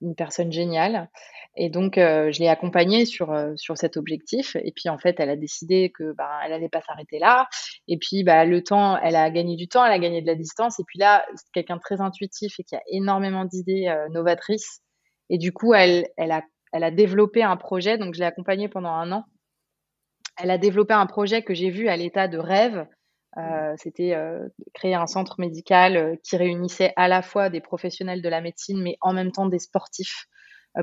une 0.00 0.14
personne 0.14 0.50
géniale. 0.50 1.10
Et 1.56 1.68
donc, 1.68 1.98
euh, 1.98 2.32
je 2.32 2.40
l'ai 2.40 2.48
accompagnée 2.48 3.04
sur, 3.04 3.36
sur 3.56 3.76
cet 3.76 3.98
objectif. 3.98 4.56
Et 4.64 4.72
puis, 4.74 4.88
en 4.88 4.96
fait, 4.96 5.20
elle 5.20 5.28
a 5.28 5.36
décidé 5.36 5.90
que 5.90 6.12
bah, 6.12 6.40
elle 6.42 6.52
n'allait 6.52 6.70
pas 6.70 6.80
s'arrêter 6.80 7.18
là. 7.18 7.48
Et 7.86 7.98
puis, 7.98 8.24
bah, 8.24 8.46
le 8.46 8.62
temps, 8.62 8.96
elle 8.96 9.16
a 9.16 9.30
gagné 9.30 9.56
du 9.56 9.68
temps, 9.68 9.84
elle 9.84 9.92
a 9.92 9.98
gagné 9.98 10.22
de 10.22 10.26
la 10.26 10.36
distance. 10.36 10.80
Et 10.80 10.84
puis 10.86 10.98
là, 10.98 11.26
c'est 11.34 11.52
quelqu'un 11.52 11.76
de 11.76 11.82
très 11.82 12.00
intuitif 12.00 12.58
et 12.58 12.64
qui 12.64 12.76
a 12.76 12.82
énormément 12.86 13.44
d'idées 13.44 13.94
novatrices. 14.10 14.80
Et 15.28 15.36
du 15.36 15.52
coup, 15.52 15.74
elle, 15.74 16.06
elle 16.16 16.32
a 16.32 16.42
elle 16.72 16.84
a 16.84 16.90
développé 16.90 17.42
un 17.42 17.56
projet, 17.56 17.98
donc 17.98 18.14
je 18.14 18.20
l'ai 18.20 18.26
accompagnée 18.26 18.68
pendant 18.68 18.90
un 18.90 19.10
an. 19.12 19.24
Elle 20.36 20.50
a 20.50 20.58
développé 20.58 20.94
un 20.94 21.06
projet 21.06 21.42
que 21.42 21.54
j'ai 21.54 21.70
vu 21.70 21.88
à 21.88 21.96
l'état 21.96 22.28
de 22.28 22.38
rêve. 22.38 22.86
Euh, 23.36 23.74
c'était 23.76 24.14
euh, 24.14 24.48
créer 24.74 24.94
un 24.94 25.06
centre 25.06 25.36
médical 25.38 25.96
euh, 25.96 26.16
qui 26.24 26.36
réunissait 26.36 26.92
à 26.96 27.06
la 27.06 27.22
fois 27.22 27.48
des 27.48 27.60
professionnels 27.60 28.22
de 28.22 28.28
la 28.28 28.40
médecine, 28.40 28.82
mais 28.82 28.96
en 29.00 29.12
même 29.12 29.30
temps 29.30 29.46
des 29.46 29.58
sportifs 29.58 30.26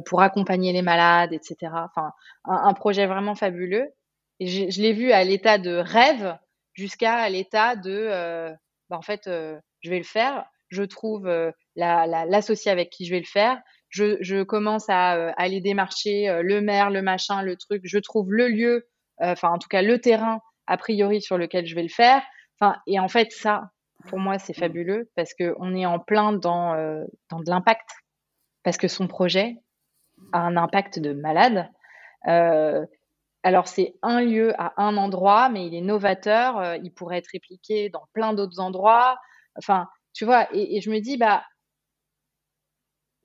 pour 0.06 0.22
accompagner 0.22 0.74
les 0.74 0.82
malades, 0.82 1.32
etc. 1.32 1.56
Enfin, 1.72 2.12
un, 2.44 2.74
projet 2.74 3.06
vraiment 3.06 3.36
fabuleux. 3.36 3.88
Et 4.42 4.48
je, 4.48 4.82
l'ai 4.82 4.92
vu 4.92 5.14
à 5.14 5.24
l'état 5.24 5.58
de 5.58 5.76
rêve 5.78 6.38
jusqu'à 6.74 7.30
l'état 7.30 7.78
de, 7.78 8.10
bah, 8.90 8.98
en 8.98 9.02
fait, 9.02 9.22
je 9.28 9.90
vais 9.90 9.98
le 9.98 10.04
faire. 10.04 10.44
Je 10.68 10.84
trouve 10.84 11.32
l'associé 11.78 12.70
avec 12.70 12.90
qui 12.90 13.06
je 13.06 13.12
vais 13.12 13.22
le 13.22 13.26
faire 13.26 13.62
je, 13.90 14.44
commence 14.44 14.90
à 14.90 15.16
euh, 15.16 15.32
aller 15.38 15.62
démarcher 15.62 16.30
euh, 16.30 16.42
le 16.44 16.62
maire, 16.62 16.90
le 16.90 17.02
machin, 17.02 17.42
le 17.42 17.56
truc. 17.56 17.82
Je 17.86 17.98
trouve 18.00 18.32
le 18.32 18.48
lieu, 18.48 18.88
euh, 19.22 19.32
enfin 19.32 19.50
en 19.50 19.58
tout 19.58 19.70
cas 19.70 19.82
le 19.82 20.00
terrain 20.00 20.42
a 20.68 20.78
priori 20.78 21.22
sur 21.22 21.38
lequel 21.38 21.66
je 21.66 21.76
vais 21.76 21.84
le 21.84 21.90
faire. 21.90 22.22
Enfin 22.60 22.78
et 22.88 23.00
en 23.00 23.08
fait 23.08 23.32
ça, 23.32 23.72
pour 24.08 24.20
moi 24.20 24.40
c'est 24.40 24.54
fabuleux 24.54 25.10
parce 25.16 25.34
que 25.34 25.56
on 25.60 25.76
est 25.76 25.86
en 25.86 26.00
plein 26.00 26.34
dans 26.34 26.76
dans 27.30 27.40
de 27.40 27.50
l'impact 27.50 27.90
parce 28.64 28.78
que 28.78 28.88
son 28.88 29.08
projet 29.08 29.56
a 30.34 30.40
un 30.40 30.58
impact 30.58 31.00
de 31.00 31.14
malade. 31.14 31.70
alors 33.44 33.68
c'est 33.68 33.96
un 34.02 34.22
lieu 34.22 34.54
à 34.60 34.74
un 34.82 34.98
endroit, 34.98 35.50
mais 35.50 35.68
il 35.68 35.76
est 35.76 35.82
novateur. 35.82 36.76
il 36.84 36.92
pourrait 36.94 37.20
être 37.20 37.30
répliqué 37.32 37.90
dans 37.90 38.06
plein 38.14 38.34
d'autres 38.34 38.60
endroits. 38.60 39.18
Enfin, 39.58 39.88
tu 40.14 40.26
vois. 40.26 40.48
Et, 40.54 40.78
et 40.78 40.82
je 40.82 40.90
me 40.90 41.00
dis 41.00 41.18
bah 41.18 41.44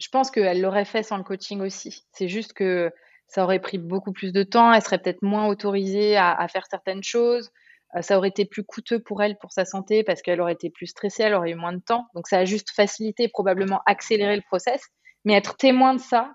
je 0.02 0.08
pense 0.08 0.30
qu'elle 0.30 0.60
l'aurait 0.60 0.84
fait 0.84 1.04
sans 1.04 1.16
le 1.16 1.22
coaching 1.22 1.60
aussi. 1.60 2.04
C'est 2.12 2.28
juste 2.28 2.52
que 2.54 2.92
ça 3.28 3.44
aurait 3.44 3.60
pris 3.60 3.78
beaucoup 3.78 4.12
plus 4.12 4.32
de 4.32 4.42
temps, 4.42 4.72
elle 4.72 4.82
serait 4.82 4.98
peut-être 4.98 5.22
moins 5.22 5.46
autorisée 5.46 6.16
à, 6.16 6.46
faire 6.48 6.66
certaines 6.68 7.04
choses, 7.04 7.48
euh, 7.48 7.61
ça 8.00 8.16
aurait 8.16 8.28
été 8.28 8.44
plus 8.44 8.64
coûteux 8.64 9.00
pour 9.00 9.22
elle, 9.22 9.36
pour 9.38 9.52
sa 9.52 9.64
santé, 9.64 10.02
parce 10.02 10.22
qu'elle 10.22 10.40
aurait 10.40 10.54
été 10.54 10.70
plus 10.70 10.86
stressée, 10.86 11.24
elle 11.24 11.34
aurait 11.34 11.50
eu 11.50 11.54
moins 11.54 11.72
de 11.72 11.82
temps. 11.82 12.06
Donc 12.14 12.26
ça 12.26 12.38
a 12.38 12.44
juste 12.44 12.70
facilité, 12.70 13.28
probablement 13.28 13.82
accéléré 13.86 14.36
le 14.36 14.42
process. 14.42 14.82
Mais 15.24 15.34
être 15.34 15.56
témoin 15.56 15.94
de 15.94 16.00
ça, 16.00 16.32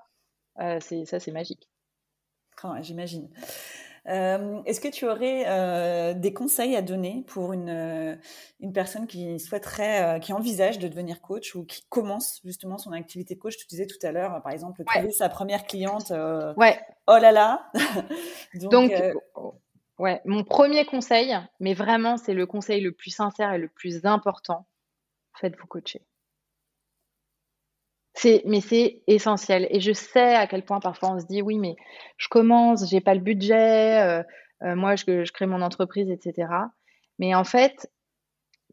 euh, 0.60 0.78
c'est 0.80 1.06
ça, 1.06 1.20
c'est 1.20 1.32
magique. 1.32 1.68
J'imagine. 2.82 3.30
Euh, 4.08 4.62
est-ce 4.66 4.80
que 4.80 4.88
tu 4.88 5.06
aurais 5.06 5.44
euh, 5.48 6.14
des 6.14 6.34
conseils 6.34 6.76
à 6.76 6.82
donner 6.82 7.26
pour 7.28 7.52
une, 7.52 7.70
euh, 7.70 8.16
une 8.62 8.72
personne 8.72 9.06
qui 9.06 9.38
souhaiterait, 9.40 10.20
qui 10.22 10.32
envisage 10.32 10.80
de 10.80 10.88
devenir 10.88 11.22
coach 11.22 11.56
ou 11.56 11.66
qui 11.66 11.86
commence 11.90 12.40
justement 12.46 12.78
son 12.78 12.94
activité 12.94 13.38
coach? 13.38 13.58
Tu 13.58 13.68
disais 13.68 13.86
tout 13.86 13.98
à 14.04 14.12
l'heure, 14.12 14.42
par 14.42 14.54
exemple, 14.54 14.84
trouver 14.86 15.12
sa 15.12 15.30
première 15.30 15.66
cliente. 15.66 16.12
ouais. 16.58 16.80
Oh 17.08 17.18
là 17.18 17.32
là 17.32 17.72
Donc, 18.56 18.92
ouais, 19.98 20.22
mon 20.26 20.44
premier 20.44 20.86
conseil, 20.86 21.36
mais 21.60 21.74
vraiment, 21.74 22.18
c'est 22.18 22.34
le 22.34 22.46
conseil 22.46 22.82
le 22.82 22.92
plus 22.92 23.12
sincère 23.12 23.54
et 23.54 23.58
le 23.58 23.70
plus 23.70 24.06
important 24.06 24.68
faites-vous 25.40 25.68
coacher 25.68 26.02
mais 28.46 28.62
c'est 28.62 29.02
essentiel. 29.08 29.68
Et 29.70 29.80
je 29.80 29.92
sais 29.92 30.36
à 30.36 30.48
quel 30.48 30.64
point 30.64 30.80
parfois 30.80 31.12
on 31.12 31.20
se 31.20 31.26
dit 31.26 31.42
oui, 31.42 31.58
mais 31.58 31.76
je 32.18 32.28
commence, 32.28 32.90
j'ai 32.90 33.02
pas 33.02 33.14
le 33.14 33.20
budget, 33.22 34.02
euh, 34.02 34.24
euh, 34.64 34.76
moi 34.76 34.96
je, 34.96 35.32
crée 35.32 35.46
mon 35.46 35.62
entreprise, 35.62 36.10
etc. 36.10 36.50
Mais 37.20 37.36
en 37.36 37.44
fait, 37.44 37.92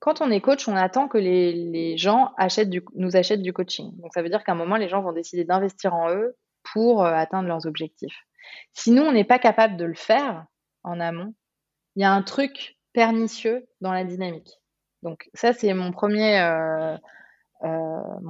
quand 0.00 0.20
on 0.20 0.30
est 0.30 0.40
coach, 0.40 0.68
on 0.68 0.76
attend 0.76 1.08
que 1.08 1.18
les, 1.18 1.96
gens 1.96 2.32
nous 2.94 3.16
achètent 3.16 3.42
du 3.42 3.52
coaching. 3.52 3.92
Donc 4.00 4.12
ça 4.14 4.22
veut 4.22 4.28
dire 4.28 4.44
qu'à 4.44 4.52
un 4.52 4.56
moment, 4.56 4.76
les 4.76 4.88
gens 4.88 5.02
vont 5.02 5.12
décider 5.12 5.44
d'investir 5.44 5.94
en 5.94 6.10
eux 6.10 6.36
pour 6.72 7.04
euh, 7.04 7.12
atteindre 7.12 7.48
leurs 7.48 7.66
objectifs. 7.66 8.26
Si 8.72 8.90
nous, 8.90 9.02
on 9.02 9.12
n'est 9.12 9.24
pas 9.24 9.38
capable 9.38 9.76
de 9.76 9.84
le 9.84 9.94
faire 9.94 10.46
en 10.84 11.00
amont, 11.00 11.34
il 11.96 12.02
y 12.02 12.04
a 12.04 12.12
un 12.12 12.22
truc 12.22 12.76
pernicieux 12.92 13.66
dans 13.80 13.92
la 13.92 14.04
dynamique. 14.04 14.60
Donc 15.02 15.28
ça, 15.34 15.52
c'est 15.52 15.72
mon 15.74 15.92
premier, 15.92 16.40
euh, 16.40 16.96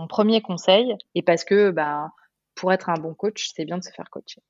premier 0.09 0.43
conseil, 0.43 0.97
et 1.15 1.23
parce 1.23 1.45
que 1.45 1.71
bah, 1.71 2.11
pour 2.55 2.73
être 2.73 2.89
un 2.89 2.95
bon 2.95 3.15
coach, 3.15 3.51
c'est 3.55 3.65
bien 3.65 3.79
de 3.79 3.85
se 3.85 3.91
faire 3.91 4.11
coacher. 4.11 4.43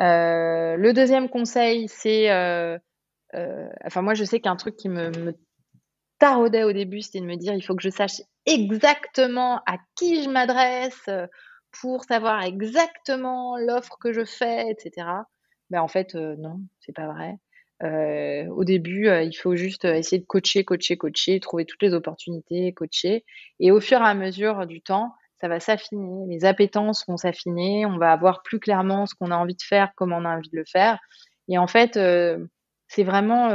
Euh, 0.00 0.76
le 0.76 0.92
deuxième 0.92 1.28
conseil, 1.28 1.88
c'est, 1.88 2.30
euh, 2.30 2.78
enfin 3.84 4.02
moi 4.02 4.14
je 4.14 4.24
sais 4.24 4.40
qu'un 4.40 4.56
truc 4.56 4.76
qui 4.76 4.88
me 4.88 5.34
taraudait 6.18 6.64
au 6.64 6.72
début, 6.72 7.00
c'était 7.00 7.20
de 7.20 7.26
me 7.26 7.36
dire 7.36 7.54
il 7.54 7.62
faut 7.62 7.74
que 7.74 7.82
je 7.82 7.90
sache 7.90 8.22
exactement 8.46 9.60
à 9.66 9.78
qui 9.96 10.22
je 10.22 10.30
m'adresse 10.30 11.08
pour 11.80 12.04
savoir 12.04 12.42
exactement 12.42 13.56
l'offre 13.56 13.96
que 14.00 14.12
je 14.12 14.24
fais, 14.24 14.70
etc. 14.70 15.06
Ben 15.70 15.80
en 15.80 15.88
fait, 15.88 16.14
non, 16.14 16.60
c'est 16.80 16.94
pas 16.94 17.06
vrai. 17.06 17.38
Euh, 17.82 18.46
au 18.48 18.64
début, 18.64 19.08
euh, 19.08 19.22
il 19.22 19.34
faut 19.34 19.56
juste 19.56 19.84
euh, 19.84 19.94
essayer 19.94 20.20
de 20.20 20.26
coacher, 20.26 20.64
coacher, 20.64 20.96
coacher, 20.96 21.40
trouver 21.40 21.64
toutes 21.64 21.82
les 21.82 21.92
opportunités, 21.92 22.72
coacher. 22.72 23.24
Et 23.60 23.70
au 23.72 23.80
fur 23.80 24.00
et 24.00 24.04
à 24.04 24.14
mesure 24.14 24.66
du 24.66 24.80
temps, 24.80 25.12
ça 25.40 25.48
va 25.48 25.60
s'affiner, 25.60 26.26
les 26.28 26.44
appétences 26.44 27.04
vont 27.06 27.16
s'affiner, 27.16 27.84
on 27.84 27.98
va 27.98 28.12
avoir 28.12 28.42
plus 28.42 28.60
clairement 28.60 29.06
ce 29.06 29.14
qu'on 29.14 29.30
a 29.30 29.36
envie 29.36 29.56
de 29.56 29.62
faire, 29.62 29.90
comment 29.96 30.18
on 30.18 30.24
a 30.24 30.36
envie 30.36 30.48
de 30.48 30.56
le 30.56 30.64
faire. 30.64 30.98
Et 31.48 31.58
en 31.58 31.66
fait, 31.66 31.98
c'est 32.88 33.02
vraiment, 33.02 33.50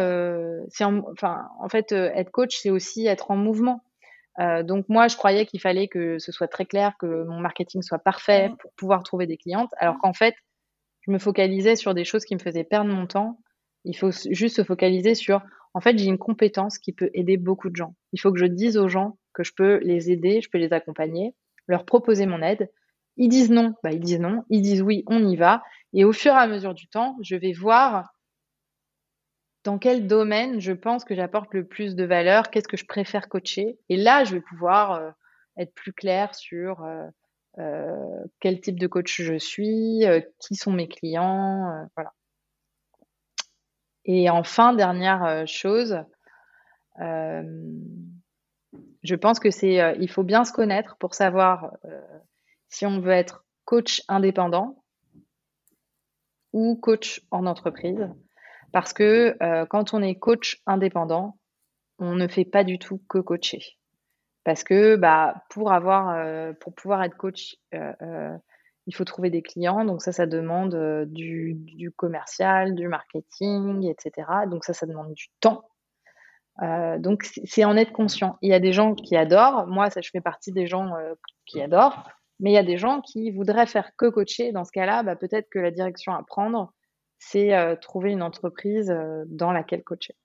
c'est 0.70 0.84
enfin, 0.84 1.48
en 1.60 1.70
fait, 1.70 1.92
être 1.94 2.30
coach, 2.30 2.58
c'est 2.62 2.70
aussi 2.70 3.08
être 3.08 3.32
en 3.32 3.38
mouvement. 3.38 3.82
donc 4.38 4.88
moi, 4.88 5.08
je 5.08 5.18
croyais 5.18 5.48
qu'il 5.48 5.62
fallait 5.62 5.88
que 5.88 6.20
ce 6.20 6.32
soit 6.32 6.48
très 6.48 6.66
clair, 6.66 6.94
que 7.00 7.24
mon 7.24 7.40
marketing 7.40 7.82
soit 7.82 7.98
parfait 7.98 8.50
mmh. 8.50 8.58
pour 8.58 8.72
pouvoir 8.74 9.02
trouver 9.02 9.26
des 9.26 9.38
clientes, 9.38 9.72
alors 9.80 9.98
qu'en 9.98 10.14
fait, 10.14 10.36
je 11.10 11.14
me 11.14 11.20
focalisais 11.20 11.76
sur 11.76 11.94
des 11.94 12.06
choses 12.06 12.24
qui 12.24 12.36
me 12.36 12.40
faisaient 12.40 12.64
perdre 12.64 12.94
mon 12.94 13.08
temps 13.08 13.40
il 13.86 13.96
faut 13.96 14.12
juste 14.12 14.58
se 14.58 14.64
focaliser 14.64 15.16
sur, 15.16 15.42
en 15.74 15.82
fait, 15.82 15.98
j'ai 15.98 16.06
une 16.06 16.18
compétence 16.18 16.78
qui 16.78 16.94
peut 16.94 17.10
aider 17.14 17.38
beaucoup 17.38 17.70
de 17.70 17.76
gens. 17.76 17.96
Il 18.12 18.20
faut 18.20 18.32
que 18.32 18.40
je 18.40 18.46
dise 18.46 18.78
aux 18.78 18.90
gens 18.90 19.18
que 19.34 19.44
je 19.44 19.54
peux 19.54 19.78
les 19.78 20.12
aider, 20.12 20.42
je 20.42 20.50
peux 20.50 20.58
les 20.58 20.74
accompagner, 20.74 21.36
leur 21.68 21.86
proposer 21.86 22.26
mon 22.26 22.42
aide. 22.42 22.70
Ils 23.18 23.30
disent 23.30 23.52
non, 23.52 23.74
bah 23.84 23.92
ils 23.92 24.00
disent 24.00 24.20
non. 24.20 24.44
Ils 24.50 24.62
disent 24.62 24.82
oui, 24.82 25.04
on 25.08 25.26
y 25.28 25.36
va. 25.36 25.64
Et 25.94 26.04
au 26.06 26.14
fur 26.14 26.34
et 26.34 26.38
à 26.38 26.48
mesure 26.48 26.74
du 26.74 26.88
temps, 26.88 27.18
je 27.22 27.36
vais 27.36 27.52
voir 27.52 28.14
dans 29.66 29.78
quel 29.78 30.08
domaine 30.08 30.60
je 30.60 30.72
pense 30.72 31.04
que 31.04 31.16
j'apporte 31.16 31.54
le 31.54 31.66
plus 31.66 31.96
de 31.96 32.06
valeur, 32.06 32.50
qu'est-ce 32.50 32.68
que 32.68 32.78
je 32.78 32.86
préfère 32.86 33.28
coacher. 33.28 33.78
Et 33.90 33.98
là, 33.98 34.24
je 34.24 34.36
vais 34.36 34.42
pouvoir 34.42 34.94
euh, 34.94 35.12
être 35.58 35.74
plus 35.74 35.94
clair 35.94 36.34
sur 36.34 36.84
euh, 36.84 37.06
euh, 37.60 38.24
quel 38.40 38.62
type 38.62 38.80
de 38.80 38.88
coach 38.88 39.22
je 39.22 39.38
suis, 39.38 40.04
qui 40.40 40.56
sont 40.56 40.72
mes 40.72 40.88
clients, 40.88 41.88
voilà. 41.96 42.14
Et 44.12 44.28
enfin, 44.28 44.74
dernière 44.74 45.24
euh, 45.24 45.46
chose, 45.46 46.04
euh, 47.00 47.44
je 49.04 49.16
pense 49.16 49.40
que 49.40 49.52
c'est, 49.52 49.80
euh, 49.82 49.96
il 50.00 50.10
faut 50.10 50.24
bien 50.24 50.46
se 50.46 50.52
connaître 50.52 50.98
pour 50.98 51.14
savoir 51.14 51.74
si 52.70 52.88
on 52.88 53.00
veut 53.00 53.12
être 53.12 53.46
coach 53.66 54.02
indépendant 54.08 54.84
ou 56.54 56.76
coach 56.76 57.22
en 57.30 57.46
entreprise. 57.46 58.10
Parce 58.72 58.94
que 58.94 59.36
quand 59.66 59.94
on 59.94 60.02
est 60.02 60.16
coach 60.16 60.62
indépendant, 60.66 61.38
on 62.00 62.16
ne 62.16 62.28
fait 62.28 62.46
pas 62.46 62.64
du 62.64 62.80
tout 62.80 63.02
que 63.10 63.20
coacher. 63.20 63.79
Parce 64.44 64.64
que 64.64 64.96
bah, 64.96 65.44
pour, 65.50 65.72
avoir, 65.72 66.56
pour 66.60 66.74
pouvoir 66.74 67.04
être 67.04 67.18
coach, 67.18 67.58
il 68.90 68.96
faut 68.96 69.06
trouver 69.06 69.30
des 69.30 69.44
clients. 69.44 69.86
Donc 69.86 70.02
ça, 70.02 70.12
ça 70.12 70.26
demande 70.26 70.74
euh, 70.74 71.06
du, 71.06 71.94
commercial, 71.96 72.74
du 72.74 72.88
marketing, 72.88 73.88
etc. 73.88 74.28
Donc 74.48 74.66
ça, 74.66 74.74
ça 74.74 74.88
demande 74.88 75.14
du 75.14 75.28
temps. 75.40 75.64
Euh, 76.64 76.98
donc 76.98 77.24
c'est 77.24 77.64
en 77.64 77.78
être 77.78 77.94
conscient. 77.94 78.38
Il 78.42 78.50
y 78.50 78.54
a 78.54 78.60
des 78.60 78.74
gens 78.74 78.96
qui 78.96 79.16
adorent. 79.16 79.68
Moi, 79.68 79.92
ça, 79.92 80.02
je 80.02 80.10
fais 80.10 80.22
partie 80.22 80.52
des 80.52 80.66
gens 80.66 80.96
euh, 80.96 81.14
qui 81.46 81.62
adorent. 81.62 82.10
Mais 82.40 82.50
il 82.50 82.54
y 82.54 82.58
a 82.58 82.64
des 82.64 82.78
gens 82.78 83.02
qui 83.02 83.30
voudraient 83.30 83.68
faire 83.68 83.92
que 83.96 84.10
coacher. 84.10 84.52
Dans 84.54 84.66
ce 84.66 84.72
cas-là, 84.72 85.04
bah, 85.04 85.16
peut-être 85.16 85.50
que 85.52 85.60
la 85.60 85.70
direction 85.70 86.14
à 86.14 86.24
prendre, 86.24 86.74
c'est 87.20 87.52
trouver 87.82 88.12
une 88.12 88.24
entreprise 88.24 88.96
dans 89.28 89.52
laquelle 89.52 89.84
coacher. 89.84 90.16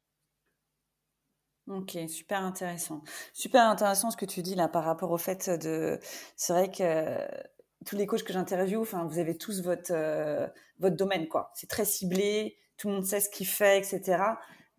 Ok, 1.66 1.96
super 2.08 2.42
intéressant. 2.42 3.02
Super 3.32 3.62
intéressant 3.68 4.10
ce 4.10 4.16
que 4.16 4.26
tu 4.26 4.42
dis 4.42 4.54
là 4.54 4.68
par 4.68 4.84
rapport 4.84 5.10
au 5.10 5.18
fait 5.18 5.48
de. 5.48 5.98
C'est 6.36 6.52
vrai 6.52 6.70
que 6.70 7.18
tous 7.86 7.96
les 7.96 8.06
coachs 8.06 8.22
que 8.22 8.32
j'interviewe, 8.32 8.82
enfin, 8.82 9.04
vous 9.04 9.18
avez 9.18 9.36
tous 9.36 9.62
votre, 9.62 9.92
euh, 9.92 10.46
votre 10.78 10.96
domaine, 10.96 11.26
quoi. 11.28 11.50
C'est 11.54 11.68
très 11.68 11.84
ciblé, 11.84 12.58
tout 12.76 12.88
le 12.88 12.94
monde 12.94 13.06
sait 13.06 13.20
ce 13.20 13.30
qu'il 13.30 13.46
fait, 13.46 13.78
etc. 13.78 14.22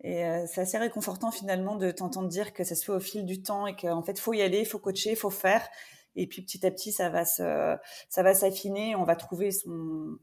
Et 0.02 0.24
euh, 0.24 0.46
c'est 0.46 0.60
assez 0.60 0.78
réconfortant 0.78 1.30
finalement 1.30 1.76
de 1.76 1.90
t'entendre 1.90 2.28
dire 2.28 2.52
que 2.52 2.62
ça 2.64 2.74
se 2.76 2.84
fait 2.84 2.92
au 2.92 3.00
fil 3.00 3.24
du 3.24 3.42
temps 3.42 3.66
et 3.66 3.74
qu'en 3.74 4.02
fait, 4.02 4.18
faut 4.20 4.34
y 4.34 4.42
aller, 4.42 4.64
faut 4.64 4.78
coacher, 4.78 5.16
faut 5.16 5.30
faire. 5.30 5.66
Et 6.14 6.26
puis 6.26 6.42
petit 6.42 6.64
à 6.66 6.70
petit, 6.70 6.92
ça 6.92 7.08
va 7.10 7.24
se, 7.24 7.76
ça 8.08 8.22
va 8.22 8.34
s'affiner. 8.34 8.94
On 8.96 9.04
va 9.04 9.16
trouver 9.16 9.50
son, 9.50 10.18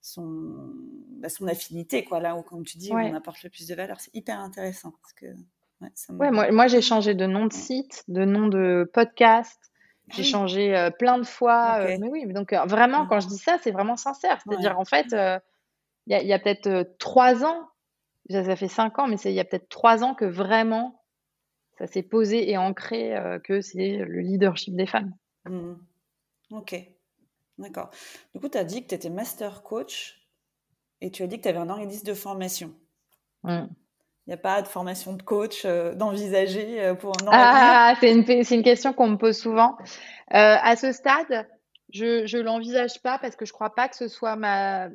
son, 0.00 0.72
bah, 1.20 1.28
son 1.28 1.46
affinité, 1.46 2.04
quoi. 2.04 2.20
Là 2.20 2.36
où, 2.36 2.42
comme 2.42 2.64
tu 2.64 2.78
dis, 2.78 2.92
on 2.92 3.14
apporte 3.14 3.42
le 3.42 3.50
plus 3.50 3.66
de 3.68 3.74
valeur. 3.74 4.00
C'est 4.00 4.14
hyper 4.14 4.40
intéressant 4.40 4.92
parce 5.02 5.12
que. 5.12 5.26
Ouais, 6.10 6.30
moi, 6.30 6.50
moi 6.52 6.66
j'ai 6.66 6.82
changé 6.82 7.14
de 7.14 7.26
nom 7.26 7.46
de 7.46 7.52
site, 7.52 8.04
de 8.08 8.24
nom 8.24 8.48
de 8.48 8.90
podcast, 8.92 9.70
j'ai 10.12 10.24
changé 10.24 10.76
euh, 10.76 10.90
plein 10.90 11.18
de 11.18 11.24
fois. 11.24 11.80
Euh, 11.80 11.96
mais 12.00 12.08
oui, 12.08 12.26
donc 12.26 12.52
euh, 12.52 12.64
vraiment, 12.64 13.06
quand 13.06 13.20
je 13.20 13.28
dis 13.28 13.38
ça, 13.38 13.58
c'est 13.62 13.70
vraiment 13.70 13.96
sincère. 13.96 14.40
C'est-à-dire, 14.42 14.78
en 14.78 14.84
fait, 14.84 15.06
il 16.06 16.12
y 16.12 16.32
a, 16.32 16.38
peut-être 16.38 16.96
trois 16.98 17.44
ans, 17.44 17.68
ça, 18.28 18.56
fait 18.56 18.68
cinq 18.68 18.98
ans, 18.98 19.06
mais 19.06 19.16
il 19.24 19.32
y 19.32 19.40
a 19.40 19.44
peut-être 19.44 19.68
trois 19.68 20.02
ans 20.02 20.14
que 20.14 20.24
vraiment, 20.24 21.02
ça 21.78 21.86
s'est 21.86 22.02
posé 22.02 22.50
et 22.50 22.58
ancré 22.58 23.14
que 23.44 23.60
c'est 23.60 23.96
le 23.96 24.20
leadership 24.20 24.74
des 24.74 24.86
femmes. 24.86 25.14
Mmh. 25.46 25.74
Ok, 26.50 26.74
d'accord. 27.58 27.90
Du 28.34 28.40
coup, 28.40 28.48
tu 28.48 28.58
as 28.58 28.64
dit 28.64 28.82
que 28.82 28.88
tu 28.88 28.94
étais 28.94 29.10
master 29.10 29.62
coach 29.62 30.28
et 31.00 31.10
tu 31.10 31.22
as 31.22 31.26
dit 31.26 31.38
que 31.38 31.42
tu 31.42 31.48
avais 31.48 31.58
un 31.58 31.70
organisme 31.70 32.06
de 32.06 32.14
formation. 32.14 32.74
Mmh. 33.44 33.66
Il 34.30 34.34
n'y 34.34 34.38
a 34.38 34.42
pas 34.42 34.62
de 34.62 34.68
formation 34.68 35.14
de 35.14 35.24
coach 35.24 35.64
euh, 35.64 35.92
d'envisager 35.92 36.80
euh, 36.80 36.94
pour 36.94 37.20
un 37.20 37.26
an 37.26 37.30
Ah, 37.32 37.94
c'est 37.98 38.12
une, 38.12 38.24
une, 38.28 38.62
question 38.62 38.92
qu'on 38.92 39.08
me 39.08 39.16
pose 39.16 39.36
souvent. 39.36 39.76
Euh, 39.80 39.84
à 40.62 40.76
ce 40.76 40.92
stade, 40.92 41.48
je 41.92 42.36
ne 42.36 42.40
l'envisage 42.40 43.02
pas 43.02 43.18
parce 43.18 43.34
que 43.34 43.44
je 43.44 43.50
ne 43.50 43.54
crois 43.54 43.74
pas 43.74 43.88
que 43.88 43.96
ce 43.96 44.06
soit 44.06 44.36
ma... 44.36 44.86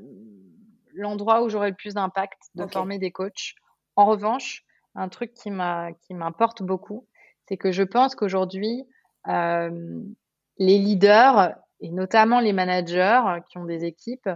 l'endroit 0.94 1.44
où 1.44 1.50
j'aurai 1.50 1.72
le 1.72 1.76
plus 1.76 1.96
d'impact 1.96 2.44
de 2.56 2.66
former 2.66 2.98
des 2.98 3.12
coachs. 3.12 3.56
En 3.98 4.06
revanche, 4.06 4.64
un 4.96 5.10
truc 5.10 5.34
qui 5.34 5.52
m'importe 5.52 6.64
beaucoup, 6.64 7.06
c'est 7.50 7.58
que 7.58 7.74
je 7.74 7.84
pense 7.84 8.16
qu'aujourd'hui, 8.16 8.86
les 9.28 10.78
leaders, 10.78 11.56
et 11.82 11.90
notamment 11.90 12.40
les 12.40 12.54
managers 12.54 13.42
qui 13.50 13.58
ont 13.58 13.66
des 13.66 13.84
équipes, 13.84 14.30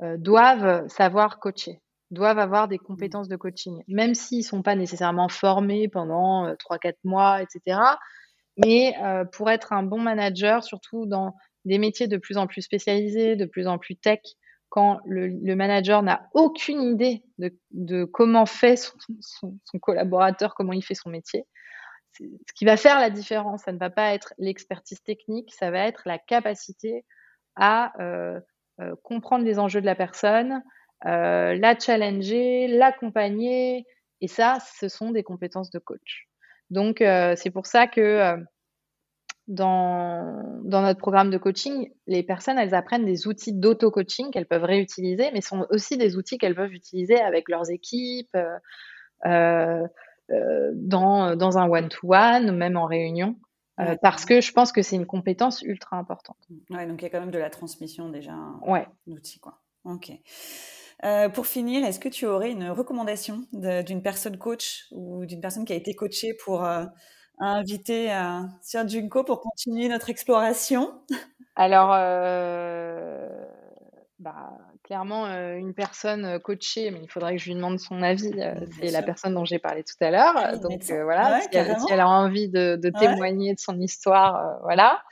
doivent 0.00 0.88
savoir 0.88 1.38
coacher 1.38 1.80
doivent 2.12 2.38
avoir 2.38 2.68
des 2.68 2.76
mmh. 2.76 2.86
compétences 2.86 3.28
de 3.28 3.36
coaching, 3.36 3.82
même 3.88 4.14
s'ils 4.14 4.38
ne 4.38 4.44
sont 4.44 4.62
pas 4.62 4.76
nécessairement 4.76 5.28
formés 5.28 5.88
pendant 5.88 6.52
3-4 6.54 6.88
euh, 6.88 6.92
mois, 7.04 7.42
etc. 7.42 7.80
Mais 8.58 8.94
euh, 9.02 9.24
pour 9.24 9.50
être 9.50 9.72
un 9.72 9.82
bon 9.82 9.98
manager, 9.98 10.62
surtout 10.62 11.06
dans 11.06 11.34
des 11.64 11.78
métiers 11.78 12.08
de 12.08 12.18
plus 12.18 12.36
en 12.36 12.46
plus 12.46 12.62
spécialisés, 12.62 13.36
de 13.36 13.46
plus 13.46 13.66
en 13.66 13.78
plus 13.78 13.96
tech, 13.96 14.20
quand 14.68 15.00
le, 15.04 15.54
manager 15.54 16.02
n'a 16.02 16.30
aucune 16.32 16.80
idée 16.80 17.22
de, 17.38 18.04
comment 18.04 18.46
fait 18.46 18.76
son, 18.76 19.58
collaborateur, 19.80 20.54
comment 20.54 20.72
il 20.72 20.82
fait 20.82 20.94
son 20.94 21.10
métier. 21.10 21.44
Ce 22.12 22.24
qui 22.54 22.64
va 22.64 22.78
faire 22.78 22.98
la 22.98 23.10
différence, 23.10 23.64
ça 23.64 23.72
ne 23.72 23.78
va 23.78 23.90
pas 23.90 24.14
être 24.14 24.32
l'expertise 24.38 25.02
technique, 25.02 25.52
ça 25.52 25.70
va 25.70 25.86
être 25.86 26.02
la 26.06 26.18
capacité 26.18 27.04
à 27.54 27.92
euh, 28.00 28.40
euh, 28.80 28.94
comprendre 29.02 29.44
les 29.44 29.58
enjeux 29.58 29.82
de 29.82 29.86
la 29.86 29.94
personne, 29.94 30.62
euh, 31.06 31.54
la 31.54 31.78
challenger, 31.78 32.68
l'accompagner. 32.68 33.86
Et 34.20 34.28
ça, 34.28 34.58
ce 34.78 34.88
sont 34.88 35.10
des 35.10 35.22
compétences 35.22 35.70
de 35.70 35.78
coach. 35.78 36.28
Donc, 36.70 36.98
c'est 37.00 37.50
pour 37.50 37.66
ça 37.66 37.86
que 37.86 38.38
dans, 39.48 40.60
dans 40.64 40.82
notre 40.82 41.00
programme 41.00 41.30
de 41.30 41.38
coaching, 41.38 41.90
les 42.06 42.22
personnes, 42.22 42.58
elles 42.58 42.74
apprennent 42.74 43.04
des 43.04 43.26
outils 43.26 43.52
d'auto-coaching 43.52 44.30
qu'elles 44.30 44.46
peuvent 44.46 44.64
réutiliser, 44.64 45.30
mais 45.32 45.40
sont 45.40 45.66
aussi 45.70 45.98
des 45.98 46.16
outils 46.16 46.38
qu'elles 46.38 46.54
peuvent 46.54 46.72
utiliser 46.72 47.20
avec 47.20 47.48
leurs 47.48 47.70
équipes, 47.70 48.34
euh, 48.36 48.58
euh, 49.26 49.86
euh 50.30 50.70
dans, 50.74 51.36
dans 51.36 51.58
un 51.58 51.68
one-to-one, 51.68 52.56
même 52.56 52.76
en 52.76 52.86
réunion, 52.86 53.36
euh, 53.80 53.96
parce 54.00 54.24
que 54.24 54.40
je 54.40 54.52
pense 54.52 54.70
que 54.70 54.82
c'est 54.82 54.96
une 54.96 55.06
compétence 55.06 55.62
ultra 55.62 55.96
importante. 55.96 56.38
Ouais, 56.70 56.86
donc 56.86 57.02
il 57.02 57.04
y 57.04 57.06
a 57.06 57.10
quand 57.10 57.20
même 57.20 57.32
de 57.32 57.38
la 57.38 57.50
transmission 57.50 58.08
déjà 58.08 58.34
ouais. 58.66 58.86
d'outils. 59.06 59.40
Quoi. 59.40 59.60
Ok. 59.84 60.12
Euh, 61.04 61.28
pour 61.28 61.46
finir, 61.46 61.84
est-ce 61.84 61.98
que 61.98 62.08
tu 62.08 62.26
aurais 62.26 62.50
une 62.50 62.70
recommandation 62.70 63.44
d'une 63.52 64.02
personne 64.02 64.38
coach 64.38 64.86
ou 64.92 65.26
d'une 65.26 65.40
personne 65.40 65.64
qui 65.64 65.72
a 65.72 65.76
été 65.76 65.94
coachée 65.94 66.34
pour 66.34 66.64
à 67.42 67.46
inviter 67.46 68.12
euh, 68.12 68.42
sur 68.62 68.88
Junko 68.88 69.24
pour 69.24 69.40
continuer 69.40 69.88
notre 69.88 70.10
exploration? 70.10 70.92
Alors, 71.56 71.90
euh, 71.92 73.28
bah, 74.18 74.52
clairement, 74.84 75.26
euh, 75.26 75.56
une 75.56 75.74
personne 75.74 76.38
coachée, 76.40 76.90
mais 76.90 77.00
il 77.02 77.10
faudrait 77.10 77.36
que 77.36 77.42
je 77.42 77.48
lui 77.48 77.56
demande 77.56 77.78
son 77.78 78.02
avis. 78.02 78.32
c'est 78.80 78.90
la 78.90 79.02
personne 79.02 79.34
dont 79.34 79.44
j'ai 79.44 79.58
parlé 79.58 79.82
tout 79.82 80.02
à 80.02 80.10
l'heure. 80.10 80.58
Donc 80.60 80.82
voilà, 80.84 81.40
si, 81.40 81.48
elle, 81.52 82.00
a 82.00 82.08
envie 82.08 82.48
de, 82.48 82.78
témoigner 82.98 83.54
de 83.54 83.60
son 83.60 83.78
histoire, 83.80 84.60
voilà. 84.62 85.02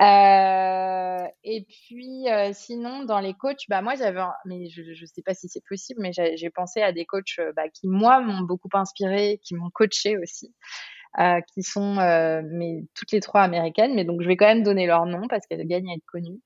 Et 0.00 1.66
puis, 1.68 2.26
sinon, 2.52 3.04
dans 3.04 3.20
les 3.20 3.34
coachs, 3.34 3.64
bah, 3.68 3.82
moi, 3.82 3.94
j'avais, 3.94 4.20
mais 4.44 4.68
je 4.68 4.82
ne 4.82 5.06
sais 5.06 5.22
pas 5.22 5.34
si 5.34 5.48
c'est 5.48 5.64
possible, 5.68 6.00
mais 6.02 6.12
j'ai 6.12 6.50
pensé 6.50 6.82
à 6.82 6.92
des 6.92 7.06
coachs 7.06 7.40
bah, 7.54 7.68
qui, 7.68 7.88
moi, 7.88 8.20
m'ont 8.20 8.42
beaucoup 8.42 8.68
inspiré, 8.74 9.40
qui 9.42 9.54
m'ont 9.54 9.70
coaché 9.70 10.18
aussi. 10.18 10.54
Euh, 11.18 11.40
qui 11.54 11.62
sont 11.62 11.96
euh, 11.98 12.42
mais 12.44 12.84
toutes 12.94 13.10
les 13.10 13.20
trois 13.20 13.40
américaines, 13.40 13.94
mais 13.94 14.04
donc 14.04 14.20
je 14.20 14.28
vais 14.28 14.36
quand 14.36 14.48
même 14.48 14.62
donner 14.62 14.86
leur 14.86 15.06
nom 15.06 15.26
parce 15.28 15.46
qu'elles 15.46 15.66
gagnent 15.66 15.88
à 15.88 15.94
être 15.94 16.04
connues. 16.04 16.42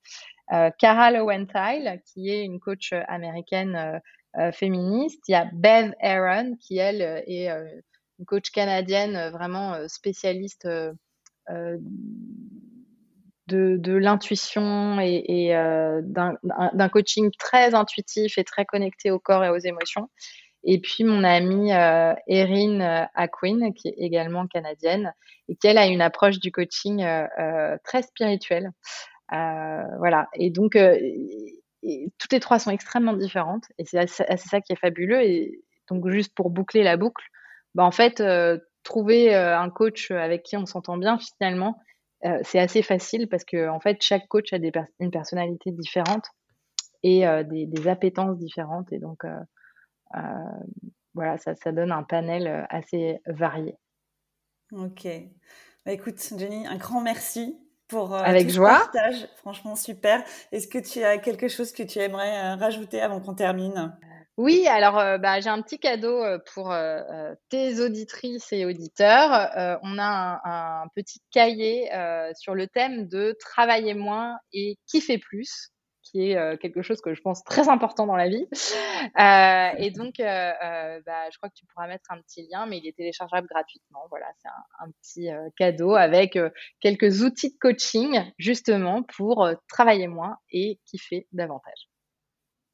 Euh, 0.53 0.69
Cara 0.79 1.11
Lowenthal, 1.11 2.01
qui 2.05 2.29
est 2.29 2.45
une 2.45 2.59
coach 2.61 2.93
américaine 3.07 4.01
féministe. 4.53 5.23
Il 5.27 5.33
y 5.33 5.35
a 5.35 5.49
Bev 5.51 5.93
Aaron, 5.99 6.55
qui 6.55 6.77
elle 6.77 7.01
est 7.01 7.49
une 7.49 8.25
coach 8.25 8.49
canadienne 8.51 9.29
vraiment 9.31 9.75
spécialiste 9.89 10.65
de, 13.51 13.93
l'intuition 13.93 14.99
et, 14.99 15.23
et 15.27 15.53
d'un 16.03 16.89
coaching 16.89 17.31
très 17.37 17.73
intuitif 17.73 18.37
et 18.37 18.43
très 18.43 18.65
connecté 18.65 19.11
au 19.11 19.19
corps 19.19 19.43
et 19.43 19.49
aux 19.49 19.57
émotions. 19.57 20.09
Et 20.63 20.79
puis 20.79 21.03
mon 21.03 21.23
amie 21.23 21.73
euh, 21.73 22.13
Erin 22.27 22.81
euh, 22.81 23.05
Aquin, 23.15 23.71
qui 23.71 23.87
est 23.89 23.95
également 23.97 24.47
canadienne, 24.47 25.13
et 25.49 25.55
qui 25.55 25.67
elle 25.67 25.77
a 25.77 25.87
une 25.87 26.01
approche 26.01 26.39
du 26.39 26.51
coaching 26.51 27.03
euh, 27.03 27.27
euh 27.39 27.77
très 27.83 28.03
spirituelle. 28.03 28.71
Euh, 29.33 29.83
voilà. 29.97 30.27
Et 30.35 30.51
donc 30.51 30.77
toutes 32.19 32.33
les 32.33 32.39
trois 32.39 32.59
sont 32.59 32.71
extrêmement 32.71 33.13
différentes, 33.13 33.65
et 33.77 33.85
c'est 33.85 34.07
ça 34.07 34.61
qui 34.61 34.73
est 34.73 34.79
fabuleux. 34.79 35.21
Et 35.23 35.63
donc 35.89 36.07
juste 36.09 36.35
pour 36.35 36.51
boucler 36.51 36.83
la 36.83 36.97
boucle, 36.97 37.25
bah 37.73 37.83
en 37.83 37.91
fait 37.91 38.21
trouver 38.83 39.33
un 39.33 39.69
coach 39.69 40.11
avec 40.11 40.43
qui 40.43 40.57
on 40.57 40.65
s'entend 40.65 40.97
bien 40.97 41.17
finalement, 41.17 41.79
c'est 42.43 42.59
assez 42.59 42.81
facile 42.81 43.27
parce 43.27 43.43
que 43.43 43.67
en 43.69 43.79
fait 43.79 44.01
chaque 44.01 44.27
coach 44.27 44.53
a 44.53 44.59
des 44.59 44.71
une 44.99 45.11
personnalité 45.11 45.71
différente 45.71 46.25
et 47.03 47.25
des, 47.49 47.65
des, 47.65 47.87
appétences 47.87 48.37
différentes, 48.37 48.91
et 48.93 48.99
donc 48.99 49.25
euh, 50.15 50.19
voilà, 51.13 51.37
ça, 51.37 51.55
ça 51.55 51.71
donne 51.71 51.91
un 51.91 52.03
panel 52.03 52.47
euh, 52.47 52.63
assez 52.69 53.19
varié. 53.25 53.75
Ok. 54.71 55.07
Bah, 55.85 55.91
écoute, 55.91 56.19
Jenny, 56.37 56.67
un 56.67 56.77
grand 56.77 57.01
merci 57.01 57.57
pour 57.87 58.15
euh, 58.15 58.19
Avec 58.19 58.49
joie. 58.49 58.69
partage. 58.91 59.27
Franchement, 59.37 59.75
super. 59.75 60.23
Est-ce 60.51 60.67
que 60.67 60.77
tu 60.77 61.03
as 61.03 61.17
quelque 61.17 61.47
chose 61.47 61.73
que 61.73 61.83
tu 61.83 61.99
aimerais 61.99 62.53
rajouter 62.53 63.01
avant 63.01 63.19
qu'on 63.19 63.33
termine? 63.33 63.97
Oui, 64.41 64.67
alors 64.67 64.95
bah, 65.19 65.39
j'ai 65.39 65.49
un 65.49 65.61
petit 65.61 65.79
cadeau 65.79 66.23
pour 66.53 66.73
tes 67.49 67.79
auditrices 67.79 68.51
et 68.51 68.65
auditeurs. 68.65 69.79
on 69.83 69.97
a 69.99 70.41
un, 70.43 70.87
petit 70.95 71.19
cahier 71.31 71.89
sur 72.35 72.55
le 72.55 72.67
thème 72.67 73.07
de 73.07 73.35
travailler 73.39 73.93
moins 73.93 74.37
et 74.53 74.77
kiffer 74.87 75.17
plus 75.17 75.71
qui 76.11 76.31
est 76.31 76.37
euh, 76.37 76.57
quelque 76.57 76.81
chose 76.81 77.01
que 77.01 77.13
je 77.13 77.21
pense 77.21 77.43
très 77.43 77.69
important 77.69 78.05
dans 78.05 78.15
la 78.15 78.29
vie. 78.29 78.47
Euh, 79.19 79.69
et 79.77 79.89
donc, 79.89 80.19
euh, 80.19 81.01
bah, 81.05 81.29
je 81.31 81.37
crois 81.37 81.49
que 81.49 81.55
tu 81.55 81.65
pourras 81.65 81.87
mettre 81.87 82.11
un 82.11 82.21
petit 82.21 82.47
lien, 82.47 82.65
mais 82.67 82.77
il 82.77 82.87
est 82.87 82.95
téléchargeable 82.95 83.47
gratuitement. 83.47 84.01
Voilà, 84.09 84.27
c'est 84.41 84.47
un, 84.79 84.91
petit 85.01 85.29
cadeau 85.57 85.95
avec 85.95 86.37
quelques 86.79 87.23
outils 87.23 87.49
de 87.49 87.57
coaching 87.59 88.31
justement 88.37 89.03
pour 89.03 89.49
travailler 89.67 90.07
moins 90.07 90.37
et 90.51 90.79
kiffer 90.85 91.27
davantage. 91.31 91.90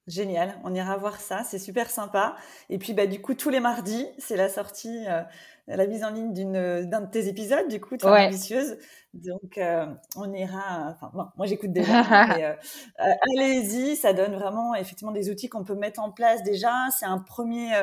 Génial, 0.07 0.57
on 0.63 0.73
ira 0.73 0.95
voir 0.95 1.19
ça, 1.19 1.43
c'est 1.43 1.59
super 1.59 1.89
sympa. 1.89 2.37
Et 2.69 2.77
puis 2.77 2.93
bah 2.93 3.07
du 3.07 3.21
coup 3.21 3.33
tous 3.33 3.49
les 3.49 3.59
mardis, 3.59 4.07
c'est 4.17 4.37
la 4.37 4.47
sortie, 4.47 5.05
euh, 5.05 5.21
la 5.67 5.85
mise 5.85 6.05
en 6.05 6.11
ligne 6.11 6.33
d'une 6.33 6.85
d'un 6.89 7.01
de 7.01 7.11
tes 7.11 7.27
épisodes, 7.27 7.67
du 7.67 7.81
coup 7.81 7.97
très 7.97 8.27
ambitieuse. 8.27 8.77
Donc 9.13 9.57
euh, 9.57 9.85
on 10.15 10.31
ira. 10.33 10.95
Enfin 10.95 11.11
moi 11.13 11.45
j'écoute 11.45 11.73
déjà. 11.73 12.03
Euh, 12.99 13.13
allez-y, 13.35 13.95
ça 13.95 14.13
donne 14.13 14.35
vraiment 14.35 14.73
effectivement 14.75 15.11
des 15.11 15.29
outils 15.29 15.49
qu'on 15.49 15.63
peut 15.63 15.75
mettre 15.75 15.99
en 15.99 16.11
place 16.11 16.41
déjà. 16.43 16.71
C'est 16.97 17.05
un 17.05 17.19
premier 17.19 17.73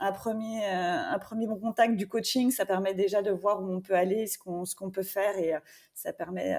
un 0.00 0.12
premier 0.12 0.64
un 0.64 1.18
premier 1.18 1.46
bon 1.46 1.56
contact 1.56 1.94
du 1.96 2.08
coaching. 2.08 2.50
Ça 2.50 2.64
permet 2.64 2.94
déjà 2.94 3.20
de 3.20 3.30
voir 3.30 3.62
où 3.62 3.70
on 3.70 3.80
peut 3.80 3.94
aller, 3.94 4.26
ce 4.26 4.38
qu'on 4.38 4.64
ce 4.64 4.74
qu'on 4.74 4.90
peut 4.90 5.02
faire 5.02 5.36
et 5.38 5.54
ça 5.94 6.14
permet 6.14 6.56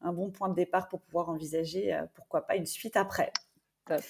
un 0.00 0.12
bon 0.12 0.30
point 0.30 0.48
de 0.48 0.54
départ 0.54 0.88
pour 0.88 1.00
pouvoir 1.02 1.28
envisager 1.28 2.00
pourquoi 2.14 2.46
pas 2.46 2.56
une 2.56 2.66
suite 2.66 2.96
après. 2.96 3.32
Top. 3.86 4.00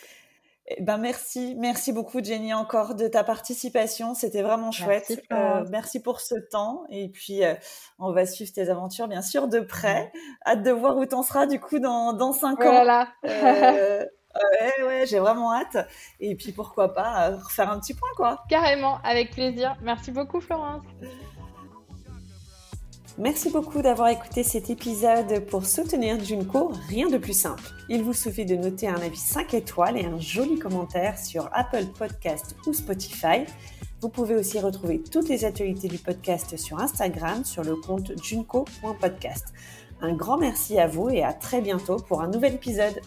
Eh 0.68 0.82
ben 0.82 0.98
merci, 0.98 1.54
merci 1.58 1.92
beaucoup 1.92 2.22
Jenny 2.22 2.52
encore 2.52 2.96
de 2.96 3.06
ta 3.06 3.22
participation. 3.22 4.14
C'était 4.14 4.42
vraiment 4.42 4.72
chouette. 4.72 5.22
Euh, 5.32 5.64
merci, 5.70 6.00
pour 6.02 6.20
ce 6.20 6.34
temps. 6.34 6.84
Et 6.90 7.08
puis 7.08 7.44
euh, 7.44 7.54
on 8.00 8.12
va 8.12 8.26
suivre 8.26 8.52
tes 8.52 8.68
aventures 8.68 9.06
bien 9.06 9.22
sûr 9.22 9.46
de 9.46 9.60
près. 9.60 10.10
Hâte 10.44 10.64
de 10.64 10.72
voir 10.72 10.96
où 10.96 11.06
t'en 11.06 11.22
seras 11.22 11.46
du 11.46 11.60
coup 11.60 11.78
dans 11.78 12.12
dans 12.14 12.32
cinq 12.32 12.60
ans. 12.62 12.72
Voilà. 12.72 13.08
Euh, 13.24 14.04
ouais, 14.60 14.84
ouais, 14.84 15.06
j'ai 15.06 15.20
vraiment 15.20 15.52
hâte. 15.52 15.86
Et 16.18 16.34
puis 16.34 16.50
pourquoi 16.50 16.92
pas 16.92 17.30
refaire 17.36 17.70
un 17.70 17.78
petit 17.78 17.94
point 17.94 18.10
quoi. 18.16 18.42
Carrément, 18.48 18.98
avec 19.04 19.30
plaisir. 19.30 19.76
Merci 19.82 20.10
beaucoup 20.10 20.40
Florence. 20.40 20.82
Merci 23.18 23.48
beaucoup 23.48 23.80
d'avoir 23.80 24.08
écouté 24.08 24.42
cet 24.42 24.68
épisode. 24.68 25.46
Pour 25.46 25.64
soutenir 25.64 26.22
Junko, 26.22 26.72
rien 26.88 27.08
de 27.08 27.16
plus 27.16 27.32
simple. 27.32 27.62
Il 27.88 28.02
vous 28.02 28.12
suffit 28.12 28.44
de 28.44 28.56
noter 28.56 28.88
un 28.88 29.00
avis 29.00 29.16
5 29.16 29.54
étoiles 29.54 29.96
et 29.96 30.04
un 30.04 30.20
joli 30.20 30.58
commentaire 30.58 31.18
sur 31.18 31.48
Apple 31.54 31.86
Podcast 31.98 32.54
ou 32.66 32.74
Spotify. 32.74 33.46
Vous 34.02 34.10
pouvez 34.10 34.34
aussi 34.34 34.60
retrouver 34.60 35.02
toutes 35.02 35.30
les 35.30 35.46
actualités 35.46 35.88
du 35.88 35.96
podcast 35.96 36.58
sur 36.58 36.78
Instagram 36.78 37.42
sur 37.46 37.64
le 37.64 37.76
compte 37.76 38.12
junko.podcast. 38.22 39.46
Un 40.02 40.12
grand 40.12 40.36
merci 40.36 40.78
à 40.78 40.86
vous 40.86 41.08
et 41.08 41.22
à 41.22 41.32
très 41.32 41.62
bientôt 41.62 41.96
pour 41.96 42.20
un 42.20 42.28
nouvel 42.28 42.54
épisode. 42.54 43.00